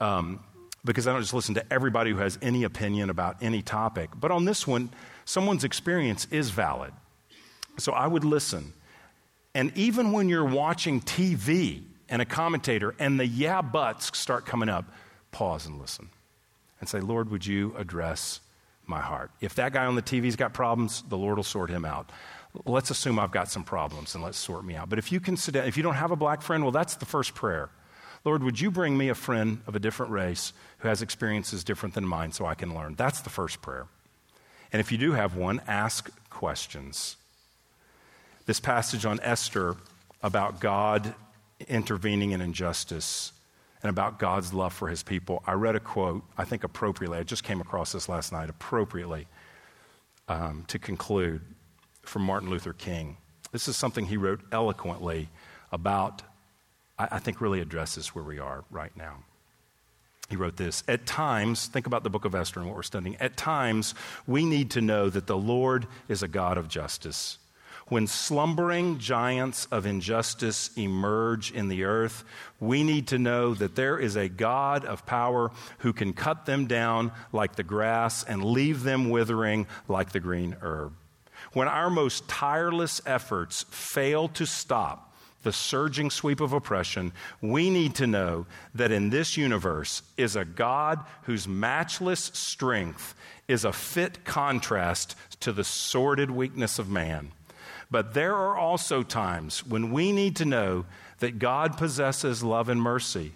Um, 0.00 0.40
because 0.88 1.06
I 1.06 1.12
don't 1.12 1.20
just 1.20 1.34
listen 1.34 1.54
to 1.54 1.72
everybody 1.72 2.10
who 2.10 2.16
has 2.16 2.38
any 2.42 2.64
opinion 2.64 3.10
about 3.10 3.36
any 3.42 3.62
topic. 3.62 4.10
But 4.16 4.30
on 4.30 4.44
this 4.44 4.66
one, 4.66 4.90
someone's 5.24 5.62
experience 5.62 6.26
is 6.30 6.50
valid. 6.50 6.92
So 7.78 7.92
I 7.92 8.06
would 8.06 8.24
listen. 8.24 8.72
And 9.54 9.76
even 9.76 10.12
when 10.12 10.28
you're 10.28 10.44
watching 10.44 11.00
TV 11.00 11.82
and 12.08 12.22
a 12.22 12.24
commentator 12.24 12.94
and 12.98 13.20
the 13.20 13.26
yeah 13.26 13.60
buts 13.60 14.16
start 14.18 14.46
coming 14.46 14.68
up, 14.68 14.86
pause 15.30 15.66
and 15.66 15.78
listen 15.78 16.08
and 16.80 16.88
say, 16.88 17.00
Lord, 17.00 17.30
would 17.30 17.44
you 17.44 17.74
address 17.76 18.40
my 18.86 19.00
heart? 19.00 19.30
If 19.40 19.54
that 19.56 19.72
guy 19.72 19.84
on 19.84 19.94
the 19.94 20.02
TV's 20.02 20.36
got 20.36 20.54
problems, 20.54 21.02
the 21.08 21.18
Lord 21.18 21.36
will 21.36 21.44
sort 21.44 21.70
him 21.70 21.84
out. 21.84 22.10
Let's 22.64 22.90
assume 22.90 23.18
I've 23.18 23.30
got 23.30 23.50
some 23.50 23.62
problems 23.62 24.14
and 24.14 24.24
let's 24.24 24.38
sort 24.38 24.64
me 24.64 24.74
out. 24.74 24.88
But 24.88 24.98
if 24.98 25.12
you 25.12 25.20
can 25.20 25.36
sit 25.36 25.52
down, 25.52 25.66
if 25.66 25.76
you 25.76 25.82
don't 25.82 25.94
have 25.94 26.10
a 26.10 26.16
black 26.16 26.40
friend, 26.40 26.62
well, 26.62 26.72
that's 26.72 26.96
the 26.96 27.06
first 27.06 27.34
prayer. 27.34 27.68
Lord, 28.24 28.42
would 28.42 28.60
you 28.60 28.70
bring 28.70 28.98
me 28.98 29.08
a 29.08 29.14
friend 29.14 29.60
of 29.66 29.76
a 29.76 29.78
different 29.78 30.12
race 30.12 30.52
who 30.78 30.88
has 30.88 31.02
experiences 31.02 31.64
different 31.64 31.94
than 31.94 32.06
mine 32.06 32.32
so 32.32 32.46
I 32.46 32.54
can 32.54 32.74
learn? 32.74 32.94
That's 32.96 33.20
the 33.20 33.30
first 33.30 33.62
prayer. 33.62 33.86
And 34.72 34.80
if 34.80 34.92
you 34.92 34.98
do 34.98 35.12
have 35.12 35.36
one, 35.36 35.62
ask 35.66 36.10
questions. 36.30 37.16
This 38.46 38.60
passage 38.60 39.04
on 39.04 39.20
Esther 39.22 39.76
about 40.22 40.60
God 40.60 41.14
intervening 41.68 42.32
in 42.32 42.40
injustice 42.40 43.32
and 43.82 43.90
about 43.90 44.18
God's 44.18 44.52
love 44.52 44.72
for 44.72 44.88
his 44.88 45.02
people, 45.02 45.42
I 45.46 45.52
read 45.52 45.76
a 45.76 45.80
quote, 45.80 46.24
I 46.36 46.44
think 46.44 46.64
appropriately. 46.64 47.18
I 47.18 47.22
just 47.22 47.44
came 47.44 47.60
across 47.60 47.92
this 47.92 48.08
last 48.08 48.32
night, 48.32 48.50
appropriately, 48.50 49.26
um, 50.28 50.64
to 50.68 50.78
conclude 50.78 51.40
from 52.02 52.22
Martin 52.22 52.50
Luther 52.50 52.72
King. 52.72 53.16
This 53.52 53.68
is 53.68 53.76
something 53.76 54.06
he 54.06 54.16
wrote 54.16 54.40
eloquently 54.50 55.28
about 55.72 56.22
I, 56.98 57.08
I 57.12 57.18
think 57.18 57.40
really 57.40 57.60
addresses 57.60 58.08
where 58.08 58.24
we 58.24 58.38
are 58.38 58.64
right 58.70 58.94
now. 58.96 59.24
He 60.28 60.36
wrote 60.36 60.56
this 60.56 60.84
At 60.86 61.06
times, 61.06 61.66
think 61.66 61.86
about 61.86 62.02
the 62.02 62.10
book 62.10 62.24
of 62.24 62.34
Esther 62.34 62.60
and 62.60 62.68
what 62.68 62.76
we're 62.76 62.82
studying. 62.82 63.16
At 63.16 63.36
times, 63.36 63.94
we 64.26 64.44
need 64.44 64.70
to 64.72 64.80
know 64.80 65.08
that 65.08 65.26
the 65.26 65.38
Lord 65.38 65.86
is 66.08 66.22
a 66.22 66.28
God 66.28 66.58
of 66.58 66.68
justice. 66.68 67.38
When 67.88 68.06
slumbering 68.06 68.98
giants 68.98 69.66
of 69.70 69.86
injustice 69.86 70.70
emerge 70.76 71.50
in 71.50 71.68
the 71.68 71.84
earth, 71.84 72.22
we 72.60 72.84
need 72.84 73.06
to 73.08 73.18
know 73.18 73.54
that 73.54 73.76
there 73.76 73.98
is 73.98 74.14
a 74.14 74.28
God 74.28 74.84
of 74.84 75.06
power 75.06 75.50
who 75.78 75.94
can 75.94 76.12
cut 76.12 76.44
them 76.44 76.66
down 76.66 77.12
like 77.32 77.56
the 77.56 77.62
grass 77.62 78.24
and 78.24 78.44
leave 78.44 78.82
them 78.82 79.08
withering 79.08 79.66
like 79.88 80.12
the 80.12 80.20
green 80.20 80.54
herb. 80.60 80.92
When 81.54 81.66
our 81.66 81.88
most 81.88 82.28
tireless 82.28 83.00
efforts 83.06 83.64
fail 83.70 84.28
to 84.28 84.44
stop 84.44 85.07
the 85.42 85.52
surging 85.52 86.10
sweep 86.10 86.40
of 86.40 86.52
oppression, 86.52 87.12
we 87.40 87.70
need 87.70 87.94
to 87.96 88.06
know 88.06 88.46
that 88.74 88.90
in 88.90 89.10
this 89.10 89.36
universe 89.36 90.02
is 90.16 90.36
a 90.36 90.44
God 90.44 91.04
whose 91.22 91.46
matchless 91.46 92.30
strength 92.34 93.14
is 93.46 93.64
a 93.64 93.72
fit 93.72 94.24
contrast 94.24 95.14
to 95.40 95.52
the 95.52 95.64
sordid 95.64 96.30
weakness 96.30 96.78
of 96.78 96.88
man. 96.90 97.32
But 97.90 98.14
there 98.14 98.34
are 98.34 98.56
also 98.56 99.02
times 99.02 99.66
when 99.66 99.92
we 99.92 100.12
need 100.12 100.36
to 100.36 100.44
know 100.44 100.84
that 101.20 101.38
God 101.38 101.78
possesses 101.78 102.42
love 102.42 102.68
and 102.68 102.80
mercy 102.80 103.32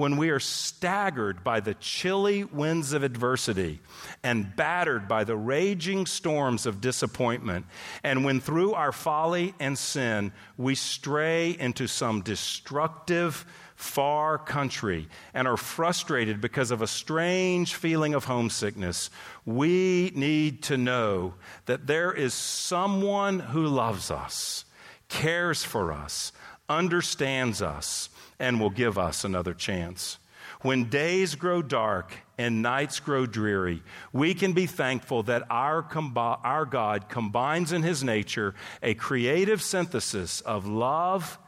when 0.00 0.16
we 0.16 0.30
are 0.30 0.40
staggered 0.40 1.44
by 1.44 1.60
the 1.60 1.74
chilly 1.74 2.42
winds 2.42 2.94
of 2.94 3.02
adversity 3.02 3.78
and 4.22 4.56
battered 4.56 5.06
by 5.06 5.24
the 5.24 5.36
raging 5.36 6.06
storms 6.06 6.64
of 6.64 6.80
disappointment, 6.80 7.66
and 8.02 8.24
when 8.24 8.40
through 8.40 8.72
our 8.72 8.92
folly 8.92 9.54
and 9.60 9.76
sin 9.76 10.32
we 10.56 10.74
stray 10.74 11.54
into 11.60 11.86
some 11.86 12.22
destructive, 12.22 13.44
far 13.76 14.38
country 14.38 15.06
and 15.34 15.46
are 15.46 15.58
frustrated 15.58 16.40
because 16.40 16.70
of 16.70 16.80
a 16.80 16.86
strange 16.86 17.74
feeling 17.74 18.14
of 18.14 18.24
homesickness, 18.24 19.10
we 19.44 20.12
need 20.14 20.62
to 20.62 20.78
know 20.78 21.34
that 21.66 21.86
there 21.86 22.12
is 22.12 22.32
someone 22.32 23.38
who 23.38 23.66
loves 23.66 24.10
us, 24.10 24.64
cares 25.08 25.62
for 25.62 25.92
us, 25.92 26.32
understands 26.70 27.60
us 27.60 28.08
and 28.38 28.58
will 28.60 28.70
give 28.70 28.96
us 28.96 29.24
another 29.24 29.52
chance. 29.52 30.18
When 30.62 30.84
days 30.84 31.34
grow 31.34 31.62
dark 31.62 32.14
and 32.38 32.62
nights 32.62 33.00
grow 33.00 33.26
dreary, 33.26 33.82
we 34.12 34.34
can 34.34 34.52
be 34.52 34.66
thankful 34.66 35.22
that 35.24 35.44
our, 35.50 35.82
combi- 35.82 36.40
our 36.44 36.64
God 36.64 37.08
combines 37.08 37.72
in 37.72 37.82
his 37.82 38.04
nature 38.04 38.54
a 38.82 38.94
creative 38.94 39.62
synthesis 39.62 40.40
of 40.42 40.66
love 40.66 41.38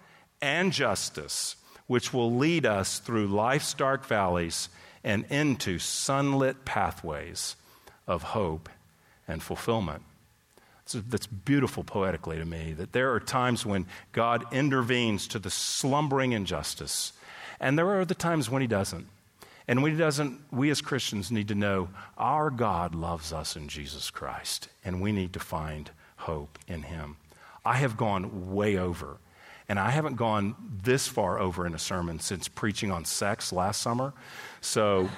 and 0.40 0.72
justice, 0.72 1.56
which 1.86 2.12
will 2.12 2.34
lead 2.34 2.66
us 2.66 2.98
through 2.98 3.26
life's 3.28 3.74
dark 3.74 4.04
valleys 4.04 4.68
and 5.04 5.24
into 5.30 5.78
sunlit 5.78 6.64
pathways 6.64 7.56
of 8.06 8.22
hope 8.22 8.68
and 9.28 9.42
fulfillment. 9.42 10.02
That's 10.90 11.26
beautiful 11.26 11.84
poetically 11.84 12.38
to 12.38 12.44
me 12.44 12.72
that 12.72 12.92
there 12.92 13.12
are 13.12 13.20
times 13.20 13.64
when 13.64 13.86
God 14.12 14.44
intervenes 14.52 15.28
to 15.28 15.38
the 15.38 15.50
slumbering 15.50 16.32
injustice, 16.32 17.12
and 17.60 17.78
there 17.78 17.88
are 17.98 18.04
the 18.04 18.14
times 18.14 18.50
when 18.50 18.62
He 18.62 18.68
doesn't. 18.68 19.06
And 19.68 19.82
when 19.82 19.92
He 19.92 19.98
doesn't, 19.98 20.40
we 20.50 20.70
as 20.70 20.80
Christians 20.80 21.30
need 21.30 21.48
to 21.48 21.54
know 21.54 21.88
our 22.18 22.50
God 22.50 22.94
loves 22.94 23.32
us 23.32 23.56
in 23.56 23.68
Jesus 23.68 24.10
Christ, 24.10 24.68
and 24.84 25.00
we 25.00 25.12
need 25.12 25.32
to 25.34 25.40
find 25.40 25.90
hope 26.16 26.58
in 26.66 26.82
Him. 26.82 27.16
I 27.64 27.74
have 27.74 27.96
gone 27.96 28.52
way 28.52 28.76
over, 28.76 29.18
and 29.68 29.78
I 29.78 29.90
haven't 29.90 30.16
gone 30.16 30.56
this 30.82 31.06
far 31.06 31.38
over 31.38 31.64
in 31.64 31.74
a 31.74 31.78
sermon 31.78 32.18
since 32.18 32.48
preaching 32.48 32.90
on 32.90 33.04
sex 33.04 33.52
last 33.52 33.80
summer. 33.80 34.12
So 34.60 35.08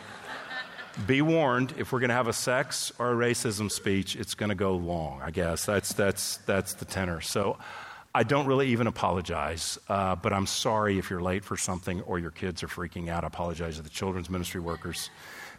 be 1.06 1.22
warned 1.22 1.74
if 1.76 1.92
we're 1.92 2.00
going 2.00 2.10
to 2.10 2.14
have 2.14 2.28
a 2.28 2.32
sex 2.32 2.92
or 2.98 3.12
a 3.12 3.14
racism 3.14 3.70
speech 3.70 4.16
it's 4.16 4.34
going 4.34 4.48
to 4.48 4.54
go 4.54 4.76
long 4.76 5.20
i 5.22 5.30
guess. 5.30 5.64
That's 5.64 5.92
that's 5.92 6.38
that's 6.38 6.74
the 6.74 6.84
tenor. 6.84 7.20
So 7.20 7.58
i 8.14 8.22
don't 8.22 8.46
really 8.46 8.68
even 8.68 8.86
apologize 8.86 9.78
uh, 9.88 10.14
but 10.14 10.32
i'm 10.32 10.46
sorry 10.46 10.98
if 10.98 11.10
you're 11.10 11.22
late 11.22 11.44
for 11.44 11.56
something 11.56 12.00
or 12.02 12.18
your 12.18 12.30
kids 12.30 12.62
are 12.62 12.68
freaking 12.68 13.08
out. 13.08 13.24
I 13.24 13.26
apologize 13.26 13.76
to 13.76 13.82
the 13.82 13.90
children's 13.90 14.30
ministry 14.30 14.60
workers 14.60 15.10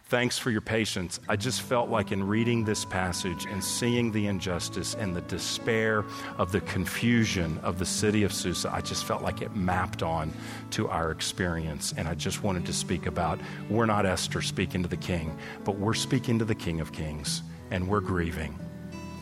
Thanks 0.08 0.38
for 0.38 0.52
your 0.52 0.62
patience. 0.62 1.20
I 1.28 1.36
just 1.36 1.64
felt 1.64 1.90
like 1.90 2.12
in 2.12 2.28
reading 2.28 2.64
this 2.64 2.86
passage 2.86 3.46
and 3.46 3.64
seeing 3.64 4.12
the 4.12 4.28
injustice 4.28 4.94
and 4.94 5.16
the 5.16 5.22
despair 5.22 6.06
of 6.38 6.52
the 6.52 6.62
confusion 6.62 7.60
of 7.64 7.80
the 7.80 7.88
city 7.88 8.22
of 8.22 8.32
Susa, 8.32 8.72
I 8.72 8.82
just 8.82 9.04
felt 9.04 9.24
like 9.24 9.42
it 9.42 9.56
mapped 9.56 10.04
on 10.04 10.32
to 10.72 10.88
our 10.90 11.10
experience. 11.10 11.92
And 11.98 12.08
I 12.08 12.14
just 12.14 12.44
wanted 12.44 12.68
to 12.68 12.74
speak 12.74 13.08
about 13.08 13.40
we're 13.68 13.88
not 13.88 14.06
Esther 14.06 14.44
speaking 14.44 14.84
to 14.84 14.88
the 14.88 14.96
king, 14.96 15.36
but 15.64 15.78
we're 15.78 15.96
speaking 15.96 16.38
to 16.38 16.46
the 16.46 16.54
King 16.54 16.82
of 16.82 16.92
Kings, 16.92 17.42
and 17.72 17.88
we're 17.88 18.00
grieving. 18.00 18.60